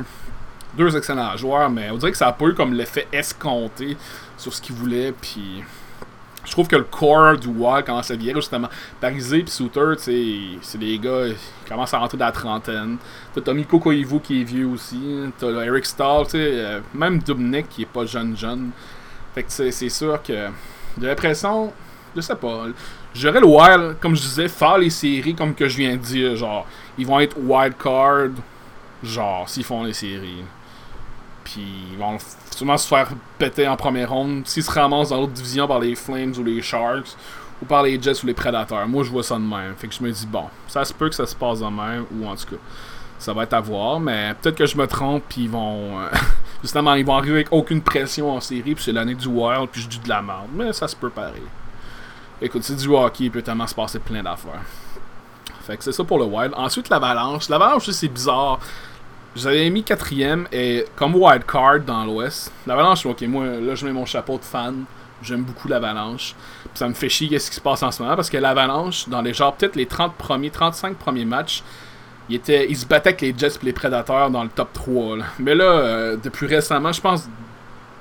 deux 0.77 0.97
excellents 0.97 1.37
joueurs, 1.37 1.71
mais 1.71 1.91
on 1.91 1.99
dirait 1.99 2.11
que 2.11 2.19
ça 2.19 2.29
a 2.29 2.33
pas 2.33 2.47
eu 2.47 2.55
comme 2.55 2.75
l'effet 2.75 3.07
escompté 3.13 3.97
sur 4.37 4.53
ce 4.53 4.61
qu'ils 4.61 4.75
voulaient, 4.75 5.13
puis 5.13 5.63
je 6.45 6.51
trouve 6.51 6.67
que 6.67 6.77
le 6.77 6.85
core 6.85 7.37
du 7.39 7.49
Wild 7.49 7.87
commence 7.87 8.11
à 8.11 8.17
virer 8.17 8.41
justement. 8.41 8.69
Parisé 9.01 9.41
et 9.41 9.47
Souter, 9.47 9.95
c'est 9.99 10.79
des 10.79 10.99
gars 10.99 11.29
qui 11.29 11.71
commencent 11.71 11.95
à 11.95 11.99
rentrer 11.99 12.19
dans 12.19 12.27
la 12.27 12.33
trentaine. 12.33 12.97
T'as 13.35 13.41
Tommy 13.41 13.65
Koivu 13.65 14.21
qui 14.21 14.41
est 14.41 14.45
vieux 14.45 14.67
aussi. 14.67 15.31
T'as 15.39 15.65
Eric 15.65 15.87
sais, 15.87 15.97
euh, 16.35 16.81
même 16.95 17.19
Dubnik 17.19 17.69
qui 17.69 17.83
est 17.83 17.87
pas 17.87 18.05
jeune 18.07 18.37
jeune. 18.37 18.71
Fait 19.35 19.45
que 19.45 19.51
c'est 19.51 19.89
sûr 19.89 20.21
que 20.23 20.49
j'ai 21.01 21.07
l'impression, 21.07 21.73
je 22.15 22.21
sais 22.21 22.37
pas. 22.37 22.67
J'aurais 23.15 23.41
le 23.41 23.47
Wild, 23.47 23.97
comme 24.01 24.17
je 24.17 24.23
disais, 24.23 24.49
faire 24.49 24.79
les 24.79 24.91
séries 24.91 25.35
comme 25.35 25.55
que 25.55 25.69
je 25.69 25.77
viens 25.77 25.93
de 25.93 26.03
dire. 26.03 26.37
Genre, 26.37 26.67
ils 26.99 27.07
vont 27.07 27.21
être 27.21 27.37
wild 27.39 27.77
card, 27.77 28.31
genre, 29.03 29.49
s'ils 29.49 29.65
font 29.65 29.85
les 29.85 29.93
séries. 29.93 30.45
Ils 31.57 31.99
vont 31.99 32.19
sûrement 32.55 32.77
se 32.77 32.87
faire 32.87 33.09
péter 33.39 33.67
en 33.67 33.77
première 33.77 34.11
ronde 34.11 34.47
s'ils 34.47 34.63
se 34.63 34.71
ramassent 34.71 35.11
dans 35.11 35.21
l'autre 35.21 35.33
division 35.33 35.67
par 35.67 35.81
les 35.81 35.95
Flames 35.95 36.35
ou 36.39 36.45
les 36.45 36.63
Sharks 36.63 37.17
ou 37.63 37.65
par 37.65 37.83
les 37.83 38.01
Jets 38.01 38.23
ou 38.23 38.27
les 38.27 38.35
Predators. 38.35 38.87
Moi, 38.89 39.05
je 39.05 39.11
vois 39.11 39.23
ça 39.23 39.37
de 39.37 39.41
même. 39.41 39.75
Fait 39.77 39.89
que 39.89 39.95
je 39.95 40.03
me 40.03 40.11
dis, 40.11 40.27
bon, 40.27 40.45
ça 40.67 40.85
se 40.85 40.93
peut 40.93 41.09
que 41.09 41.15
ça 41.15 41.27
se 41.27 41.35
passe 41.35 41.61
de 41.61 41.67
même, 41.67 42.05
ou 42.13 42.27
en 42.27 42.35
tout 42.35 42.47
cas, 42.47 42.63
ça 43.19 43.33
va 43.33 43.45
être 43.45 43.53
à 43.53 43.61
voir, 43.61 44.01
mais 44.01 44.35
peut-être 44.41 44.57
que 44.57 44.67
je 44.67 44.77
me 44.77 44.87
trompe, 44.87 45.23
puis 45.29 45.43
ils 45.43 45.51
vont. 45.51 46.01
Euh, 46.01 46.09
justement, 46.63 46.95
ils 46.95 47.07
vont 47.07 47.17
arriver 47.17 47.35
avec 47.35 47.49
aucune 47.53 47.81
pression 47.81 48.33
en 48.35 48.41
série, 48.41 48.75
puis 48.75 48.83
c'est 48.83 48.93
l'année 48.93 49.15
du 49.15 49.29
Wild, 49.29 49.69
puis 49.71 49.83
je 49.83 49.89
dis 49.89 50.01
de 50.01 50.09
la 50.09 50.21
merde. 50.21 50.49
Mais 50.55 50.73
ça 50.73 50.89
se 50.89 50.97
peut 50.97 51.11
pareil. 51.11 51.43
Écoute, 52.41 52.65
c'est 52.65 52.75
du 52.75 52.89
hockey, 52.89 53.25
il 53.25 53.31
peut 53.31 53.43
tellement 53.43 53.69
se 53.69 53.75
passer 53.75 54.01
plein 54.01 54.23
d'affaires. 54.23 54.63
Fait 55.65 55.77
que 55.77 55.85
c'est 55.85 55.93
ça 55.93 56.03
pour 56.03 56.19
le 56.19 56.25
Wild. 56.25 56.53
Ensuite, 56.57 56.89
l'Avalanche. 56.89 57.49
L'Avalanche, 57.49 57.89
c'est 57.91 58.09
bizarre. 58.09 58.59
J'avais 59.35 59.71
mis 59.71 59.83
quatrième 59.83 60.47
et 60.53 60.85
comme 60.97 61.15
wild 61.15 61.45
card 61.47 61.81
dans 61.81 62.05
l'Ouest. 62.05 62.53
L'Avalanche, 62.67 63.07
ok, 63.07 63.23
moi 63.23 63.47
là 63.47 63.75
je 63.75 63.87
mets 63.87 63.93
mon 63.93 64.05
chapeau 64.05 64.37
de 64.39 64.45
fan. 64.45 64.85
J'aime 65.23 65.43
beaucoup 65.43 65.69
l'Avalanche. 65.69 66.35
Ça 66.75 66.89
me 66.89 66.95
fait 66.95 67.09
chier 67.09 67.29
qu'est-ce 67.29 67.49
qui 67.49 67.57
se 67.57 67.61
passe 67.61 67.83
en 67.83 67.91
ce 67.91 68.03
moment 68.03 68.17
parce 68.17 68.29
que 68.29 68.37
l'Avalanche, 68.37 69.09
dans 69.09 69.23
les 69.23 69.33
genre 69.33 69.55
peut-être 69.55 69.77
les 69.77 69.87
30 69.87 70.15
premiers, 70.15 70.51
35 70.51 70.97
premiers 70.97 71.25
matchs, 71.25 71.63
il, 72.29 72.77
se 72.77 72.87
battait 72.87 73.11
avec 73.11 73.21
les 73.21 73.35
Jets 73.37 73.59
et 73.63 73.65
les 73.65 73.73
Predators 73.73 74.31
dans 74.31 74.43
le 74.43 74.49
top 74.49 74.73
3. 74.73 75.19
Mais 75.39 75.55
là, 75.55 75.65
euh, 75.65 76.17
depuis 76.23 76.47
récemment, 76.47 76.93
je 76.93 77.01
pense, 77.01 77.29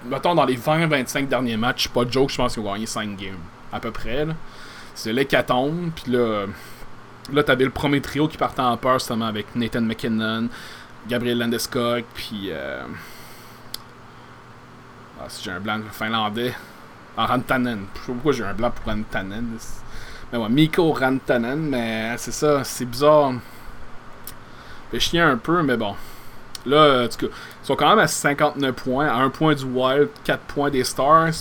mettons 0.06 0.36
dans 0.36 0.46
les 0.46 0.58
20-25 0.58 1.28
derniers 1.28 1.58
matchs, 1.58 1.88
pas 1.90 2.06
de 2.06 2.12
joke, 2.12 2.30
je 2.30 2.38
pense 2.38 2.54
qu'ils 2.54 2.64
ont 2.64 2.72
gagné 2.72 2.86
5 2.86 3.18
games. 3.18 3.40
À 3.72 3.80
peu 3.80 3.92
près. 3.92 4.28
C'est 4.94 5.14
l'hécatombe. 5.14 5.92
Puis 5.96 6.12
là, 6.12 6.46
là 7.32 7.44
t'avais 7.44 7.66
le 7.66 7.72
premier 7.72 8.02
trio 8.02 8.28
qui 8.28 8.38
partait 8.38 8.62
en 8.62 8.78
peur 8.78 9.00
justement 9.00 9.26
avec 9.26 9.48
Nathan 9.56 9.82
McKinnon. 9.82 10.50
Gabriel 11.08 11.40
Landeskog, 11.40 12.04
puis. 12.14 12.50
Euh... 12.50 12.84
Ah, 15.20 15.26
si 15.28 15.44
j'ai 15.44 15.52
un 15.52 15.60
blanc 15.60 15.80
finlandais. 15.92 16.54
En 17.18 17.26
Rantanen. 17.26 17.86
Je 17.94 18.00
sais 18.00 18.06
pas 18.08 18.14
pourquoi 18.14 18.32
j'ai 18.32 18.44
un 18.44 18.54
blanc 18.54 18.72
pour 18.72 18.92
Rantanen. 18.92 19.58
Mais 20.32 20.40
ouais, 20.40 20.50
Mikko 20.50 20.94
Rantanen, 20.94 21.60
mais 21.60 22.16
c'est 22.18 22.32
ça, 22.32 22.64
c'est 22.64 22.86
bizarre. 22.86 23.34
Fait 24.90 25.00
chier 25.00 25.20
un 25.20 25.38
peu, 25.38 25.62
mais 25.62 25.76
bon. 25.76 25.96
Là, 26.66 27.06
en 27.06 27.08
tout 27.08 27.26
ils 27.26 27.66
sont 27.66 27.76
quand 27.76 27.90
même 27.90 28.00
à 28.00 28.08
59 28.08 28.76
points, 28.76 29.08
à 29.08 29.16
1 29.16 29.30
point 29.30 29.54
du 29.56 29.66
Wild, 29.66 30.10
4 30.24 30.40
points 30.42 30.70
des 30.70 30.84
Stars. 30.84 31.32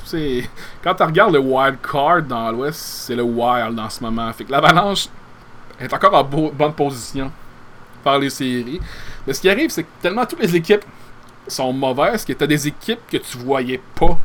Quand 0.83 0.94
tu 0.94 1.03
regardes 1.03 1.35
le 1.35 1.40
Wild 1.40 1.79
Card 1.81 2.23
dans 2.23 2.51
l'Ouest, 2.51 2.81
c'est 2.81 3.14
le 3.14 3.23
Wild 3.23 3.79
en 3.79 3.90
ce 3.90 4.03
moment. 4.03 4.33
Fait 4.33 4.44
que 4.44 4.53
l'Avalanche 4.53 5.09
est 5.79 5.92
encore 5.92 6.14
en 6.14 6.25
bonne 6.25 6.73
position 6.73 7.31
par 8.03 8.18
les 8.18 8.31
séries. 8.31 8.81
Mais 9.26 9.33
ce 9.33 9.40
qui 9.40 9.50
arrive, 9.50 9.70
c'est 9.70 9.83
que 9.83 9.88
tellement 10.02 10.26
toutes 10.26 10.40
les 10.40 10.56
équipes 10.56 10.85
sont 11.46 11.72
mauvaises 11.72 12.24
que 12.24 12.33
tu 12.33 12.44
as 12.44 12.46
des 12.46 12.68
équipes 12.68 13.00
que 13.11 13.16
tu 13.16 13.38
voyais 13.38 13.80
pas 13.94 14.18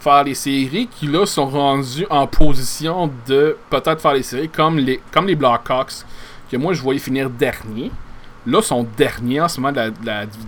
faire 0.00 0.24
les 0.24 0.34
séries 0.34 0.88
qui 0.88 1.06
là 1.06 1.26
sont 1.26 1.46
rendues 1.46 2.06
en 2.08 2.26
position 2.26 3.10
de 3.26 3.56
peut-être 3.68 4.00
faire 4.00 4.14
les 4.14 4.22
séries 4.22 4.48
comme 4.48 4.78
les, 4.78 5.00
comme 5.12 5.26
les 5.26 5.34
Blackhawks 5.34 6.04
que 6.50 6.56
moi 6.56 6.72
je 6.72 6.82
voyais 6.82 7.00
finir 7.00 7.30
dernier. 7.30 7.90
Là, 8.46 8.62
sont 8.62 8.86
derniers 8.96 9.42
en 9.42 9.48
ce 9.48 9.60
moment 9.60 9.72
de 9.72 9.92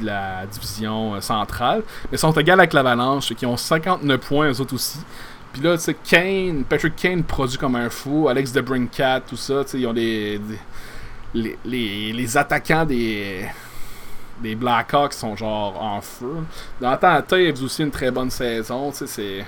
la, 0.02 0.46
division 0.46 1.14
euh, 1.14 1.20
centrale, 1.20 1.82
mais 2.10 2.16
sont 2.16 2.32
égales 2.32 2.58
avec 2.58 2.72
l'Avalanche, 2.72 3.34
qui 3.34 3.44
ont 3.44 3.58
59 3.58 4.18
points, 4.18 4.50
eux 4.50 4.60
autres 4.62 4.74
aussi. 4.74 4.98
Puis 5.52 5.60
là, 5.60 5.76
tu 5.76 5.84
sais, 5.84 5.96
Kane, 6.02 6.64
Patrick 6.64 6.96
Kane 6.96 7.22
produit 7.22 7.58
comme 7.58 7.76
un 7.76 7.90
fou, 7.90 8.28
Alex 8.28 8.50
DeBrincat, 8.50 9.20
tout 9.28 9.36
ça, 9.36 9.62
tu 9.64 9.72
sais, 9.72 9.80
ils 9.80 9.86
ont 9.86 9.92
des 9.92 10.40
les, 11.34 12.12
les, 12.12 12.36
attaquants 12.36 12.84
des, 12.84 13.46
des 14.40 14.54
Blackhawks 14.54 15.14
sont 15.14 15.36
genre 15.36 15.80
en 15.80 16.00
feu. 16.00 16.44
Dans 16.80 16.90
le 16.90 16.98
temps, 16.98 17.22
Toews 17.22 17.62
aussi 17.64 17.82
une 17.82 17.90
très 17.90 18.10
bonne 18.10 18.30
saison. 18.30 18.90
C'est... 18.92 19.44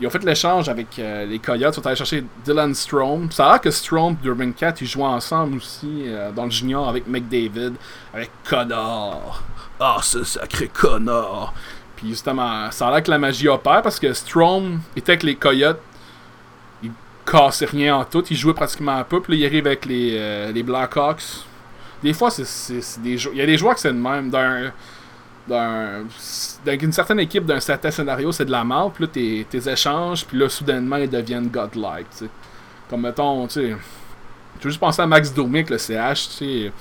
Ils 0.00 0.06
ont 0.06 0.10
fait 0.10 0.24
l'échange 0.24 0.68
avec 0.68 0.98
euh, 0.98 1.24
les 1.24 1.38
Coyotes. 1.38 1.72
Ils 1.72 1.80
sont 1.80 1.86
allés 1.86 1.96
chercher 1.96 2.24
Dylan 2.44 2.74
Strom. 2.74 3.30
Ça 3.30 3.46
a 3.46 3.50
l'air 3.52 3.60
que 3.60 3.70
Strom 3.70 4.16
et 4.24 4.26
Urban 4.26 4.50
Cat 4.50 4.74
ils 4.80 4.88
jouent 4.88 5.04
ensemble 5.04 5.58
aussi 5.58 6.02
euh, 6.06 6.32
dans 6.32 6.46
le 6.46 6.50
junior 6.50 6.88
avec 6.88 7.06
McDavid, 7.06 7.74
avec 8.12 8.30
Connor. 8.48 9.42
Ah, 9.78 9.98
ce 10.02 10.24
sacré 10.24 10.66
Connor. 10.66 11.54
Puis 11.94 12.08
justement, 12.08 12.70
ça 12.72 12.88
a 12.88 12.90
l'air 12.90 13.04
que 13.04 13.10
la 13.10 13.18
magie 13.18 13.46
opère 13.46 13.82
parce 13.82 14.00
que 14.00 14.12
Strom 14.12 14.80
était 14.96 15.12
avec 15.12 15.22
les 15.22 15.36
Coyotes 15.36 15.80
cassait 17.24 17.66
rien 17.66 17.96
en 17.96 18.04
tout. 18.04 18.24
Il 18.30 18.36
jouait 18.36 18.54
pratiquement 18.54 18.96
un 18.96 19.04
peu. 19.04 19.20
Puis 19.20 19.32
là, 19.32 19.38
il 19.38 19.46
arrive 19.46 19.66
avec 19.66 19.86
les, 19.86 20.16
euh, 20.18 20.52
les 20.52 20.62
Blackhawks. 20.62 21.44
Des 22.02 22.12
fois, 22.12 22.30
c'est 22.30 23.00
des 23.00 23.14
Il 23.26 23.36
y 23.36 23.40
a 23.40 23.46
des 23.46 23.56
joueurs 23.56 23.74
qui 23.74 23.80
c'est 23.82 23.92
de 23.92 23.98
même. 23.98 24.30
D'un. 24.30 24.72
D'une 25.46 26.92
certaine 26.92 27.20
équipe, 27.20 27.44
d'un 27.44 27.60
certain 27.60 27.90
scénario, 27.90 28.32
c'est 28.32 28.46
de 28.46 28.50
la 28.50 28.64
merde. 28.64 28.92
Puis 28.94 29.04
là, 29.04 29.10
tes, 29.12 29.46
tes 29.48 29.70
échanges. 29.70 30.24
Puis 30.24 30.38
là, 30.38 30.48
soudainement, 30.48 30.96
ils 30.96 31.10
deviennent 31.10 31.48
godlike. 31.48 32.06
sais 32.10 32.28
Comme 32.88 33.02
mettons, 33.02 33.46
tu 33.46 33.60
sais. 33.60 33.76
Tu 34.60 34.68
juste 34.68 34.80
penser 34.80 35.02
à 35.02 35.06
Max 35.06 35.32
Domic, 35.34 35.68
le 35.68 35.76
CH. 35.78 36.28
tu 36.28 36.34
sais 36.34 36.72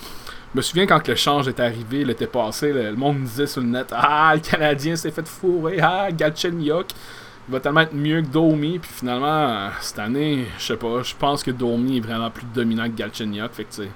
Je 0.54 0.58
me 0.58 0.62
souviens 0.62 0.86
quand 0.86 1.06
le 1.06 1.16
change 1.16 1.48
est 1.50 1.60
arrivé, 1.60 2.06
l'été 2.06 2.28
passé, 2.28 2.72
le, 2.72 2.96
monde 2.96 3.20
me 3.20 3.26
disait 3.26 3.48
sur 3.48 3.62
le 3.62 3.68
net 3.68 3.88
Ah, 3.92 4.32
le 4.36 4.40
Canadien 4.40 4.96
s'est 4.96 5.12
fait 5.12 5.28
fourrer. 5.28 5.80
Ah, 5.82 6.10
Galchenyuk 6.12 6.92
il 6.92 7.23
va 7.50 7.60
tellement 7.60 7.82
être 7.82 7.94
mieux 7.94 8.22
que 8.22 8.28
Domi. 8.28 8.80
Puis 8.80 8.92
finalement, 8.92 9.70
cette 9.82 10.00
année, 10.00 10.46
je 10.58 10.66
sais 10.66 10.78
pas, 10.78 11.04
je 11.04 11.14
pense 11.16 11.44
que 11.44 11.52
Domi 11.52 11.98
est 11.98 12.02
vraiment 12.02 12.30
plus 12.30 12.46
dominant 12.54 12.86
que 12.86 12.96
Galchenyuk. 12.96 13.52
Fait 13.54 13.64
que 13.66 13.70
tu 13.70 13.84
sais. 13.84 13.90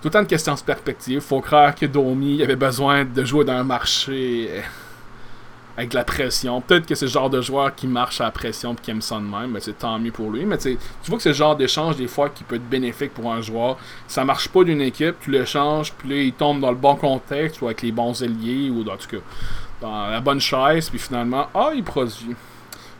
Tout 0.00 0.08
le 0.08 0.10
temps 0.10 0.22
de 0.22 0.26
questions 0.26 0.54
de 0.54 0.60
perspective. 0.60 1.20
Faut 1.20 1.40
croire 1.40 1.74
que 1.74 1.86
Domi 1.86 2.42
avait 2.42 2.56
besoin 2.56 3.04
de 3.04 3.24
jouer 3.24 3.44
dans 3.44 3.52
un 3.52 3.62
marché 3.62 4.48
euh, 4.50 4.60
avec 5.76 5.92
la 5.94 6.02
pression. 6.02 6.60
Peut-être 6.60 6.86
que 6.86 6.96
c'est 6.96 7.06
le 7.06 7.10
genre 7.10 7.30
de 7.30 7.40
joueur 7.40 7.74
qui 7.74 7.86
marche 7.86 8.20
à 8.20 8.24
la 8.24 8.30
pression 8.30 8.72
et 8.72 8.76
qui 8.76 8.90
aime 8.90 9.00
ça 9.00 9.16
de 9.16 9.20
même, 9.20 9.52
mais 9.52 9.60
c'est 9.60 9.78
tant 9.78 9.98
mieux 9.98 10.10
pour 10.10 10.30
lui. 10.30 10.44
Mais 10.44 10.58
tu 10.58 10.76
vois 11.06 11.16
que 11.16 11.22
c'est 11.22 11.30
le 11.30 11.34
genre 11.34 11.56
d'échange 11.56 11.96
des 11.96 12.08
fois 12.08 12.28
qui 12.28 12.44
peut 12.44 12.56
être 12.56 12.68
bénéfique 12.68 13.14
pour 13.14 13.32
un 13.32 13.40
joueur. 13.40 13.78
Ça 14.08 14.24
marche 14.24 14.48
pas 14.48 14.64
d'une 14.64 14.80
équipe, 14.80 15.14
tu 15.20 15.30
l'échanges, 15.30 15.92
puis 15.92 16.08
là 16.08 16.16
il 16.16 16.32
tombe 16.32 16.60
dans 16.60 16.70
le 16.70 16.76
bon 16.76 16.96
contexte 16.96 17.62
ou 17.62 17.66
avec 17.66 17.82
les 17.82 17.92
bons 17.92 18.22
alliés 18.22 18.70
ou 18.70 18.80
en 18.82 18.96
tout 18.96 19.08
cas 19.08 19.22
dans 19.82 20.06
la 20.06 20.20
bonne 20.20 20.40
chaise, 20.40 20.88
puis 20.88 20.98
finalement, 20.98 21.48
ah, 21.54 21.70
il 21.74 21.82
produit. 21.82 22.34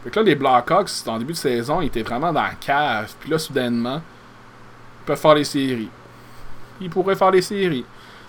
Fait 0.03 0.11
que 0.11 0.19
là, 0.19 0.27
les 0.27 0.35
Blackhawks, 0.35 0.91
en 1.07 1.19
début 1.19 1.33
de 1.33 1.39
saison, 1.39 1.81
ils 1.81 1.87
étaient 1.87 2.03
vraiment 2.03 2.33
dans 2.33 2.43
la 2.43 2.55
cave. 2.61 3.13
Puis 3.21 3.31
là, 3.31 3.39
soudainement, 3.39 4.03
ils 5.03 5.07
peuvent 5.07 5.19
faire 5.19 5.35
les 5.35 5.45
séries. 5.45 5.89
Ils 6.81 6.91
pourraient 6.91 7.15
faire 7.15 7.31
les 7.31 7.43
séries. 7.43 7.85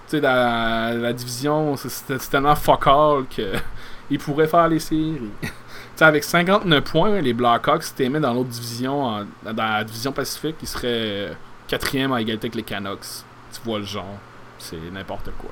Tu 0.07 0.17
sais, 0.17 0.21
la, 0.21 0.93
la 0.93 1.13
division, 1.13 1.75
c'était 1.75 2.17
tellement 2.19 2.55
fuck 2.55 2.85
all 2.85 3.25
qu'ils 3.27 4.19
pourraient 4.19 4.47
faire 4.47 4.67
les 4.67 4.79
séries. 4.79 5.31
tu 5.41 5.49
sais, 5.95 6.05
avec 6.05 6.23
59 6.23 6.83
points, 6.83 7.21
les 7.21 7.33
Blackhawks, 7.33 7.83
si 7.83 8.09
mis 8.09 8.19
dans 8.19 8.33
l'autre 8.33 8.49
division, 8.49 9.25
dans 9.43 9.55
la 9.55 9.83
division 9.83 10.11
Pacifique, 10.11 10.57
ils 10.61 10.67
seraient 10.67 11.35
quatrième 11.67 12.13
à 12.13 12.21
égalité 12.21 12.45
avec 12.45 12.55
les 12.55 12.63
Canucks. 12.63 13.23
Tu 13.51 13.61
vois 13.65 13.79
le 13.79 13.85
genre. 13.85 14.19
C'est 14.59 14.77
n'importe 14.91 15.31
quoi. 15.39 15.49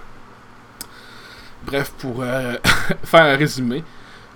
Bref, 1.64 1.91
pour 1.99 2.22
euh, 2.22 2.55
faire 3.03 3.24
un 3.24 3.36
résumé, 3.38 3.84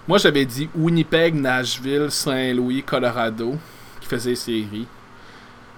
moi 0.08 0.18
j'avais 0.18 0.46
dit 0.46 0.70
Winnipeg, 0.76 1.36
Nashville, 1.36 2.12
Saint-Louis, 2.12 2.84
Colorado 2.84 3.56
qui 4.00 4.08
faisaient 4.08 4.36
série. 4.36 4.88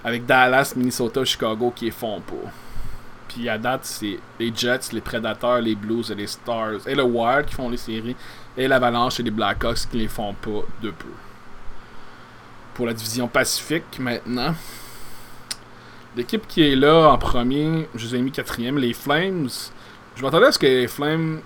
Avec 0.03 0.25
Dallas, 0.25 0.73
Minnesota, 0.75 1.23
Chicago 1.25 1.73
qui 1.75 1.85
les 1.85 1.91
font 1.91 2.21
pas. 2.21 2.51
Puis 3.27 3.49
à 3.49 3.57
date, 3.57 3.81
c'est 3.83 4.19
les 4.39 4.53
Jets, 4.55 4.91
les 4.93 5.01
Predators, 5.01 5.59
les 5.59 5.75
Blues 5.75 6.11
et 6.11 6.15
les 6.15 6.27
Stars 6.27 6.87
et 6.87 6.95
le 6.95 7.03
Wild 7.03 7.45
qui 7.45 7.55
font 7.55 7.69
les 7.69 7.77
séries. 7.77 8.15
Et 8.55 8.67
l'Avalanche 8.67 9.19
et 9.19 9.23
les 9.23 9.31
Blackhawks 9.31 9.89
qui 9.89 9.97
les 9.97 10.07
font 10.07 10.33
pas 10.33 10.63
de 10.81 10.91
peu. 10.91 11.07
Pour 12.73 12.85
la 12.85 12.93
division 12.93 13.27
Pacifique 13.27 13.99
maintenant. 13.99 14.53
l'équipe 16.15 16.47
qui 16.47 16.61
est 16.61 16.75
là 16.75 17.09
en 17.09 17.17
premier, 17.17 17.87
je 17.95 18.07
les 18.07 18.15
ai 18.15 18.21
mis 18.21 18.31
quatrième, 18.31 18.77
les 18.77 18.93
Flames. 18.93 19.49
Je 20.17 20.23
m'attendais 20.23 20.47
à 20.47 20.51
ce 20.51 20.57
que 20.57 20.65
les 20.65 20.87
Flames 20.87 21.41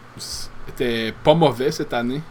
étaient 0.69 1.13
pas 1.25 1.33
mauvais 1.33 1.71
cette 1.71 1.93
année. 1.93 2.21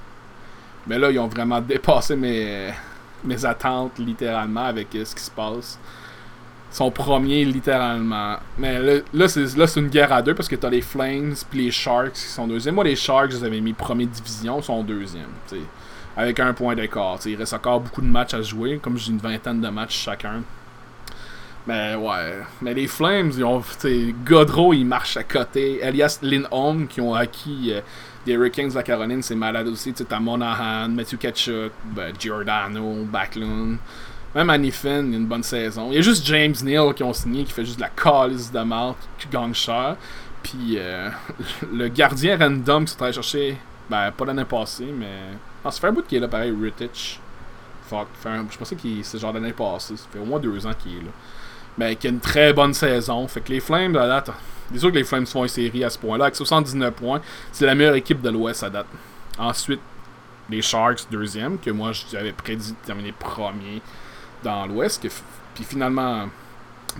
Mais 0.86 0.98
là, 0.98 1.10
ils 1.10 1.18
ont 1.18 1.26
vraiment 1.26 1.60
dépassé 1.68 2.16
mes, 2.16 3.44
attentes, 3.44 3.98
littéralement, 3.98 4.64
avec 4.64 4.88
ce 4.92 5.14
qui 5.14 5.22
se 5.22 5.30
passe. 5.30 5.78
Son 6.70 6.90
premier, 6.90 7.44
littéralement. 7.44 8.38
Mais 8.56 9.02
là, 9.12 9.28
c'est 9.28 9.76
une 9.76 9.88
guerre 9.88 10.14
à 10.14 10.22
deux 10.22 10.34
parce 10.34 10.48
que 10.48 10.56
t'as 10.56 10.70
les 10.70 10.80
Flames 10.80 11.34
puis 11.50 11.64
les 11.64 11.70
Sharks 11.70 12.12
qui 12.12 12.20
sont 12.20 12.46
deuxième. 12.46 12.74
Moi, 12.74 12.84
les 12.84 12.96
Sharks, 12.96 13.32
je 13.32 13.36
les 13.36 13.44
avais 13.44 13.60
mis 13.60 13.74
première 13.74 14.08
division, 14.08 14.62
sont 14.62 14.82
deuxième. 14.82 15.28
avec 16.16 16.40
un 16.40 16.54
point 16.54 16.74
d'écart. 16.74 17.18
Il 17.26 17.36
reste 17.36 17.52
encore 17.52 17.80
beaucoup 17.80 18.00
de 18.00 18.06
matchs 18.06 18.32
à 18.32 18.40
jouer, 18.40 18.78
comme 18.82 18.96
j'ai 18.96 19.10
une 19.10 19.18
vingtaine 19.18 19.60
de 19.60 19.68
matchs 19.68 19.98
chacun. 19.98 20.42
Mais 21.66 21.94
ouais. 21.94 22.38
Mais 22.62 22.74
les 22.74 22.86
Flames, 22.86 23.30
ils 23.36 23.44
ont. 23.44 23.62
Godreau, 24.24 24.72
il 24.72 24.84
marche 24.84 25.16
à 25.16 25.24
côté. 25.24 25.80
Elias 25.82 26.18
Lindholm, 26.22 26.86
qui 26.88 27.00
ont 27.00 27.14
acquis 27.14 27.72
euh, 27.72 27.80
des 28.24 28.32
Hurricanes 28.32 28.70
de 28.70 28.74
la 28.74 28.82
Caroline, 28.82 29.22
c'est 29.22 29.34
malade 29.34 29.68
aussi. 29.68 29.92
T'as 29.92 30.18
Monahan, 30.18 30.88
Matthew 30.88 31.16
Ketchuk, 31.18 31.72
ben, 31.84 32.12
Giordano, 32.18 33.04
Backlund. 33.04 33.78
Même 34.34 34.50
Anifin, 34.50 35.04
il 35.06 35.14
a 35.14 35.16
une 35.16 35.26
bonne 35.26 35.42
saison. 35.42 35.88
Il 35.90 35.96
y 35.96 35.98
a 35.98 36.02
juste 36.02 36.24
James 36.26 36.54
Neal 36.62 36.94
qui 36.94 37.02
ont 37.02 37.12
signé, 37.12 37.44
qui 37.44 37.52
fait 37.52 37.64
juste 37.64 37.78
de 37.78 37.82
la 37.82 37.88
calice 37.88 38.50
de 38.50 38.60
mal, 38.60 38.94
qui 39.18 39.26
gagne 39.28 39.54
cher. 39.54 39.96
Puis 40.42 40.76
euh, 40.76 41.10
le 41.72 41.88
gardien 41.88 42.38
random 42.38 42.84
qui 42.84 42.94
s'est 42.94 43.12
chercher, 43.12 43.58
ben 43.88 44.10
pas 44.12 44.24
l'année 44.24 44.44
passée, 44.44 44.92
mais. 44.96 45.36
Non, 45.64 45.70
ça 45.70 45.80
fait 45.80 45.88
un 45.88 45.92
bout 45.92 46.02
qu'il 46.02 46.18
est 46.18 46.20
là, 46.20 46.28
pareil, 46.28 46.54
Rittich. 46.58 47.20
Fuck, 47.88 48.06
je 48.24 48.56
pensais 48.56 48.76
que 48.76 48.88
c'est 49.02 49.18
genre 49.18 49.32
l'année 49.32 49.52
passée. 49.52 49.96
Ça 49.96 50.06
fait 50.10 50.20
au 50.20 50.24
moins 50.24 50.38
deux 50.38 50.64
ans 50.64 50.72
qu'il 50.80 50.92
est 50.92 51.00
là. 51.00 51.10
Mais 51.78 51.96
qui 51.96 52.06
a 52.06 52.10
une 52.10 52.20
très 52.20 52.52
bonne 52.52 52.74
saison. 52.74 53.26
Fait 53.28 53.40
que 53.40 53.52
les 53.52 53.60
Flames, 53.60 53.96
à 53.96 54.06
date, 54.06 54.30
c'est 54.72 54.78
sûr 54.78 54.90
que 54.90 54.96
les 54.96 55.04
Flames 55.04 55.26
font 55.26 55.42
une 55.42 55.48
série 55.48 55.84
à 55.84 55.90
ce 55.90 55.98
point-là. 55.98 56.24
Avec 56.24 56.36
79 56.36 56.94
points, 56.94 57.20
c'est 57.52 57.66
la 57.66 57.74
meilleure 57.74 57.94
équipe 57.94 58.20
de 58.20 58.30
l'Ouest 58.30 58.62
à 58.62 58.70
date. 58.70 58.86
Ensuite, 59.38 59.80
les 60.48 60.62
Sharks, 60.62 61.06
deuxième, 61.10 61.58
que 61.58 61.70
moi 61.70 61.92
j'avais 62.10 62.32
prédit 62.32 62.72
de 62.72 62.86
terminer 62.86 63.12
premier 63.12 63.80
dans 64.42 64.66
l'Ouest. 64.66 65.06
Puis 65.54 65.64
finalement, 65.64 66.28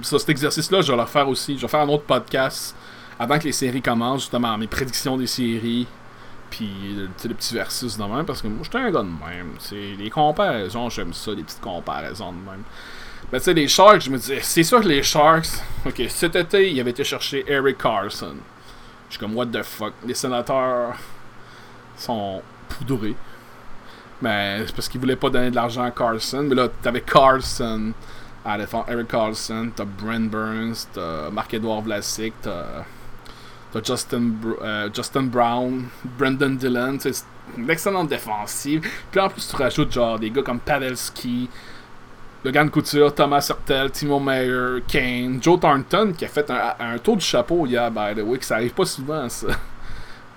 ça, 0.02 0.18
cet 0.18 0.28
exercice-là, 0.28 0.82
je 0.82 0.92
vais 0.92 0.98
le 0.98 1.06
faire 1.06 1.28
aussi. 1.28 1.56
Je 1.56 1.62
vais 1.62 1.68
faire 1.68 1.80
un 1.80 1.88
autre 1.88 2.04
podcast 2.04 2.74
avant 3.18 3.38
que 3.38 3.44
les 3.44 3.52
séries 3.52 3.82
commencent, 3.82 4.22
justement, 4.22 4.56
mes 4.56 4.66
prédictions 4.66 5.16
des 5.16 5.26
séries. 5.26 5.86
Puis 6.50 6.96
le 6.96 7.34
petit 7.34 7.54
versus 7.54 7.96
de 7.96 8.02
même, 8.02 8.24
parce 8.24 8.42
que 8.42 8.48
moi, 8.48 8.60
j'étais 8.64 8.78
un 8.78 8.90
gars 8.90 9.02
de 9.02 9.08
même. 9.08 9.52
C'est 9.60 9.94
les 9.96 10.10
comparaisons, 10.10 10.90
j'aime 10.90 11.12
ça, 11.12 11.30
les 11.32 11.44
petites 11.44 11.60
comparaisons 11.60 12.32
de 12.32 12.38
même. 12.38 12.64
Mais 13.32 13.38
tu 13.38 13.44
sais, 13.44 13.54
les 13.54 13.68
Sharks, 13.68 14.02
je 14.02 14.10
me 14.10 14.16
disais, 14.18 14.40
c'est 14.42 14.64
sûr 14.64 14.80
que 14.80 14.88
les 14.88 15.02
Sharks, 15.02 15.62
ok, 15.86 16.02
cet 16.08 16.34
été, 16.34 16.70
ils 16.72 16.80
avaient 16.80 16.90
été 16.90 17.04
chercher 17.04 17.44
Eric 17.46 17.78
Carlson. 17.78 18.34
Je 19.08 19.14
suis 19.14 19.20
comme, 19.20 19.36
what 19.36 19.46
the 19.46 19.62
fuck? 19.62 19.92
Les 20.04 20.14
sénateurs 20.14 20.96
sont 21.96 22.42
poudrés. 22.68 23.14
Mais 24.22 24.62
c'est 24.66 24.74
parce 24.74 24.88
qu'ils 24.88 25.00
voulaient 25.00 25.16
pas 25.16 25.30
donner 25.30 25.50
de 25.50 25.54
l'argent 25.54 25.82
à 25.82 25.90
Carlson. 25.90 26.42
Mais 26.42 26.54
là, 26.54 26.68
t'avais 26.82 27.00
Carlson 27.02 27.92
à 28.44 28.58
défendre 28.58 28.86
Eric 28.88 29.08
Carlson, 29.08 29.70
t'as 29.74 29.84
Brent 29.84 30.30
Burns, 30.30 30.86
t'as 30.92 31.30
Marc-Edouard 31.30 31.82
Vlasic, 31.82 32.34
t'as, 32.42 32.84
Justin, 33.84 34.32
euh, 34.62 34.88
Justin 34.92 35.24
Brown, 35.24 35.86
Brendan 36.18 36.56
Dillon. 36.56 36.96
C'est 36.98 37.24
une 37.56 37.70
excellente 37.70 38.08
défensive. 38.08 38.86
Puis 39.10 39.20
en 39.20 39.28
plus, 39.28 39.46
tu 39.46 39.56
rajoutes 39.56 39.92
genre 39.92 40.18
des 40.18 40.30
gars 40.30 40.42
comme 40.42 40.60
Pavelski, 40.60 41.48
Logan 42.44 42.70
Couture, 42.70 43.14
Thomas 43.14 43.46
Hurtel, 43.50 43.90
Timo 43.90 44.18
Meyer, 44.18 44.82
Kane, 44.88 45.42
Joe 45.42 45.60
Thornton 45.60 46.12
qui 46.16 46.24
a 46.24 46.28
fait 46.28 46.50
un, 46.50 46.74
un 46.78 46.98
tour 46.98 47.16
du 47.16 47.24
chapeau 47.24 47.66
hier, 47.66 47.90
by 47.90 48.14
the 48.14 48.24
way, 48.24 48.38
que 48.38 48.44
ça 48.44 48.56
arrive 48.56 48.72
pas 48.72 48.86
souvent 48.86 49.28
ça. 49.28 49.48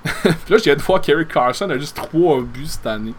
Puis 0.04 0.54
là, 0.54 0.58
j'ai 0.58 0.76
de 0.76 0.82
fois 0.82 1.00
Kerry 1.00 1.28
Carson 1.28 1.70
a 1.70 1.78
juste 1.78 1.96
3 1.96 2.42
buts 2.42 2.66
cette 2.66 2.86
année. 2.88 3.14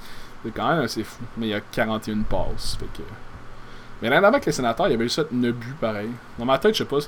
C'est 0.45 0.53
quand 0.53 0.69
même 0.69 0.85
assez 0.85 1.03
fou. 1.03 1.23
Mais 1.39 1.47
il 1.47 1.51
y 1.51 1.55
a 1.55 1.61
41 1.61 2.19
passes. 2.23 2.77
Fait 2.79 2.87
que... 2.87 3.07
Mais 4.03 4.11
l'année 4.11 4.27
avec 4.27 4.45
les 4.45 4.53
sénateurs, 4.53 4.89
il 4.89 4.93
y 4.93 4.95
avait 4.95 5.05
juste 5.05 5.29
9 5.33 5.55
buts 5.55 5.75
pareil. 5.81 6.11
Dans 6.39 6.45
ma 6.45 6.59
tête, 6.59 6.75
je 6.75 6.85
sais 6.85 6.85
pas. 6.85 6.99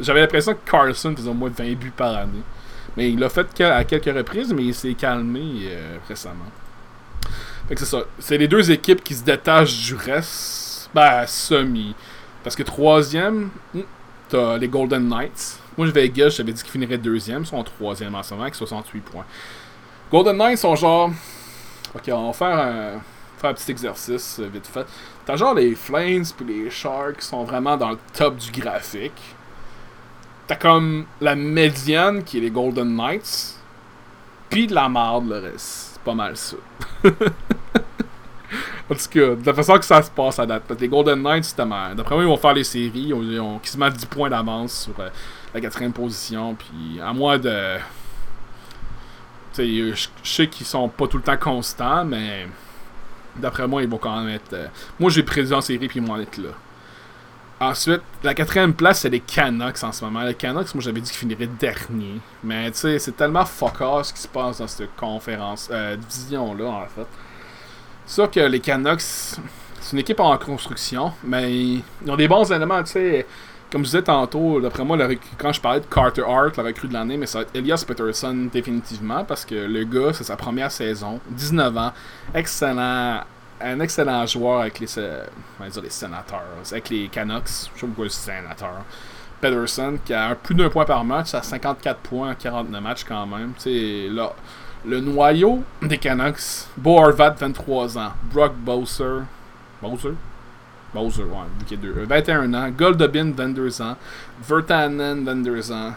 J'avais 0.00 0.20
l'impression 0.20 0.54
que 0.54 0.68
Carson 0.68 1.14
faisait 1.16 1.30
au 1.30 1.34
moins 1.34 1.50
20 1.50 1.74
buts 1.76 1.92
par 1.96 2.16
année. 2.16 2.42
Mais 2.96 3.10
il 3.10 3.18
l'a 3.18 3.28
fait 3.28 3.60
à 3.60 3.84
quelques 3.84 4.14
reprises, 4.14 4.52
mais 4.52 4.64
il 4.64 4.74
s'est 4.74 4.94
calmé 4.94 5.40
euh, 5.66 5.98
récemment. 6.08 6.50
Fait 7.68 7.74
que 7.74 7.80
c'est 7.80 7.86
ça. 7.86 8.02
C'est 8.18 8.36
les 8.36 8.48
deux 8.48 8.70
équipes 8.70 9.02
qui 9.02 9.14
se 9.14 9.22
détachent 9.22 9.86
du 9.86 9.94
reste. 9.94 10.61
Ben, 10.94 11.26
semi. 11.26 11.94
Parce 12.42 12.56
que 12.56 12.62
troisième, 12.62 13.50
hmm, 13.74 13.80
t'as 14.28 14.58
les 14.58 14.68
Golden 14.68 15.08
Knights. 15.08 15.58
Moi, 15.76 15.86
je 15.86 15.92
vais 15.92 16.08
gauche, 16.08 16.36
j'avais 16.36 16.52
dit 16.52 16.62
qu'ils 16.62 16.72
finiraient 16.72 16.98
deuxième. 16.98 17.42
Ils 17.42 17.46
sont 17.46 17.62
troisième 17.62 18.14
en 18.14 18.22
ce 18.22 18.32
moment 18.32 18.42
avec 18.42 18.54
68 18.54 19.00
points. 19.00 19.24
Golden 20.10 20.36
Knights 20.36 20.58
sont 20.58 20.76
genre 20.76 21.10
Ok, 21.94 22.04
on 22.10 22.28
va 22.28 22.32
faire 22.32 22.58
un, 22.58 23.00
faire 23.38 23.50
un 23.50 23.54
petit 23.54 23.70
exercice 23.70 24.38
euh, 24.40 24.48
vite 24.48 24.66
fait. 24.66 24.86
T'as 25.26 25.36
genre 25.36 25.54
les 25.54 25.74
Flames 25.74 26.24
puis 26.36 26.46
les 26.46 26.70
Sharks 26.70 27.20
sont 27.20 27.44
vraiment 27.44 27.76
dans 27.76 27.90
le 27.90 27.98
top 28.14 28.36
du 28.36 28.50
graphique. 28.50 29.36
T'as 30.46 30.56
comme 30.56 31.04
la 31.20 31.34
médiane 31.34 32.24
qui 32.24 32.38
est 32.38 32.40
les 32.40 32.50
Golden 32.50 32.96
Knights. 32.96 33.56
Puis 34.48 34.66
de 34.66 34.74
la 34.74 34.88
marde 34.88 35.28
le 35.28 35.38
reste. 35.38 35.92
C'est 35.92 36.02
pas 36.02 36.14
mal 36.14 36.36
ça. 36.36 36.56
en 38.92 39.34
de 39.34 39.46
la 39.46 39.54
façon 39.54 39.74
que 39.74 39.84
ça 39.84 40.02
se 40.02 40.10
passe 40.10 40.38
à 40.38 40.46
date. 40.46 40.62
Les 40.80 40.88
Golden 40.88 41.22
Knights, 41.22 41.58
mal. 41.58 41.96
D'après 41.96 42.14
moi, 42.14 42.24
ils 42.24 42.28
vont 42.28 42.36
faire 42.36 42.54
les 42.54 42.64
séries. 42.64 43.06
Ils 43.08 43.14
ont, 43.14 43.22
ils 43.22 43.40
ont 43.40 43.58
quasiment 43.58 43.90
10 43.90 44.06
points 44.06 44.30
d'avance 44.30 44.84
sur 44.84 45.00
euh, 45.00 45.08
la 45.54 45.60
quatrième 45.60 45.92
position. 45.92 46.54
Puis 46.54 47.00
à 47.00 47.12
moins 47.12 47.38
de 47.38 47.78
je 49.56 50.08
sais 50.22 50.46
qu'ils 50.46 50.66
sont 50.66 50.88
pas 50.88 51.06
tout 51.06 51.16
le 51.16 51.22
temps 51.22 51.36
constants, 51.36 52.04
mais 52.04 52.46
d'après 53.36 53.66
moi, 53.66 53.82
ils 53.82 53.88
vont 53.88 53.98
quand 53.98 54.20
même 54.20 54.34
être. 54.34 54.52
Euh, 54.52 54.66
moi, 54.98 55.10
j'ai 55.10 55.22
prédit 55.22 55.52
en 55.52 55.60
série, 55.60 55.88
puis 55.88 56.00
ils 56.00 56.06
vont 56.06 56.18
être 56.18 56.38
là. 56.38 56.50
Ensuite, 57.60 58.02
la 58.24 58.34
quatrième 58.34 58.74
place, 58.74 59.00
c'est 59.00 59.08
les 59.08 59.20
Canucks 59.20 59.84
en 59.84 59.92
ce 59.92 60.04
moment. 60.04 60.22
Les 60.22 60.34
Canucks, 60.34 60.74
moi, 60.74 60.82
j'avais 60.82 61.00
dit 61.00 61.10
qu'ils 61.10 61.20
finiraient 61.20 61.46
dernier. 61.46 62.20
Mais 62.42 62.70
tu 62.72 62.78
sais, 62.78 62.98
c'est 62.98 63.16
tellement 63.16 63.44
fuck 63.44 63.78
ce 64.04 64.12
qui 64.12 64.20
se 64.20 64.28
passe 64.28 64.58
dans 64.58 64.66
cette 64.66 64.96
conférence, 64.96 65.68
euh, 65.70 65.96
division-là, 65.96 66.64
en 66.66 66.86
fait. 66.86 67.06
C'est 68.06 68.14
sûr 68.14 68.30
que 68.30 68.40
les 68.40 68.60
Canucks, 68.60 69.00
c'est 69.00 69.92
une 69.92 69.98
équipe 69.98 70.20
en 70.20 70.36
construction, 70.38 71.12
mais 71.24 71.52
ils 71.52 71.82
ont 72.08 72.16
des 72.16 72.28
bons 72.28 72.50
éléments, 72.50 72.82
tu 72.82 72.92
sais 72.92 73.26
comme 73.72 73.80
je 73.82 73.86
disais 73.86 74.02
tantôt, 74.02 74.60
d'après 74.60 74.84
moi, 74.84 74.98
quand 75.38 75.50
je 75.50 75.60
parlais 75.60 75.80
de 75.80 75.86
Carter 75.86 76.22
Hart, 76.28 76.58
la 76.58 76.62
recrue 76.62 76.88
de 76.88 76.92
l'année, 76.92 77.16
mais 77.16 77.24
ça 77.24 77.38
va 77.38 77.42
être 77.44 77.56
Elias 77.56 77.82
Peterson 77.88 78.48
définitivement, 78.52 79.24
parce 79.24 79.46
que 79.46 79.54
le 79.54 79.84
gars, 79.84 80.12
c'est 80.12 80.24
sa 80.24 80.36
première 80.36 80.70
saison, 80.70 81.18
19 81.30 81.76
ans, 81.78 81.92
excellent, 82.34 83.22
un 83.62 83.80
excellent 83.80 84.26
joueur 84.26 84.60
avec 84.60 84.78
les, 84.78 84.86
les 85.58 85.90
sénateurs, 85.90 86.42
avec 86.70 86.90
les 86.90 87.08
Canucks, 87.08 87.48
je 87.48 87.52
sais 87.52 87.70
pas 87.80 87.86
pourquoi 87.86 88.10
c'est 88.10 88.30
sénateur. 88.32 88.84
Peterson, 89.40 89.98
qui 90.04 90.12
a 90.12 90.34
plus 90.34 90.54
d'un 90.54 90.68
point 90.68 90.84
par 90.84 91.02
match, 91.02 91.32
à 91.34 91.42
54 91.42 91.98
points 92.00 92.30
en 92.30 92.34
49 92.34 92.82
matchs 92.82 93.04
quand 93.04 93.26
même. 93.26 93.54
sais, 93.56 94.06
là, 94.10 94.34
le 94.84 95.00
noyau 95.00 95.62
des 95.80 95.98
Canucks, 95.98 96.66
Bo 96.76 96.98
Horvat, 96.98 97.30
23 97.38 97.98
ans, 97.98 98.12
Brock 98.32 98.54
Bowser, 98.54 99.20
Bowser 99.80 100.14
Bowser, 100.94 101.22
ouais, 101.22 101.48
vu 101.58 101.64
qu'il 101.64 101.80
deux. 101.80 102.04
21 102.06 102.52
ans. 102.52 102.70
Goldobin, 102.70 103.32
22 103.32 103.82
ans. 103.82 103.96
Vertanen, 104.46 105.24
22 105.24 105.72
ans. 105.72 105.92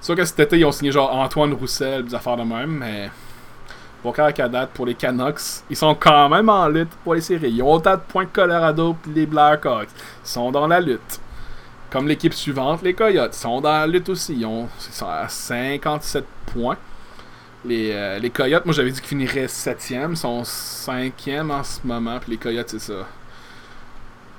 C'est 0.00 0.06
sûr 0.06 0.16
que 0.16 0.24
cet 0.24 0.40
été, 0.40 0.58
ils 0.58 0.64
ont 0.64 0.72
signé 0.72 0.90
genre 0.90 1.14
Antoine 1.14 1.52
Roussel, 1.52 2.04
des 2.04 2.14
affaires 2.14 2.36
de 2.36 2.42
même, 2.42 2.70
mais. 2.70 3.10
Pour 4.02 4.18
à 4.18 4.32
date, 4.32 4.70
pour 4.70 4.86
les 4.86 4.94
Canucks, 4.94 5.62
ils 5.68 5.76
sont 5.76 5.94
quand 5.94 6.30
même 6.30 6.48
en 6.48 6.66
lutte 6.68 6.88
pour 7.04 7.14
les 7.14 7.20
séries. 7.20 7.52
Ils 7.52 7.62
ont 7.62 7.70
autant 7.70 7.96
de 7.96 8.00
points 8.00 8.24
que 8.24 8.32
Colorado 8.32 8.96
et 9.06 9.10
les 9.10 9.26
Blackhawks. 9.26 9.90
Ils 10.24 10.28
sont 10.28 10.50
dans 10.50 10.66
la 10.66 10.80
lutte. 10.80 11.20
Comme 11.90 12.08
l'équipe 12.08 12.32
suivante, 12.32 12.80
les 12.82 12.94
Coyotes, 12.94 13.36
ils 13.36 13.38
sont 13.38 13.60
dans 13.60 13.72
la 13.72 13.86
lutte 13.86 14.08
aussi. 14.08 14.36
Ils, 14.36 14.46
ont, 14.46 14.70
ils 14.88 14.94
sont 14.94 15.06
à 15.06 15.28
57 15.28 16.24
points. 16.46 16.78
Les, 17.64 17.92
euh, 17.92 18.18
les 18.18 18.30
Coyotes, 18.30 18.64
moi 18.64 18.74
j'avais 18.74 18.90
dit 18.90 19.00
qu'ils 19.00 19.08
finiraient 19.08 19.46
7e, 19.46 20.12
ils 20.12 20.16
sont 20.16 20.42
5e 20.42 21.50
en 21.50 21.62
ce 21.62 21.80
moment, 21.84 22.18
puis 22.18 22.32
les 22.32 22.38
Coyotes, 22.38 22.70
c'est 22.70 22.78
ça. 22.78 23.06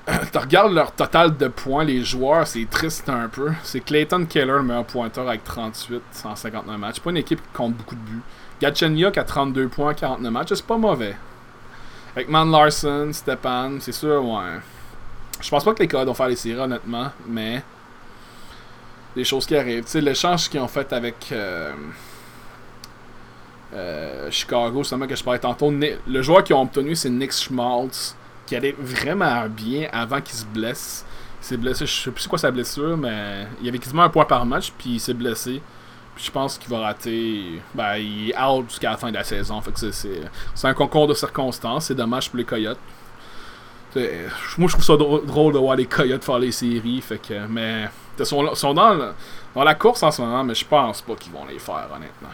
tu 0.31 0.37
regardes 0.37 0.73
leur 0.73 0.91
total 0.91 1.37
de 1.37 1.47
points, 1.47 1.83
les 1.83 2.03
joueurs, 2.03 2.47
c'est 2.47 2.67
triste 2.69 3.07
un 3.09 3.27
peu. 3.27 3.51
C'est 3.63 3.81
Clayton 3.81 4.25
Keller, 4.25 4.53
le 4.53 4.63
meilleur 4.63 4.85
pointeur 4.85 5.27
avec 5.27 5.43
38 5.43 6.01
159 6.11 6.77
matchs. 6.77 6.95
C'est 6.95 7.03
pas 7.03 7.09
une 7.11 7.17
équipe 7.17 7.41
qui 7.41 7.53
compte 7.53 7.75
beaucoup 7.75 7.95
de 7.95 8.01
buts. 8.01 8.21
Gatchenyuk 8.61 9.17
a 9.17 9.23
32 9.23 9.67
points, 9.67 9.93
49 9.93 10.31
matchs, 10.31 10.53
c'est 10.53 10.65
pas 10.65 10.77
mauvais. 10.77 11.15
Avec 12.15 12.29
Man 12.29 12.51
Larson, 12.51 13.11
Stepan, 13.13 13.77
c'est 13.79 13.91
sûr, 13.91 14.23
ouais. 14.25 14.59
Je 15.39 15.49
pense 15.49 15.63
pas 15.63 15.73
que 15.73 15.79
les 15.79 15.87
Codes 15.87 16.07
vont 16.07 16.13
faire 16.13 16.27
les 16.27 16.35
séries, 16.35 16.59
honnêtement, 16.59 17.11
mais. 17.27 17.63
Des 19.15 19.23
choses 19.23 19.45
qui 19.45 19.55
arrivent. 19.55 19.83
Tu 19.83 19.91
sais, 19.91 20.01
l'échange 20.01 20.49
qu'ils 20.49 20.59
ont 20.59 20.67
fait 20.67 20.91
avec. 20.93 21.29
Euh, 21.31 21.73
euh, 23.73 24.29
Chicago, 24.31 24.83
c'est 24.83 24.97
que 25.07 25.15
je 25.15 25.23
parlais 25.23 25.39
tantôt. 25.39 25.71
Le 25.71 26.21
joueur 26.21 26.43
qu'ils 26.43 26.55
ont 26.55 26.63
obtenu, 26.63 26.95
c'est 26.95 27.09
Nick 27.09 27.31
Schmaltz 27.31 28.15
qui 28.45 28.55
allait 28.55 28.75
vraiment 28.77 29.47
bien 29.47 29.87
avant 29.93 30.19
qu'il 30.19 30.35
se 30.35 30.45
blesse. 30.45 31.05
Il 31.41 31.45
s'est 31.45 31.57
blessé, 31.57 31.85
je 31.85 32.03
sais 32.03 32.11
plus 32.11 32.27
quoi 32.27 32.37
sa 32.37 32.51
blessure, 32.51 32.97
mais 32.97 33.47
il 33.61 33.69
avait 33.69 33.79
quasiment 33.79 34.03
un 34.03 34.09
point 34.09 34.25
par 34.25 34.45
match, 34.45 34.71
puis 34.77 34.91
il 34.91 34.99
s'est 34.99 35.13
blessé. 35.13 35.61
Puis 36.15 36.25
je 36.25 36.31
pense 36.31 36.57
qu'il 36.57 36.69
va 36.69 36.79
rater. 36.79 37.61
Ben, 37.73 37.95
il 37.95 38.31
est 38.31 38.39
out 38.39 38.65
jusqu'à 38.69 38.91
la 38.91 38.97
fin 38.97 39.09
de 39.09 39.15
la 39.15 39.23
saison. 39.23 39.59
Fait 39.61 39.71
que 39.71 39.91
c'est, 39.91 40.67
un 40.67 40.73
concours 40.73 41.07
de 41.07 41.13
circonstances. 41.13 41.85
C'est 41.85 41.95
dommage 41.95 42.29
pour 42.29 42.37
les 42.37 42.43
Coyotes. 42.43 42.77
Moi, 43.95 44.67
je 44.67 44.73
trouve 44.73 44.83
ça 44.83 44.97
drôle, 44.97 45.53
de 45.53 45.57
voir 45.57 45.75
les 45.75 45.85
Coyotes 45.85 46.23
faire 46.23 46.39
les 46.39 46.51
séries. 46.51 47.01
Fait 47.01 47.19
que, 47.25 47.47
mais 47.47 47.89
ils 48.19 48.25
sont, 48.25 48.53
sont 48.53 48.73
dans, 48.73 49.13
dans 49.55 49.63
la 49.63 49.75
course 49.75 50.03
en 50.03 50.11
ce 50.11 50.21
moment, 50.21 50.43
mais 50.43 50.55
je 50.55 50.65
pense 50.65 51.01
pas 51.01 51.15
qu'ils 51.15 51.31
vont 51.31 51.45
les 51.45 51.59
faire, 51.59 51.87
honnêtement. 51.95 52.29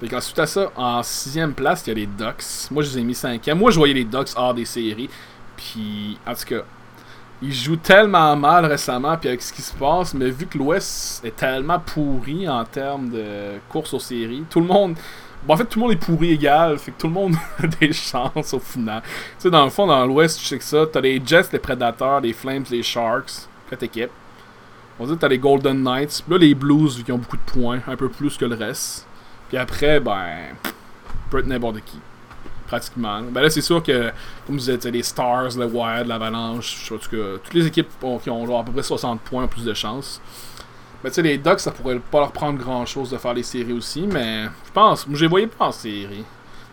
Fait 0.00 0.08
qu'ensuite 0.08 0.38
à 0.38 0.46
ça, 0.46 0.70
en 0.76 1.02
sixième 1.02 1.54
place, 1.54 1.84
il 1.86 1.90
y 1.90 1.92
a 1.92 1.94
les 1.94 2.06
Ducks. 2.06 2.70
Moi, 2.70 2.82
je 2.82 2.90
les 2.90 2.98
ai 2.98 3.04
mis 3.04 3.14
cinquième. 3.14 3.58
Moi, 3.58 3.70
je 3.70 3.78
voyais 3.78 3.94
les 3.94 4.04
Ducks 4.04 4.28
hors 4.36 4.52
des 4.52 4.66
séries. 4.66 5.08
Puis, 5.56 6.18
en 6.26 6.34
tout 6.34 6.44
cas, 6.44 6.62
ils 7.42 7.52
jouent 7.52 7.76
tellement 7.76 8.34
mal 8.36 8.64
récemment, 8.64 9.16
puis 9.16 9.28
avec 9.28 9.42
ce 9.42 9.52
qui 9.52 9.62
se 9.62 9.72
passe, 9.74 10.14
mais 10.14 10.30
vu 10.30 10.46
que 10.46 10.56
l'Ouest 10.56 11.24
est 11.24 11.36
tellement 11.36 11.78
pourri 11.78 12.48
en 12.48 12.64
termes 12.64 13.10
de 13.10 13.58
course 13.68 13.92
aux 13.94 13.98
séries, 13.98 14.44
tout 14.48 14.60
le 14.60 14.66
monde. 14.66 14.96
Bon, 15.46 15.54
en 15.54 15.56
fait, 15.56 15.66
tout 15.66 15.78
le 15.78 15.84
monde 15.84 15.92
est 15.92 16.04
pourri 16.04 16.32
égal, 16.32 16.78
fait 16.78 16.90
que 16.92 16.98
tout 16.98 17.06
le 17.06 17.12
monde 17.12 17.34
a 17.62 17.66
des 17.66 17.92
chances 17.92 18.54
au 18.54 18.58
final. 18.58 19.02
Tu 19.02 19.10
sais, 19.38 19.50
dans 19.50 19.64
le 19.64 19.70
fond, 19.70 19.86
dans 19.86 20.04
l'Ouest, 20.06 20.38
tu 20.40 20.46
sais 20.46 20.58
que 20.58 20.64
ça, 20.64 20.86
t'as 20.90 21.00
les 21.00 21.22
Jets, 21.24 21.48
les 21.52 21.58
Predators, 21.58 22.20
les 22.20 22.32
Flames, 22.32 22.64
les 22.70 22.82
Sharks, 22.82 23.48
quatre 23.68 23.82
équipes. 23.82 24.10
On 24.98 25.04
dire 25.04 25.16
que 25.16 25.20
t'as 25.20 25.28
les 25.28 25.38
Golden 25.38 25.82
Knights, 25.82 26.22
puis 26.26 26.32
là, 26.32 26.38
les 26.38 26.54
Blues, 26.54 27.02
qui 27.04 27.12
ont 27.12 27.18
beaucoup 27.18 27.36
de 27.36 27.42
points, 27.42 27.80
un 27.86 27.96
peu 27.96 28.08
plus 28.08 28.36
que 28.38 28.46
le 28.46 28.56
reste. 28.56 29.06
Puis 29.48 29.56
après, 29.56 30.00
ben, 30.00 30.54
peut 31.30 31.38
être 31.38 31.46
n'importe 31.46 31.80
qui. 31.84 31.98
Pratiquement. 32.66 33.22
Ben 33.22 33.42
là, 33.42 33.50
c'est 33.50 33.60
sûr 33.60 33.80
que, 33.80 34.10
comme 34.44 34.56
tu 34.56 34.64
sais, 34.64 34.90
les 34.90 35.02
Stars, 35.04 35.56
le 35.56 35.66
Wild, 35.66 36.08
l'Avalanche, 36.08 36.90
en 36.90 36.98
tout 36.98 37.10
cas, 37.10 37.38
toutes 37.44 37.54
les 37.54 37.66
équipes 37.66 37.88
qui 38.22 38.28
ont 38.30 38.58
à 38.58 38.64
peu 38.64 38.72
près 38.72 38.82
60 38.82 39.20
points 39.20 39.44
ont 39.44 39.48
plus 39.48 39.64
de 39.64 39.72
chances. 39.72 40.20
Mais 41.04 41.10
tu 41.10 41.14
sais, 41.14 41.22
les 41.22 41.38
Ducks, 41.38 41.60
ça 41.60 41.70
pourrait 41.70 42.00
pas 42.00 42.18
leur 42.18 42.32
prendre 42.32 42.58
grand 42.58 42.84
chose 42.84 43.10
de 43.10 43.18
faire 43.18 43.34
les 43.34 43.44
séries 43.44 43.72
aussi, 43.72 44.06
mais 44.08 44.44
je 44.44 44.72
pense, 44.72 45.06
moi 45.06 45.16
je 45.16 45.22
les 45.22 45.28
voyais 45.28 45.46
pas 45.46 45.68
en 45.68 45.72
série. 45.72 46.24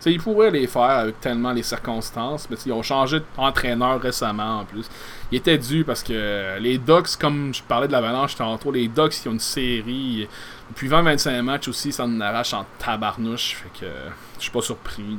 Ils 0.06 0.20
pourraient 0.20 0.50
les 0.50 0.66
faire 0.66 0.82
avec 0.82 1.20
tellement 1.20 1.52
les 1.52 1.62
circonstances, 1.62 2.48
mais 2.50 2.56
ils 2.66 2.72
ont 2.72 2.82
changé 2.82 3.20
d'entraîneur 3.36 4.00
récemment 4.00 4.60
en 4.60 4.64
plus. 4.64 4.88
Il 5.32 5.38
était 5.38 5.58
dû 5.58 5.84
parce 5.84 6.02
que 6.02 6.58
les 6.58 6.78
Ducks, 6.78 7.16
comme 7.18 7.54
je 7.54 7.62
parlais 7.62 7.86
de 7.86 7.92
l'Avalanche 7.92 8.36
tantôt, 8.36 8.70
les 8.70 8.88
Ducks, 8.88 9.24
ils 9.24 9.28
ont 9.28 9.32
une 9.32 9.40
série. 9.40 10.28
Depuis 10.70 10.88
20-25 10.88 11.42
matchs 11.42 11.68
aussi, 11.68 11.92
ça 11.92 12.04
en 12.04 12.20
arrache 12.20 12.54
en 12.54 12.66
tabarnouche. 12.78 13.56
Fait 13.56 13.80
que 13.80 13.90
je 14.36 14.42
suis 14.42 14.50
pas 14.50 14.62
surpris. 14.62 15.16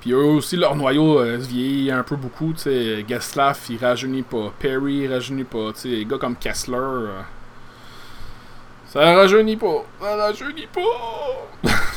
Puis 0.00 0.12
eux 0.12 0.24
aussi, 0.24 0.56
leur 0.56 0.76
noyau 0.76 1.18
euh, 1.18 1.36
vieillit 1.38 1.90
un 1.90 2.02
peu 2.02 2.16
beaucoup. 2.16 2.54
Geslav, 2.56 3.58
il 3.68 3.78
rajeunit 3.78 4.22
pas. 4.22 4.52
Perry, 4.58 4.94
il 4.94 5.12
rajeunit 5.12 5.44
pas. 5.44 5.72
Les 5.84 6.04
gars 6.04 6.18
comme 6.18 6.36
Kessler, 6.36 6.76
euh, 6.76 7.20
ça 8.86 9.00
rajeunit 9.00 9.56
pas. 9.56 9.84
Ça 10.00 10.16
rajeunit 10.16 10.68
pas. 10.72 11.70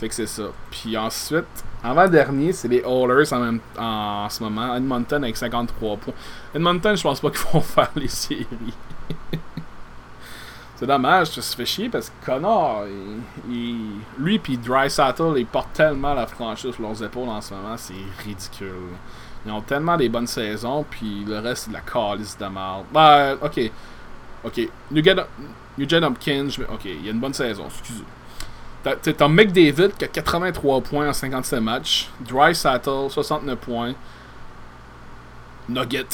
fait 0.00 0.08
que 0.08 0.14
c'est 0.14 0.26
ça. 0.26 0.44
Puis 0.70 0.96
ensuite, 0.96 1.44
avant-dernier, 1.84 2.52
c'est 2.54 2.68
les 2.68 2.78
Oilers 2.78 3.32
en, 3.32 3.40
même, 3.40 3.60
en, 3.78 4.28
ce 4.30 4.42
moment. 4.42 4.74
Edmonton 4.74 5.22
avec 5.22 5.36
53 5.36 5.96
points. 5.98 6.14
Edmonton, 6.54 6.96
je 6.96 7.02
pense 7.02 7.20
pas 7.20 7.30
qu'ils 7.30 7.46
vont 7.52 7.60
faire 7.60 7.90
les 7.94 8.08
séries. 8.08 8.46
C'est 10.76 10.86
dommage, 10.86 11.26
ça 11.26 11.42
se 11.42 11.54
fait 11.54 11.66
chier 11.66 11.90
parce 11.90 12.08
que 12.08 12.24
Connor, 12.24 12.84
il, 13.50 14.00
lui 14.18 14.38
puis 14.38 14.56
Dry 14.56 14.88
Sattel, 14.90 15.34
ils 15.36 15.44
portent 15.44 15.74
tellement 15.74 16.14
la 16.14 16.26
franchise 16.26 16.72
sur 16.72 16.82
leurs 16.82 17.02
épaules 17.02 17.28
en 17.28 17.42
ce 17.42 17.52
moment, 17.52 17.76
c'est 17.76 17.92
ridicule. 18.24 18.96
Ils 19.44 19.52
ont 19.52 19.60
tellement 19.60 19.98
des 19.98 20.08
bonnes 20.08 20.26
saisons, 20.26 20.86
puis 20.88 21.22
le 21.26 21.38
reste 21.40 21.64
c'est 21.64 21.70
de 21.70 21.74
la 21.74 21.82
calice 21.82 22.38
de 22.38 22.46
merde. 22.46 22.84
Ben, 22.94 23.36
ok. 23.42 23.70
Ok. 24.42 24.68
Nugent, 24.90 26.02
Hopkins, 26.02 26.48
ok, 26.72 26.84
il 26.86 27.04
y 27.04 27.08
a 27.08 27.12
une 27.12 27.20
bonne 27.20 27.34
saison, 27.34 27.64
excusez. 27.66 28.04
T'as- 28.82 29.28
McDavid 29.28 29.90
qui 29.98 30.04
a 30.04 30.08
83 30.08 30.80
points 30.80 31.08
en 31.08 31.12
57 31.12 31.60
matchs. 31.60 32.08
Dry 32.20 32.54
Sattel, 32.54 33.10
69 33.10 33.58
points. 33.58 33.92
Nugget. 35.68 36.06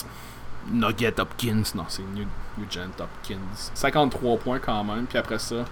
Nugget 0.71 1.21
Hopkins, 1.21 1.63
non, 1.77 1.85
c'est 1.89 2.03
Nu- 2.03 2.27
Nugent 2.59 2.91
Hopkins. 2.99 3.71
53 3.75 4.37
points 4.39 4.59
quand 4.59 4.83
même, 4.83 5.07
puis 5.07 5.17
après 5.19 5.39
ça. 5.39 5.65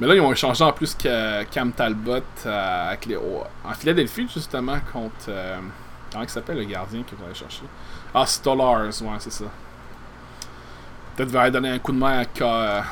Mais 0.00 0.06
là, 0.06 0.14
ils 0.14 0.20
ont 0.20 0.32
échangé 0.32 0.62
en 0.64 0.72
plus 0.72 0.94
que 0.94 1.42
Cam 1.44 1.72
Talbot 1.72 2.22
euh, 2.46 2.88
avec 2.88 3.06
les, 3.06 3.16
en 3.16 3.72
Philadelphie, 3.74 4.28
justement, 4.32 4.78
contre. 4.92 5.12
euh, 5.28 5.58
comment 6.12 6.24
il 6.24 6.30
s'appelle 6.30 6.56
le 6.58 6.64
gardien 6.64 7.02
que 7.02 7.14
vous 7.16 7.24
allez 7.24 7.34
chercher? 7.34 7.64
Ah, 8.14 8.24
Stolars, 8.26 8.84
ouais, 8.86 9.16
c'est 9.18 9.32
ça. 9.32 9.44
Peut-être 11.18 11.32
va 11.32 11.50
donner 11.50 11.70
un 11.70 11.80
coup 11.80 11.90
de 11.90 11.98
main 11.98 12.20
à 12.20 12.24
Ca- 12.32 12.84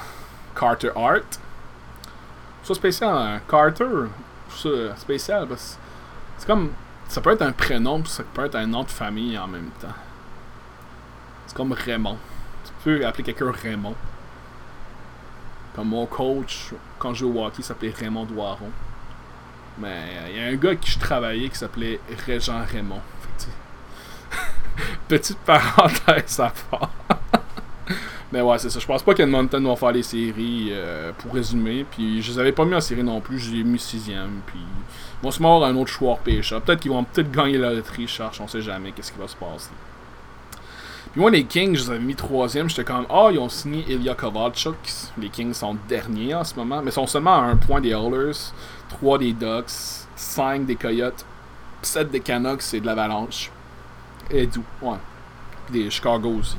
Carter 0.58 0.90
Hart. 0.96 1.38
Ça 2.64 2.74
spécial, 2.74 3.16
hein? 3.16 3.40
Carter. 3.48 4.08
Ça, 4.50 4.68
spécial 4.96 5.46
parce 5.46 5.74
que 5.76 5.80
c'est 6.38 6.46
comme. 6.48 6.72
Ça 7.06 7.20
peut 7.20 7.30
être 7.30 7.42
un 7.42 7.52
prénom, 7.52 8.04
ça 8.04 8.24
peut 8.24 8.46
être 8.46 8.56
un 8.56 8.66
nom 8.66 8.82
de 8.82 8.90
famille 8.90 9.38
en 9.38 9.46
même 9.46 9.70
temps. 9.80 9.94
C'est 11.46 11.56
comme 11.56 11.70
Raymond. 11.70 12.18
Tu 12.64 12.72
peux 12.82 13.06
appeler 13.06 13.22
quelqu'un 13.22 13.52
Raymond. 13.52 13.94
Comme 15.76 15.90
mon 15.90 16.06
coach, 16.06 16.72
quand 16.98 17.14
je 17.14 17.20
jouais 17.20 17.40
au 17.40 17.44
hockey, 17.46 17.62
s'appelait 17.62 17.94
Raymond 17.96 18.24
Doiron. 18.24 18.72
Mais 19.78 19.88
euh, 19.88 20.28
il 20.30 20.36
y 20.36 20.40
a 20.44 20.46
un 20.48 20.56
gars 20.56 20.74
qui 20.74 20.90
je 20.90 20.98
travaillais 20.98 21.48
qui 21.48 21.56
s'appelait 21.58 22.00
Régent 22.26 22.64
Raymond. 22.72 23.02
Petite 25.06 25.38
parenthèse 25.38 26.40
à 26.40 26.52
part. 26.72 26.90
Mais 28.32 28.40
ouais, 28.40 28.58
c'est 28.58 28.70
ça. 28.70 28.80
Je 28.80 28.86
pense 28.86 29.02
pas 29.02 29.14
qu'Edmonton 29.14 29.62
va 29.64 29.76
faire 29.76 29.92
les 29.92 30.02
séries 30.02 30.68
euh, 30.70 31.12
pour 31.18 31.32
résumer. 31.32 31.86
Puis 31.88 32.22
je 32.22 32.32
les 32.32 32.38
avais 32.38 32.52
pas 32.52 32.64
mis 32.64 32.74
en 32.74 32.80
série 32.80 33.04
non 33.04 33.20
plus. 33.20 33.38
Je 33.38 33.52
les 33.52 33.60
ai 33.60 33.64
mis 33.64 33.78
sixième. 33.78 34.40
Puis 34.46 34.58
ils 34.58 35.24
vont 35.24 35.30
se 35.30 35.40
mordre 35.40 35.66
un 35.66 35.76
autre 35.76 35.90
choix 35.90 36.18
pêcheur. 36.22 36.60
Peut-être 36.62 36.80
qu'ils 36.80 36.90
vont 36.90 37.04
peut-être 37.04 37.30
gagner 37.30 37.58
la 37.58 37.72
loterie, 37.72 38.08
cherche. 38.08 38.40
On 38.40 38.48
sait 38.48 38.62
jamais 38.62 38.92
qu'est-ce 38.92 39.12
qui 39.12 39.18
va 39.18 39.28
se 39.28 39.36
passer. 39.36 39.70
Puis 41.12 41.20
moi, 41.20 41.30
les 41.30 41.44
Kings, 41.44 41.76
je 41.76 41.84
les 41.84 41.90
avais 41.90 41.98
mis 42.00 42.16
troisième. 42.16 42.68
J'étais 42.68 42.84
comme, 42.84 43.06
ah, 43.08 43.28
ils 43.30 43.38
ont 43.38 43.48
signé 43.48 43.84
Ilya 43.88 44.14
Kovalchuk. 44.14 44.76
Les 45.18 45.28
Kings 45.28 45.54
sont 45.54 45.76
derniers 45.88 46.34
en 46.34 46.44
ce 46.44 46.56
moment. 46.56 46.82
Mais 46.82 46.90
ils 46.90 46.94
sont 46.94 47.06
seulement 47.06 47.36
à 47.36 47.46
un 47.46 47.56
point 47.56 47.80
des 47.80 47.90
Oilers, 47.90 48.52
3 48.88 49.18
des 49.18 49.32
Ducks, 49.32 49.70
5 50.16 50.66
des 50.66 50.76
Coyotes, 50.76 51.24
7 51.80 52.10
des 52.10 52.20
Canucks 52.20 52.74
et 52.74 52.80
de 52.80 52.86
l'Avalanche. 52.86 53.52
Et 54.30 54.46
d'où, 54.48 54.64
ouais. 54.82 54.98
Puis 55.66 55.84
des 55.84 55.90
Chicago 55.90 56.38
aussi. 56.40 56.56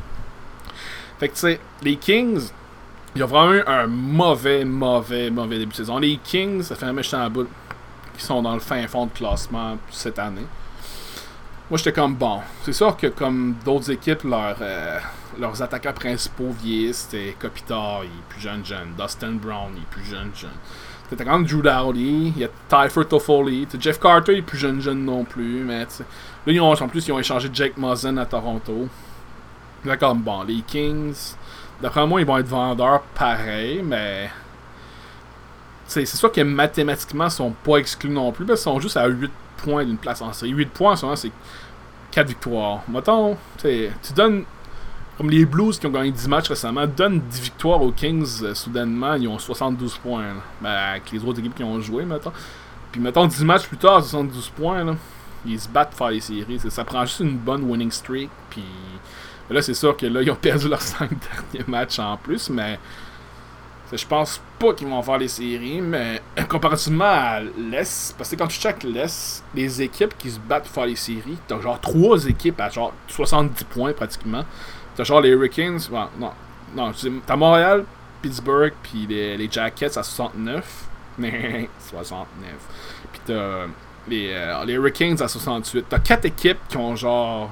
Fait 1.20 1.30
que 1.30 1.34
tu 1.34 1.39
sais, 1.39 1.59
les 1.82 1.95
Kings, 1.95 2.49
ils 3.15 3.24
ont 3.24 3.28
vraiment 3.28 3.53
eu 3.53 3.63
un 3.65 3.88
mauvais, 3.88 4.63
mauvais, 4.63 5.30
mauvais 5.30 5.57
début 5.57 5.72
de 5.72 5.78
saison. 5.78 5.97
Les 5.97 6.18
Kings, 6.18 6.61
ça 6.63 6.76
fait 6.76 6.86
un 6.86 6.93
méchant 6.93 7.22
à 7.22 7.30
bout 7.30 7.47
qui 8.15 8.24
sont 8.24 8.41
dans 8.41 8.53
le 8.53 8.59
fin 8.59 8.86
fond 8.88 9.05
de 9.07 9.11
classement 9.11 9.78
cette 9.91 10.20
année. 10.20 10.45
Moi, 11.70 11.78
j'étais 11.78 11.91
comme 11.91 12.15
bon. 12.15 12.39
C'est 12.63 12.74
sûr 12.74 12.95
que 12.95 13.07
comme 13.07 13.55
d'autres 13.65 13.91
équipes, 13.91 14.24
leurs, 14.24 14.57
euh, 14.61 14.99
attaquants 15.59 15.93
principaux 15.93 16.51
vieillissent. 16.61 17.07
C'était 17.09 17.36
Kopitar, 17.38 18.03
il 18.03 18.07
est 18.07 18.30
plus 18.30 18.41
jeune, 18.41 18.65
jeune. 18.65 18.93
Dustin 18.97 19.34
Brown, 19.34 19.72
il 19.76 19.82
est 19.82 19.86
plus 19.89 20.05
jeune, 20.05 20.32
jeune. 20.34 20.49
T'as 21.09 21.24
quand 21.24 21.39
même 21.39 21.45
Drew 21.45 21.61
Dowdy, 21.61 22.34
il 22.36 22.38
y 22.38 22.43
a 22.43 22.49
Tyler 22.68 23.05
Toffoli, 23.05 23.65
Jeff 23.80 23.99
Carter, 23.99 24.34
il 24.34 24.39
est 24.39 24.41
plus 24.41 24.57
jeune, 24.57 24.82
jeune 24.82 25.05
non 25.05 25.24
plus. 25.24 25.63
Mais 25.63 25.80
là, 25.80 25.86
ils 26.47 26.59
ont, 26.59 26.74
en 26.74 26.88
plus, 26.88 27.07
ils 27.07 27.11
ont 27.11 27.20
échangé 27.20 27.49
Jake 27.51 27.78
Muzzin 27.78 28.18
à 28.18 28.26
Toronto. 28.26 28.88
D'accord, 29.86 30.15
bon, 30.15 30.43
les 30.43 30.61
Kings, 30.61 31.36
d'après 31.82 32.05
moi, 32.05 32.21
ils 32.21 32.28
vont 32.28 32.38
être 32.38 32.47
vendeurs 32.47 33.01
pareil, 33.15 33.82
mais. 33.84 34.30
C'est 35.88 36.05
sûr 36.05 36.32
que 36.32 36.41
mathématiquement, 36.41 37.25
ils 37.25 37.32
sont 37.32 37.51
pas 37.51 37.78
exclus 37.78 38.09
non 38.09 38.32
plus, 38.34 38.45
parce 38.45 38.61
qu'ils 38.61 38.71
sont 38.71 38.80
juste 38.80 38.97
à 38.97 39.07
8 39.07 39.32
points 39.57 39.86
d'une 39.86 39.97
place 39.97 40.21
en 40.21 40.34
série. 40.34 40.51
8 40.51 40.69
points 40.69 40.95
c'est 41.15 41.32
4 42.11 42.28
victoires. 42.28 42.82
Mettons, 42.88 43.38
tu 43.61 44.13
donnes. 44.15 44.43
Comme 45.17 45.32
les 45.32 45.45
Blues 45.45 45.80
qui 45.80 45.88
ont 45.88 45.89
gagné 45.89 46.11
10 46.11 46.28
matchs 46.28 46.49
récemment, 46.49 46.86
donne 46.86 47.19
10 47.21 47.41
victoires 47.41 47.82
aux 47.82 47.91
Kings, 47.91 48.43
euh, 48.43 48.53
soudainement, 48.53 49.15
ils 49.15 49.28
ont 49.28 49.39
72 49.39 49.97
points. 49.97 50.21
là. 50.21 50.34
Ben, 50.61 50.69
avec 50.69 51.11
les 51.11 51.23
autres 51.25 51.39
équipes 51.39 51.55
qui 51.55 51.63
ont 51.63 51.82
joué, 51.82 52.05
mettons. 52.05 52.32
Puis 52.91 53.01
mettons 53.01 53.25
10 53.25 53.43
matchs 53.43 53.65
plus 53.65 53.78
tard, 53.78 54.03
72 54.03 54.49
points, 54.49 54.84
là. 54.84 54.95
Ils 55.43 55.59
se 55.59 55.67
battent 55.67 55.89
pour 55.89 55.97
faire 55.97 56.09
les 56.09 56.19
séries. 56.19 56.59
Ça 56.69 56.84
prend 56.84 57.03
juste 57.03 57.21
une 57.21 57.38
bonne 57.38 57.63
winning 57.63 57.89
streak, 57.91 58.30
puis. 58.49 58.63
Mais 59.49 59.55
Là, 59.55 59.61
c'est 59.61 59.73
sûr 59.73 59.95
que 59.95 60.05
là, 60.05 60.21
ils 60.21 60.31
ont 60.31 60.35
perdu 60.35 60.67
leurs 60.67 60.81
5 60.81 61.09
derniers 61.09 61.65
matchs 61.67 61.99
en 61.99 62.17
plus, 62.17 62.49
mais. 62.49 62.79
Je 63.89 64.05
pense 64.05 64.41
pas 64.59 64.73
qu'ils 64.73 64.87
vont 64.89 65.01
faire 65.01 65.17
les 65.17 65.29
séries, 65.29 65.79
mais 65.79 66.21
comparativement 66.49 67.05
à 67.05 67.39
l'Est, 67.39 68.13
parce 68.17 68.29
que 68.29 68.35
quand 68.35 68.47
tu 68.47 68.59
checkes 68.59 68.83
l'Est, 68.83 69.41
les 69.55 69.81
équipes 69.81 70.13
qui 70.17 70.29
se 70.29 70.39
battent 70.39 70.63
pour 70.63 70.73
faire 70.73 70.87
les 70.87 70.97
séries, 70.97 71.37
t'as 71.47 71.61
genre 71.61 71.79
3 71.79 72.25
équipes 72.25 72.59
à 72.59 72.67
genre 72.69 72.91
70 73.07 73.63
points 73.63 73.93
pratiquement. 73.93 74.43
T'as 74.93 75.05
genre 75.05 75.21
les 75.21 75.29
Hurricanes, 75.29 75.79
non, 76.19 76.31
non, 76.75 76.91
t'as 77.25 77.35
Montréal, 77.37 77.85
Pittsburgh, 78.21 78.73
puis 78.83 79.05
les, 79.07 79.37
les 79.37 79.49
Jackets 79.49 79.97
à 79.97 80.03
69, 80.03 80.65
mais 81.17 81.69
69. 81.89 82.27
Puis 83.13 83.21
t'as 83.25 83.67
les, 84.09 84.31
euh, 84.33 84.65
les 84.65 84.73
Hurricanes 84.73 85.21
à 85.21 85.29
68. 85.29 85.85
T'as 85.87 85.99
quatre 85.99 86.25
équipes 86.25 86.59
qui 86.67 86.75
ont 86.75 86.95
genre 86.97 87.51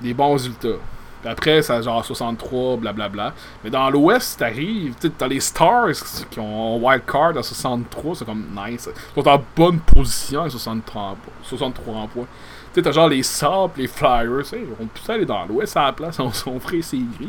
des 0.00 0.14
bons 0.14 0.32
résultats. 0.32 0.78
Puis 1.20 1.30
après, 1.30 1.60
ça 1.60 1.82
genre 1.82 2.04
63, 2.04 2.78
blablabla. 2.78 3.34
Mais 3.62 3.70
dans 3.70 3.90
l'Ouest, 3.90 4.38
t'arrives, 4.38 4.94
t'as 5.18 5.28
les 5.28 5.40
Stars 5.40 5.88
qui 6.30 6.40
ont 6.40 6.76
un 6.76 6.80
wild 6.80 7.04
card 7.04 7.36
à 7.36 7.42
63, 7.42 8.16
c'est 8.16 8.24
comme 8.24 8.46
nice. 8.56 8.88
Ils 9.16 9.22
sont 9.22 9.28
en 9.28 9.42
bonne 9.54 9.80
position 9.80 10.42
à 10.42 10.50
63, 10.50 11.16
63 11.42 12.08
points. 12.12 12.26
Tu 12.72 12.80
t'as 12.80 12.92
genre 12.92 13.08
les 13.08 13.22
Sabres, 13.22 13.74
les 13.76 13.86
Flyers, 13.88 14.44
on 14.80 14.86
peut 14.86 15.12
aller 15.12 15.26
dans 15.26 15.44
l'Ouest 15.44 15.76
à 15.76 15.86
la 15.86 15.92
place, 15.92 16.18
on 16.20 16.32
s'en 16.32 16.58
ferait 16.58 16.82
ses 16.82 16.98
grilles. 16.98 17.28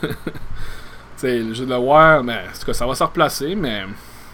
tu 0.00 0.08
sais, 1.16 1.38
le 1.40 1.52
jeu 1.52 1.66
de 1.66 1.74
Wild, 1.74 2.24
mais 2.24 2.44
ça 2.52 2.86
va 2.86 2.94
se 2.94 3.04
replacer, 3.04 3.54
mais 3.54 3.82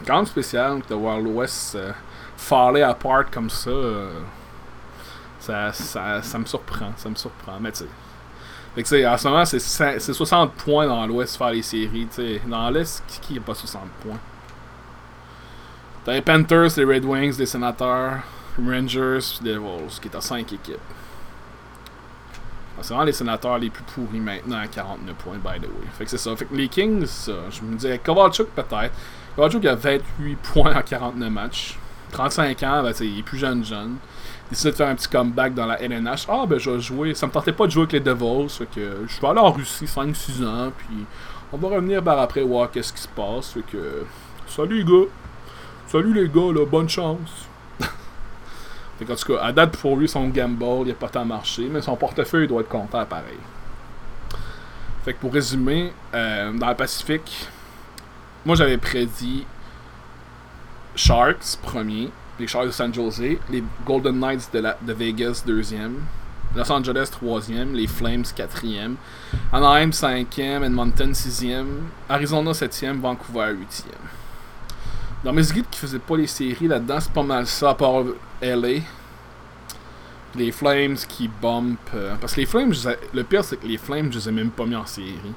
quand 0.07 0.23
spécial 0.25 0.79
de 0.87 0.95
voir 0.95 1.19
l'Ouest 1.19 1.75
euh, 1.75 1.91
faller 2.37 2.83
apart 2.83 3.29
comme 3.29 3.49
ça. 3.49 3.69
Euh, 3.69 4.11
ça, 5.41 5.73
ça, 5.73 6.21
ça, 6.21 6.39
me 6.39 6.45
surprend, 6.45 6.93
ça 6.95 7.09
me 7.09 7.15
surprend. 7.15 7.59
Mais 7.59 7.71
tu 7.71 7.79
sais. 7.79 7.87
Fait 8.75 8.83
que 8.83 9.05
en 9.05 9.17
ce 9.17 9.27
moment, 9.27 9.45
c'est 9.45 10.13
60 10.13 10.53
points 10.53 10.87
dans 10.87 11.05
l'Ouest 11.05 11.35
faire 11.35 11.51
les 11.51 11.61
séries. 11.61 12.07
sais 12.11 12.41
Dans 12.47 12.69
l'Est, 12.69 13.03
qui 13.21 13.33
n'a 13.33 13.41
pas 13.41 13.55
60 13.55 13.81
points? 14.01 14.19
T'as 16.05 16.13
les 16.13 16.21
Panthers, 16.21 16.77
les 16.77 16.85
Red 16.85 17.05
Wings, 17.05 17.37
les 17.37 17.45
Senators, 17.45 18.19
Rangers, 18.57 19.19
les 19.43 19.53
Devils, 19.53 19.99
qui 20.01 20.07
est 20.07 20.15
à 20.15 20.21
5 20.21 20.53
équipes. 20.53 20.77
C'est 22.81 22.87
vraiment 22.87 23.03
les 23.03 23.13
sénateurs 23.13 23.59
les 23.59 23.69
plus 23.69 23.83
pourris 23.83 24.19
maintenant 24.19 24.57
à 24.57 24.67
49 24.67 25.15
points, 25.15 25.35
by 25.35 25.59
the 25.59 25.67
way. 25.67 25.87
Fait 25.97 26.05
que 26.05 26.09
c'est 26.09 26.17
ça. 26.17 26.35
Fait 26.35 26.45
que 26.45 26.55
les 26.55 26.67
Kings, 26.67 27.05
je 27.27 27.61
me 27.61 27.75
disais, 27.75 27.99
Kovalchuk 27.99 28.47
peut-être. 28.55 28.93
Kovalchuk 29.35 29.65
a 29.65 29.75
28 29.75 30.35
points 30.37 30.75
en 30.75 30.81
49 30.81 31.29
matchs. 31.29 31.77
35 32.11 32.63
ans, 32.63 32.83
ben, 32.83 32.93
il 33.01 33.19
est 33.19 33.23
plus 33.23 33.37
jeune 33.37 33.63
jeune 33.63 33.97
décide 34.51 34.71
de 34.71 34.75
faire 34.75 34.89
un 34.89 34.95
petit 34.95 35.07
comeback 35.07 35.53
dans 35.53 35.65
la 35.65 35.81
LNH. 35.81 36.27
Ah, 36.29 36.45
ben, 36.45 36.59
je 36.59 36.69
vais 36.69 36.79
jouer. 36.79 37.15
Ça 37.15 37.25
me 37.25 37.31
tentait 37.31 37.53
pas 37.53 37.65
de 37.65 37.71
jouer 37.71 37.83
avec 37.83 37.93
les 37.93 37.99
Devils. 38.01 38.49
Fait 38.49 38.65
que 38.65 39.05
je 39.07 39.21
vais 39.21 39.27
aller 39.27 39.39
en 39.39 39.51
Russie 39.51 39.85
5-6 39.85 40.45
ans. 40.45 40.71
Puis 40.77 41.05
on 41.51 41.57
va 41.57 41.69
revenir 41.69 42.03
par 42.03 42.19
après 42.19 42.43
voir 42.43 42.69
qu'est-ce 42.69 42.93
qui 42.93 43.01
se 43.01 43.07
passe. 43.07 43.51
Fait 43.51 43.61
que. 43.61 44.05
Salut 44.47 44.79
les 44.79 44.83
gars. 44.83 45.09
Salut 45.87 46.13
les 46.13 46.27
gars, 46.27 46.53
là. 46.53 46.65
Bonne 46.65 46.89
chance. 46.89 47.47
fait 48.99 49.05
qu'en 49.05 49.15
tout 49.15 49.33
cas, 49.33 49.41
à 49.41 49.51
date 49.53 49.77
pour 49.77 49.95
lui, 49.95 50.07
son 50.07 50.27
gamble, 50.27 50.85
il 50.85 50.91
a 50.91 50.95
pas 50.95 51.09
tant 51.09 51.25
marché. 51.25 51.67
Mais 51.71 51.81
son 51.81 51.95
portefeuille 51.95 52.47
doit 52.47 52.61
être 52.61 52.69
content 52.69 53.05
pareil. 53.05 53.39
Fait 55.05 55.13
que 55.13 55.19
pour 55.19 55.33
résumer, 55.33 55.93
euh, 56.13 56.51
dans 56.53 56.69
le 56.69 56.75
Pacifique, 56.75 57.47
moi 58.45 58.55
j'avais 58.55 58.77
prédit 58.77 59.45
Sharks 60.95 61.57
premier, 61.61 62.11
les 62.41 62.47
Sharks 62.47 62.65
de 62.65 62.71
San 62.71 62.93
Jose, 62.93 63.37
les 63.49 63.63
Golden 63.85 64.19
Knights 64.19 64.49
de, 64.51 64.59
la, 64.59 64.77
de 64.81 64.93
Vegas 64.93 65.43
deuxième, 65.45 65.97
Los 66.55 66.69
Angeles 66.71 67.09
troisième, 67.11 67.73
les 67.73 67.87
Flames 67.87 68.25
quatrième, 68.35 68.95
Anaheim 69.53 69.91
cinquième, 69.93 70.63
Edmonton 70.63 71.13
sixième, 71.13 71.83
Arizona 72.09 72.53
septième, 72.53 72.99
Vancouver 72.99 73.51
huitième. 73.51 73.93
Dans 75.23 75.31
mes 75.31 75.47
équipes 75.49 75.69
qui 75.69 75.79
faisaient 75.79 75.99
pas 75.99 76.17
les 76.17 76.27
séries 76.27 76.67
là-dedans, 76.67 76.99
c'est 76.99 77.13
pas 77.13 77.23
mal 77.23 77.45
ça 77.45 77.69
à 77.69 77.73
part 77.75 78.03
LA. 78.41 78.81
Les 80.35 80.51
Flames 80.51 80.95
qui 80.95 81.27
bump. 81.27 81.77
Euh, 81.93 82.15
parce 82.19 82.33
que 82.33 82.39
les 82.39 82.45
Flames, 82.47 82.73
le 83.13 83.23
pire 83.23 83.43
c'est 83.43 83.57
que 83.57 83.67
les 83.67 83.77
Flames, 83.77 84.11
je 84.11 84.17
les 84.17 84.29
ai 84.29 84.31
même 84.31 84.49
pas 84.49 84.65
mis 84.65 84.75
en 84.75 84.85
série. 84.85 85.33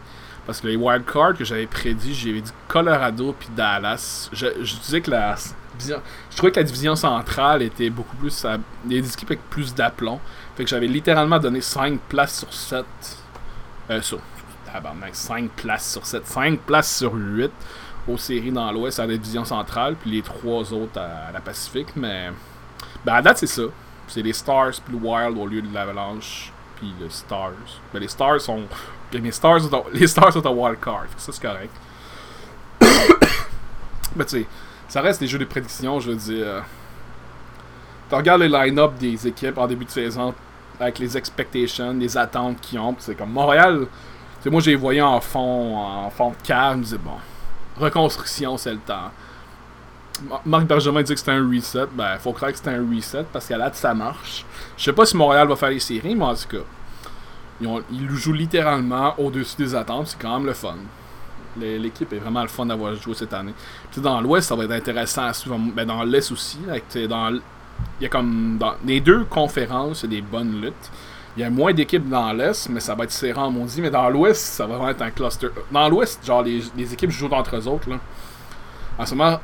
Parce 0.46 0.60
que 0.60 0.68
les 0.68 0.76
wildcards 0.76 1.34
que 1.34 1.44
j'avais 1.44 1.66
prédit, 1.66 2.14
j'avais 2.14 2.40
dit 2.40 2.52
Colorado 2.66 3.34
puis 3.38 3.48
Dallas. 3.54 4.30
Je, 4.32 4.46
je 4.62 4.76
disais 4.76 5.00
que 5.00 5.10
la 5.10 5.36
je 5.78 6.36
trouvais 6.36 6.52
que 6.52 6.60
la 6.60 6.64
division 6.64 6.96
centrale 6.96 7.62
était 7.62 7.90
beaucoup 7.90 8.16
plus. 8.16 8.46
des 8.84 9.12
équipes 9.12 9.32
avec 9.32 9.50
plus 9.50 9.74
d'aplomb. 9.74 10.20
Fait 10.56 10.64
que 10.64 10.70
j'avais 10.70 10.86
littéralement 10.86 11.38
donné 11.38 11.60
5 11.60 12.00
places 12.08 12.40
sur 12.40 12.52
7. 12.52 12.84
Euh, 13.90 14.02
sur. 14.02 14.18
5 15.12 15.50
places 15.50 15.92
sur 15.92 16.04
7. 16.04 16.26
5 16.26 16.60
places 16.60 16.96
sur 16.96 17.14
8 17.14 17.50
aux 18.08 18.18
séries 18.18 18.50
dans 18.50 18.70
l'Ouest 18.72 18.98
à 18.98 19.06
la 19.06 19.16
division 19.16 19.44
centrale, 19.44 19.94
puis 19.94 20.10
les 20.10 20.22
3 20.22 20.72
autres 20.72 20.98
à, 20.98 21.30
la 21.32 21.40
Pacifique. 21.40 21.88
Mais. 21.96 22.30
Ben, 23.04 23.14
à 23.14 23.22
date, 23.22 23.38
c'est 23.38 23.46
ça. 23.46 23.62
C'est 24.06 24.22
les 24.22 24.32
Stars 24.32 24.72
plus 24.84 24.96
Wild 24.96 25.38
au 25.38 25.46
lieu 25.46 25.62
de 25.62 25.72
l'Avalanche, 25.72 26.52
puis 26.76 26.92
les 27.00 27.10
Stars. 27.10 27.52
Ben, 27.92 28.00
les 28.00 28.08
Stars 28.08 28.40
sont. 28.40 28.62
Les 29.12 29.30
Stars, 29.30 29.60
les 29.92 30.06
Stars 30.08 30.32
sont 30.32 30.44
un 30.44 30.50
wild 30.50 30.80
card. 30.80 31.06
Ça, 31.16 31.30
c'est 31.30 31.42
correct. 31.42 31.70
ben, 32.80 34.24
tu 34.24 34.40
sais 34.40 34.46
ça 34.94 35.00
reste 35.00 35.18
des 35.18 35.26
jeux 35.26 35.40
de 35.40 35.44
prédiction, 35.44 35.98
je 35.98 36.12
veux 36.12 36.16
dire. 36.16 36.62
Tu 38.08 38.14
regardes 38.14 38.42
les 38.42 38.48
line-up 38.48 38.92
des 38.96 39.26
équipes 39.26 39.58
en 39.58 39.66
début 39.66 39.86
de 39.86 39.90
saison 39.90 40.32
avec 40.78 41.00
les 41.00 41.16
expectations, 41.16 41.94
les 41.94 42.16
attentes 42.16 42.60
qu'ils 42.60 42.78
ont. 42.78 42.94
C'est 43.00 43.16
comme 43.16 43.32
Montréal, 43.32 43.88
moi 44.46 44.60
j'ai 44.60 44.76
voyé 44.76 45.02
en 45.02 45.20
fond, 45.20 45.78
en 45.78 46.10
fond 46.10 46.30
de 46.30 46.36
cave, 46.46 46.74
je 46.74 46.78
me 46.78 46.82
disais 46.84 46.98
bon, 46.98 47.16
reconstruction 47.76 48.56
c'est 48.56 48.70
le 48.70 48.78
temps. 48.78 49.10
Marc 50.46 50.66
Bergevin 50.66 51.02
dit 51.02 51.12
que 51.12 51.18
c'était 51.18 51.32
un 51.32 51.44
reset, 51.44 51.86
ben 51.92 52.16
faut 52.20 52.32
croire 52.32 52.52
que 52.52 52.58
c'était 52.58 52.70
un 52.70 52.88
reset 52.88 53.24
parce 53.32 53.48
qu'à 53.48 53.58
là 53.58 53.70
ça 53.72 53.94
marche. 53.94 54.46
Je 54.76 54.84
sais 54.84 54.92
pas 54.92 55.06
si 55.06 55.16
Montréal 55.16 55.48
va 55.48 55.56
faire 55.56 55.70
les 55.70 55.80
séries, 55.80 56.14
mais 56.14 56.24
en 56.24 56.36
tout 56.36 56.56
cas, 56.56 57.74
ils 57.90 58.10
jouent 58.10 58.32
littéralement 58.32 59.18
au-dessus 59.18 59.56
des 59.56 59.74
attentes, 59.74 60.06
c'est 60.06 60.22
quand 60.22 60.38
même 60.38 60.46
le 60.46 60.54
fun. 60.54 60.76
L'équipe 61.60 62.12
est 62.12 62.18
vraiment 62.18 62.42
le 62.42 62.48
fun 62.48 62.66
d'avoir 62.66 62.94
joué 62.94 63.14
cette 63.14 63.32
année. 63.32 63.54
dans 63.96 64.20
l'Ouest, 64.20 64.48
ça 64.48 64.56
va 64.56 64.64
être 64.64 64.72
intéressant 64.72 65.24
à 65.24 65.32
suivre. 65.32 65.58
Ben, 65.58 65.86
dans 65.86 66.02
l'Est 66.02 66.30
aussi. 66.32 66.58
dans, 67.08 67.30
il 67.30 68.02
y 68.02 68.06
a 68.06 68.08
comme 68.08 68.56
dans 68.58 68.74
les 68.84 69.00
deux 69.00 69.24
conférences, 69.24 70.02
il 70.02 70.12
y 70.12 70.16
a 70.16 70.20
des 70.20 70.26
bonnes 70.26 70.60
luttes. 70.60 70.90
Il 71.36 71.40
y 71.40 71.44
a 71.44 71.50
moins 71.50 71.72
d'équipes 71.72 72.08
dans 72.08 72.32
l'Est, 72.32 72.68
mais 72.68 72.80
ça 72.80 72.94
va 72.94 73.04
être 73.04 73.10
serrant, 73.10 73.50
mon 73.50 73.64
dit. 73.64 73.80
Mais 73.80 73.90
dans 73.90 74.08
l'Ouest, 74.08 74.40
ça 74.40 74.66
va 74.66 74.76
vraiment 74.76 74.90
être 74.90 75.02
un 75.02 75.10
cluster. 75.10 75.48
Dans 75.70 75.88
l'Ouest, 75.88 76.24
genre, 76.24 76.42
les, 76.42 76.92
équipes 76.92 77.10
jouent 77.10 77.32
entre 77.32 77.56
eux 77.56 77.66
autres. 77.66 77.90
Là. 77.90 77.98
En 78.98 79.06
ce 79.06 79.14
moment, 79.14 79.40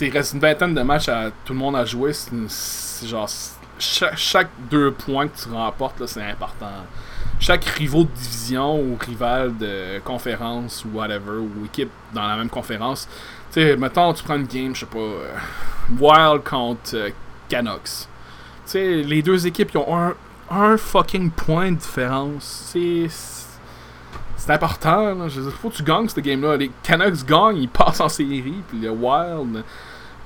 il 0.00 0.10
reste 0.10 0.34
une 0.34 0.40
vingtaine 0.40 0.74
de 0.74 0.82
matchs 0.82 1.08
à 1.08 1.30
tout 1.44 1.52
le 1.52 1.58
monde 1.58 1.76
à 1.76 1.84
jouer. 1.84 2.12
C'est 2.12 3.06
genre. 3.06 3.28
Chaque, 3.76 4.50
deux 4.70 4.92
points 4.92 5.26
que 5.26 5.36
tu 5.36 5.48
remportes, 5.48 6.06
c'est 6.06 6.22
important 6.22 6.66
chaque 7.40 7.64
rival 7.64 8.02
de 8.02 8.08
division 8.16 8.78
ou 8.78 8.96
rival 8.98 9.56
de 9.56 9.98
conférence 10.04 10.84
ou 10.84 10.96
whatever, 10.96 11.38
ou 11.38 11.64
équipe 11.64 11.90
dans 12.12 12.26
la 12.26 12.36
même 12.36 12.50
conférence, 12.50 13.08
tu 13.52 13.60
sais, 13.60 13.76
mettons, 13.76 14.12
tu 14.12 14.24
prends 14.24 14.36
une 14.36 14.46
game, 14.46 14.74
je 14.74 14.80
sais 14.80 14.86
pas, 14.86 14.98
euh, 14.98 15.32
Wild 16.00 16.42
contre 16.42 16.94
euh, 16.94 17.10
Canucks. 17.48 17.82
Tu 17.84 18.06
sais, 18.64 19.02
les 19.02 19.22
deux 19.22 19.46
équipes, 19.46 19.70
ils 19.74 19.78
ont 19.78 19.96
un, 19.96 20.14
un 20.50 20.76
fucking 20.76 21.30
point 21.30 21.72
de 21.72 21.76
différence. 21.76 22.70
C'est. 22.72 23.08
Important, 24.46 25.14
là. 25.14 25.28
Je 25.28 25.40
faut 25.40 25.70
que 25.70 25.76
tu 25.76 25.82
gagnes 25.82 26.06
cette 26.06 26.22
game-là. 26.22 26.58
Les 26.58 26.70
Canucks 26.82 27.24
gagnent, 27.24 27.56
ils 27.56 27.68
passent 27.68 28.00
en 28.00 28.10
série, 28.10 28.62
puis 28.68 28.78
les 28.78 28.90
Wild, 28.90 29.64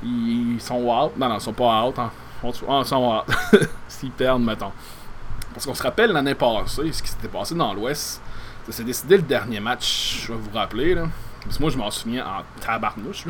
ils 0.02 0.56
sont 0.60 0.74
out. 0.74 1.12
Non, 1.16 1.28
non, 1.28 1.36
ils 1.36 1.40
sont 1.40 1.52
pas 1.52 1.84
out. 1.84 1.96
Hein. 1.98 2.10
Ils 2.42 2.52
sont 2.84 2.96
out. 2.96 3.24
S'ils 3.88 4.10
perdent, 4.10 4.42
mettons. 4.42 4.72
Parce 5.58 5.66
qu'on 5.66 5.74
se 5.74 5.82
rappelle 5.82 6.12
l'année 6.12 6.36
passée, 6.36 6.92
ce 6.92 7.02
qui 7.02 7.08
s'était 7.08 7.26
passé 7.26 7.52
dans 7.52 7.74
l'Ouest. 7.74 8.22
Ça 8.66 8.70
s'est 8.70 8.84
décidé 8.84 9.16
le 9.16 9.24
dernier 9.24 9.58
match, 9.58 10.22
je 10.22 10.32
vais 10.32 10.38
vous 10.38 10.56
rappeler. 10.56 10.94
Là. 10.94 11.08
Parce 11.42 11.56
que 11.56 11.62
moi, 11.62 11.70
je 11.72 11.76
m'en 11.76 11.90
souviens 11.90 12.24
en 12.24 12.60
tabarnouche. 12.60 13.24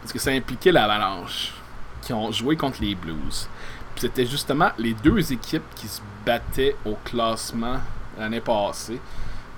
Parce 0.00 0.10
que 0.10 0.18
ça 0.18 0.30
impliquait 0.30 0.72
l'Avalanche, 0.72 1.52
qui 2.00 2.14
ont 2.14 2.32
joué 2.32 2.56
contre 2.56 2.80
les 2.80 2.94
Blues. 2.94 3.46
Puis 3.94 4.00
c'était 4.00 4.24
justement 4.24 4.70
les 4.78 4.94
deux 4.94 5.30
équipes 5.34 5.68
qui 5.74 5.86
se 5.86 6.00
battaient 6.24 6.74
au 6.86 6.96
classement 7.04 7.76
l'année 8.18 8.40
passée. 8.40 8.98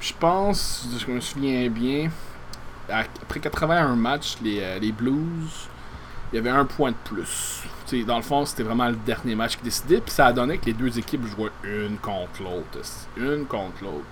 je 0.00 0.12
pense, 0.18 0.88
je 0.98 1.12
me 1.12 1.20
souviens 1.20 1.70
bien, 1.70 2.10
après 2.88 3.38
81 3.38 3.94
matchs, 3.94 4.38
euh, 4.44 4.78
les 4.80 4.90
Blues, 4.90 5.68
il 6.32 6.36
y 6.36 6.38
avait 6.40 6.50
un 6.50 6.64
point 6.64 6.90
de 6.90 6.96
plus 7.04 7.62
dans 8.06 8.16
le 8.16 8.22
fond, 8.22 8.44
c'était 8.44 8.62
vraiment 8.62 8.88
le 8.88 8.96
dernier 8.96 9.34
match 9.34 9.56
qui 9.56 9.64
décidait. 9.64 10.00
Puis 10.00 10.10
ça 10.10 10.26
a 10.26 10.32
donné 10.32 10.58
que 10.58 10.66
les 10.66 10.72
deux 10.72 10.98
équipes 10.98 11.24
jouaient 11.26 11.50
une 11.64 11.98
contre 11.98 12.42
l'autre. 12.42 12.86
Une 13.16 13.46
contre 13.46 13.82
l'autre. 13.82 14.04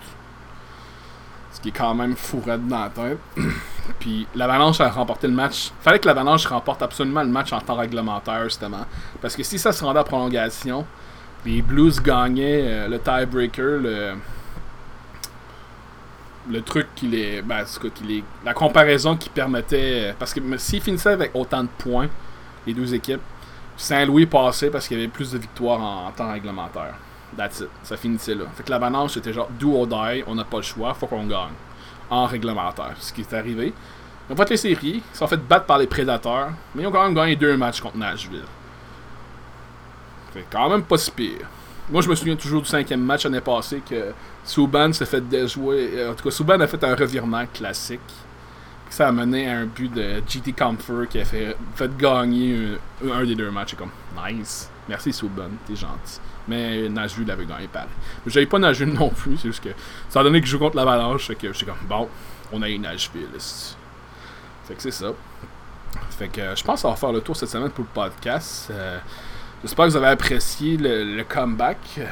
Ce 1.52 1.60
qui 1.60 1.68
est 1.68 1.72
quand 1.72 1.94
même 1.94 2.16
fourré 2.16 2.58
dans 2.58 2.82
la 2.82 2.90
tête. 2.90 3.18
puis 3.98 4.26
l'Avalanche 4.34 4.80
a 4.80 4.88
remporté 4.90 5.26
le 5.26 5.34
match. 5.34 5.72
Fallait 5.80 5.98
que 5.98 6.06
l'Avalanche 6.06 6.46
remporte 6.46 6.82
absolument 6.82 7.22
le 7.22 7.28
match 7.28 7.52
en 7.52 7.60
temps 7.60 7.76
réglementaire, 7.76 8.44
justement. 8.44 8.84
Parce 9.22 9.36
que 9.36 9.42
si 9.42 9.58
ça 9.58 9.72
se 9.72 9.84
rendait 9.84 10.00
à 10.00 10.04
prolongation, 10.04 10.84
les 11.44 11.62
Blues 11.62 12.00
gagnaient 12.02 12.62
euh, 12.64 12.88
le 12.88 12.98
tiebreaker, 12.98 13.80
le. 13.80 14.14
Le 16.48 16.62
truc 16.62 16.86
qui 16.94 17.08
les. 17.08 17.42
Ben, 17.42 17.64
qui 17.64 18.22
la 18.44 18.54
comparaison 18.54 19.16
qui 19.16 19.28
permettait. 19.28 20.14
Parce 20.18 20.32
que 20.32 20.40
s'ils 20.58 20.80
finissaient 20.80 21.10
avec 21.10 21.32
autant 21.34 21.64
de 21.64 21.68
points, 21.78 22.08
les 22.66 22.74
deux 22.74 22.94
équipes, 22.94 23.20
Saint-Louis 23.76 24.26
passait 24.26 24.70
parce 24.70 24.88
qu'il 24.88 24.96
y 24.96 25.00
avait 25.00 25.10
plus 25.10 25.32
de 25.32 25.38
victoires 25.38 25.80
en, 25.80 26.10
temps 26.12 26.32
réglementaire. 26.32 26.94
That's 27.36 27.60
it. 27.60 27.68
Ça 27.82 27.96
finissait 27.96 28.34
là. 28.34 28.44
Fait 28.54 28.62
que 28.62 28.70
l'avalanche, 28.70 29.12
c'était 29.12 29.32
genre 29.32 29.48
do 29.58 29.74
or 29.74 29.86
die, 29.86 30.22
on 30.26 30.34
n'a 30.34 30.44
pas 30.44 30.58
le 30.58 30.62
choix, 30.62 30.94
faut 30.94 31.06
qu'on 31.06 31.26
gagne. 31.26 31.52
En 32.08 32.26
réglementaire. 32.26 32.94
Ce 32.98 33.12
qui 33.12 33.22
est 33.22 33.34
arrivé. 33.34 33.74
Ils 34.28 34.32
ont 34.32 34.36
fait 34.36 34.50
les 34.50 34.56
séries, 34.56 35.02
ils 35.12 35.16
sont 35.16 35.26
fait 35.26 35.36
battre 35.36 35.66
par 35.66 35.78
les 35.78 35.86
prédateurs, 35.86 36.50
mais 36.74 36.82
ils 36.82 36.86
ont 36.86 36.92
quand 36.92 37.04
même 37.04 37.14
gagné 37.14 37.36
deux 37.36 37.56
matchs 37.56 37.80
contre 37.80 37.96
Nashville. 37.96 38.44
Fait 40.32 40.46
quand 40.50 40.68
même 40.68 40.82
pas 40.82 40.98
si 40.98 41.10
pire. 41.10 41.46
Moi, 41.88 42.02
je 42.02 42.08
me 42.08 42.14
souviens 42.16 42.34
toujours 42.34 42.62
du 42.62 42.68
cinquième 42.68 43.00
match 43.00 43.24
l'année 43.24 43.40
passée 43.40 43.80
que 43.88 44.12
Souban 44.44 44.92
s'est 44.92 45.06
fait 45.06 45.20
déjouer. 45.20 46.08
En 46.08 46.14
tout 46.14 46.24
cas, 46.24 46.30
Souban 46.30 46.60
a 46.60 46.66
fait 46.66 46.82
un 46.82 46.96
revirement 46.96 47.44
classique. 47.46 48.00
Ça 48.96 49.08
a 49.08 49.12
mené 49.12 49.46
à 49.46 49.58
un 49.58 49.66
but 49.66 49.92
de 49.92 50.22
GT 50.26 50.54
Comfort 50.54 51.06
qui 51.10 51.20
a 51.20 51.24
fait, 51.26 51.54
fait 51.74 51.94
gagner 51.98 52.78
un, 53.06 53.24
des 53.26 53.34
deux 53.34 53.50
matchs. 53.50 53.74
Comme, 53.74 53.90
nice. 54.26 54.70
Merci 54.88 55.12
Souban, 55.12 55.50
t'es 55.66 55.76
gentil. 55.76 56.18
Mais 56.48 56.88
Nashville 56.88 57.30
avait 57.30 57.44
gagné 57.44 57.68
pareil. 57.68 57.90
J'avais 58.26 58.46
pas 58.46 58.58
Nashville 58.58 58.94
non 58.94 59.10
plus, 59.10 59.36
c'est 59.36 59.48
juste 59.48 59.62
que 59.62 59.68
ça 60.08 60.20
a 60.20 60.22
donné 60.22 60.40
que 60.40 60.46
je 60.46 60.52
joue 60.52 60.58
contre 60.58 60.76
l'Avalanche, 60.76 61.26
fait 61.26 61.34
que 61.34 61.52
j'étais 61.52 61.66
comme, 61.66 61.86
bon, 61.86 62.08
on 62.50 62.62
a 62.62 62.70
eu 62.70 62.78
Nashville. 62.78 63.28
Fait 63.38 64.74
que 64.74 64.80
c'est 64.80 64.90
ça. 64.90 65.08
Fait 66.12 66.28
que 66.28 66.56
je 66.56 66.64
pense 66.64 66.80
qu'on 66.80 66.88
va 66.88 66.96
faire 66.96 67.12
le 67.12 67.20
tour 67.20 67.36
cette 67.36 67.50
semaine 67.50 67.68
pour 67.68 67.84
le 67.84 67.90
podcast. 67.92 68.68
Euh, 68.70 68.98
j'espère 69.60 69.84
que 69.84 69.90
vous 69.90 69.96
avez 69.98 70.06
apprécié 70.06 70.78
le, 70.78 71.22
comeback. 71.24 71.76
Euh, 71.98 72.06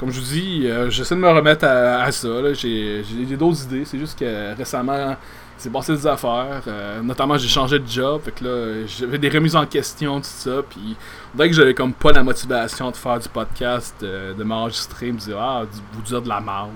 comme 0.00 0.10
je 0.10 0.18
vous 0.18 0.26
dis, 0.26 0.66
euh, 0.66 0.90
j'essaie 0.90 1.14
de 1.14 1.20
me 1.20 1.30
remettre 1.30 1.64
à, 1.64 2.10
ça. 2.10 2.54
J'ai 2.54 3.04
d'autres 3.38 3.62
idées. 3.66 3.84
C'est 3.84 4.00
juste 4.00 4.18
que 4.18 4.56
récemment, 4.56 5.16
c'est 5.56 5.72
passé 5.72 5.92
des 5.92 6.06
affaires. 6.06 6.62
notamment, 7.02 7.38
j'ai 7.38 7.48
changé 7.48 7.78
de 7.78 7.86
job. 7.86 8.22
Fait 8.24 8.32
que 8.32 8.44
là, 8.44 8.86
j'avais 8.86 9.18
des 9.18 9.28
remises 9.28 9.56
en 9.56 9.66
question, 9.66 10.20
tout 10.20 10.26
ça. 10.26 10.62
Puis, 10.68 10.96
dès 11.34 11.48
que 11.48 11.54
j'avais 11.54 11.74
comme 11.74 11.92
pas 11.92 12.12
la 12.12 12.22
motivation 12.22 12.90
de 12.90 12.96
faire 12.96 13.18
du 13.18 13.28
podcast, 13.28 13.94
de 14.02 14.42
m'enregistrer, 14.42 15.12
me 15.12 15.18
dire, 15.18 15.38
ah, 15.38 15.62
vous 15.92 16.02
dire 16.02 16.20
de 16.20 16.28
la 16.28 16.40
merde 16.40 16.70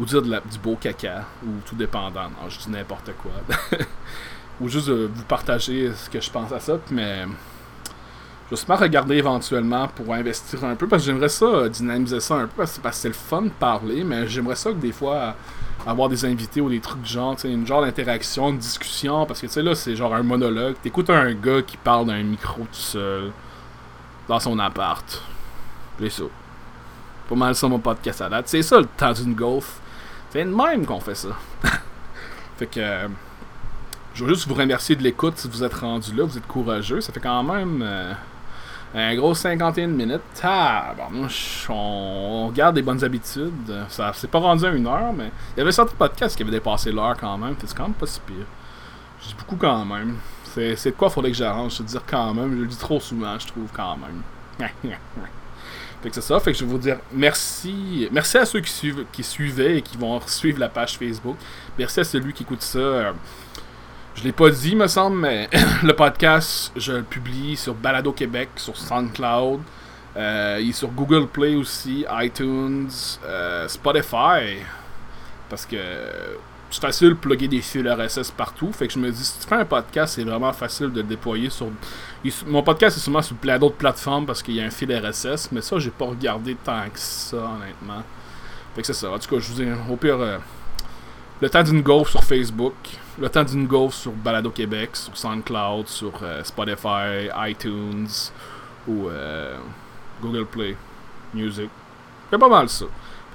ou 0.00 0.04
dire 0.04 0.22
du 0.22 0.58
beau 0.62 0.76
caca, 0.76 1.24
ou 1.44 1.50
tout 1.64 1.76
dépendant. 1.76 2.24
Non, 2.24 2.48
je 2.48 2.58
dis 2.58 2.70
n'importe 2.70 3.10
quoi. 3.22 3.78
ou 4.60 4.68
juste 4.68 4.88
euh, 4.88 5.08
vous 5.12 5.24
partager 5.24 5.92
ce 5.94 6.10
que 6.10 6.20
je 6.20 6.30
pense 6.30 6.52
à 6.52 6.60
ça, 6.60 6.78
mais 6.90 7.24
je 8.50 8.66
vais 8.66 8.74
regarder 8.74 9.16
éventuellement 9.16 9.88
pour 9.88 10.12
investir 10.14 10.64
un 10.64 10.74
peu, 10.74 10.86
parce 10.86 11.02
que 11.02 11.06
j'aimerais 11.06 11.28
ça, 11.28 11.46
euh, 11.46 11.68
dynamiser 11.68 12.20
ça 12.20 12.36
un 12.36 12.46
peu, 12.46 12.52
parce 12.56 12.78
que 12.78 12.90
c'est 12.92 13.08
le 13.08 13.14
fun 13.14 13.42
de 13.42 13.48
parler, 13.50 14.04
mais 14.04 14.26
j'aimerais 14.26 14.56
ça 14.56 14.70
que 14.70 14.76
des 14.76 14.92
fois, 14.92 15.34
avoir 15.86 16.08
des 16.08 16.24
invités 16.24 16.60
ou 16.60 16.68
des 16.68 16.80
trucs 16.80 17.02
du 17.02 17.12
genre, 17.12 17.36
une 17.44 17.66
genre 17.66 17.82
d'interaction, 17.82 18.50
une 18.50 18.58
discussion, 18.58 19.26
parce 19.26 19.40
que 19.40 19.46
tu 19.46 19.52
sais 19.52 19.62
là, 19.62 19.74
c'est 19.74 19.96
genre 19.96 20.14
un 20.14 20.22
monologue. 20.22 20.76
T'écoutes 20.82 21.10
un 21.10 21.34
gars 21.34 21.62
qui 21.62 21.76
parle 21.76 22.06
d'un 22.06 22.22
micro 22.22 22.62
tout 22.62 22.68
seul, 22.72 23.32
dans 24.28 24.40
son 24.40 24.58
appart. 24.58 25.22
C'est 25.98 26.10
ça. 26.10 26.24
Pas 27.28 27.34
mal 27.34 27.54
ça 27.54 27.68
mon 27.68 27.78
podcast 27.78 28.20
à 28.20 28.28
date. 28.28 28.48
C'est 28.48 28.62
ça 28.62 28.78
le 28.78 28.86
temps 28.86 29.12
d'une 29.12 29.34
golf. 29.34 29.80
C'est 30.30 30.44
de 30.44 30.50
même 30.50 30.84
qu'on 30.84 31.00
fait 31.00 31.14
ça. 31.14 31.28
fait 32.56 32.66
que. 32.66 32.80
Euh, 32.80 33.08
je 34.14 34.24
veux 34.24 34.34
juste 34.34 34.46
vous 34.46 34.54
remercier 34.54 34.94
de 34.94 35.02
l'écoute 35.02 35.38
si 35.38 35.48
vous 35.48 35.64
êtes 35.64 35.74
rendu 35.74 36.14
là, 36.14 36.24
vous 36.24 36.38
êtes 36.38 36.46
courageux. 36.46 37.00
Ça 37.00 37.12
fait 37.12 37.20
quand 37.20 37.42
même 37.42 37.82
euh, 37.82 38.12
un 38.94 39.14
gros 39.16 39.34
51 39.34 39.88
minutes. 39.88 40.20
Ah, 40.42 40.94
bon, 40.96 41.26
on, 41.68 42.50
garde 42.54 42.76
des 42.76 42.82
bonnes 42.82 43.02
habitudes. 43.02 43.74
Ça 43.88 44.12
c'est 44.14 44.30
pas 44.30 44.38
rendu 44.38 44.64
à 44.64 44.70
une 44.70 44.86
heure, 44.86 45.12
mais 45.12 45.30
il 45.56 45.58
y 45.58 45.62
avait 45.62 45.72
certains 45.72 45.96
podcasts 45.96 46.36
qui 46.36 46.42
avaient 46.42 46.52
dépassé 46.52 46.92
l'heure 46.92 47.16
quand 47.18 47.36
même. 47.36 47.56
C'est 47.58 47.76
quand 47.76 47.84
même 47.84 47.94
pas 47.94 48.06
si 48.06 48.20
pire. 48.20 48.46
Je 49.20 49.28
dis 49.28 49.34
beaucoup 49.34 49.56
quand 49.56 49.84
même. 49.84 50.16
C'est 50.44 50.84
de 50.84 50.90
quoi 50.90 51.10
faudrait 51.10 51.32
que 51.32 51.36
j'arrange. 51.36 51.72
Je 51.72 51.78
veux 51.78 51.88
dire 51.88 52.02
quand 52.06 52.32
même. 52.34 52.52
Je 52.56 52.60
le 52.62 52.66
dis 52.66 52.76
trop 52.76 53.00
souvent, 53.00 53.36
je 53.38 53.46
trouve 53.48 53.68
quand 53.72 53.96
même. 53.96 54.22
Fait 56.02 56.10
que 56.10 56.14
c'est 56.14 56.20
ça. 56.20 56.38
Fait 56.38 56.52
que 56.52 56.58
je 56.58 56.64
vais 56.64 56.70
vous 56.70 56.78
dire 56.78 56.98
merci. 57.12 58.08
Merci 58.12 58.38
à 58.38 58.44
ceux 58.44 58.60
qui, 58.60 58.70
suivent, 58.70 59.06
qui 59.10 59.24
suivaient 59.24 59.78
et 59.78 59.82
qui 59.82 59.96
vont 59.96 60.20
suivre 60.26 60.60
la 60.60 60.68
page 60.68 60.98
Facebook. 60.98 61.36
Merci 61.76 62.00
à 62.00 62.04
celui 62.04 62.32
qui 62.32 62.44
écoute 62.44 62.62
ça. 62.62 63.14
Je 64.14 64.22
l'ai 64.22 64.32
pas 64.32 64.48
dit, 64.48 64.76
me 64.76 64.86
semble, 64.86 65.18
mais 65.18 65.48
le 65.82 65.92
podcast, 65.92 66.72
je 66.76 66.92
le 66.92 67.02
publie 67.02 67.56
sur 67.56 67.74
Balado 67.74 68.12
Québec, 68.12 68.48
sur 68.56 68.76
SoundCloud. 68.76 69.60
Euh, 70.16 70.58
il 70.60 70.70
est 70.70 70.72
sur 70.72 70.88
Google 70.88 71.26
Play 71.26 71.56
aussi, 71.56 72.06
iTunes, 72.20 72.88
euh, 73.24 73.66
Spotify. 73.66 74.62
Parce 75.50 75.66
que 75.66 75.76
c'est 76.70 76.80
facile 76.80 77.10
de 77.10 77.14
plugger 77.14 77.48
des 77.48 77.60
fils 77.60 77.84
RSS 77.86 78.30
partout. 78.30 78.72
Fait 78.72 78.86
que 78.86 78.92
je 78.92 79.00
me 79.00 79.10
dis, 79.10 79.24
si 79.24 79.40
tu 79.40 79.48
fais 79.48 79.56
un 79.56 79.64
podcast, 79.64 80.14
c'est 80.14 80.24
vraiment 80.24 80.52
facile 80.52 80.92
de 80.92 81.02
le 81.02 81.06
déployer 81.08 81.50
sur. 81.50 81.66
Mon 82.46 82.62
podcast 82.62 82.96
est 82.96 83.00
sûrement 83.00 83.22
sur 83.22 83.36
plein 83.36 83.58
d'autres 83.58 83.76
plateformes 83.76 84.26
parce 84.26 84.42
qu'il 84.42 84.54
y 84.54 84.60
a 84.60 84.64
un 84.64 84.70
fil 84.70 84.92
RSS, 84.92 85.50
mais 85.50 85.60
ça, 85.60 85.78
j'ai 85.80 85.90
pas 85.90 86.06
regardé 86.06 86.54
tant 86.54 86.88
que 86.92 86.98
ça, 86.98 87.36
honnêtement. 87.36 88.02
Fait 88.76 88.80
que 88.80 88.86
c'est 88.86 88.94
ça. 88.94 89.10
En 89.10 89.18
tout 89.18 89.28
cas, 89.28 89.40
je 89.40 89.52
vous 89.52 89.60
ai, 89.60 89.72
au 89.90 89.96
pire, 89.96 90.20
euh, 90.20 90.38
le 91.40 91.50
temps 91.50 91.62
d'une 91.64 91.82
golf 91.82 92.10
sur 92.10 92.22
Facebook, 92.22 92.74
le 93.18 93.28
temps 93.28 93.44
d'une 93.44 93.66
golf 93.66 93.94
sur 93.94 94.12
Balado 94.12 94.50
Québec, 94.50 94.90
sur 94.94 95.16
SoundCloud, 95.16 95.88
sur 95.88 96.12
euh, 96.22 96.42
Spotify, 96.44 97.28
iTunes 97.48 98.08
ou 98.88 99.08
euh, 99.08 99.56
Google 100.20 100.46
Play 100.46 100.76
Music. 101.32 101.70
C'est 102.30 102.38
pas 102.38 102.48
mal 102.48 102.68
ça. 102.68 102.86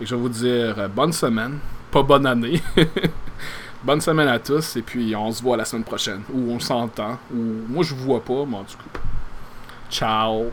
Je 0.02 0.16
vais 0.16 0.22
vous 0.22 0.30
dire 0.30 0.90
bonne 0.90 1.14
semaine 1.14 1.60
pas 1.92 2.04
bonne 2.04 2.26
année. 2.26 2.62
bonne 3.84 4.02
semaine 4.02 4.28
à 4.28 4.40
tous 4.40 4.76
et 4.76 4.82
puis 4.82 5.16
on 5.16 5.32
se 5.32 5.42
voit 5.42 5.58
la 5.58 5.66
semaine 5.66 5.84
prochaine. 5.84 6.22
Ou 6.34 6.52
on 6.52 6.60
s'entend. 6.60 7.18
Ou 7.34 7.66
moi 7.68 7.84
je 7.84 7.96
vous 7.96 8.06
vois 8.06 8.24
pas, 8.24 8.46
mais 8.48 8.58
en 8.58 8.64
tout 8.64 8.78
cas. 8.78 9.00
Ciao. 9.90 10.52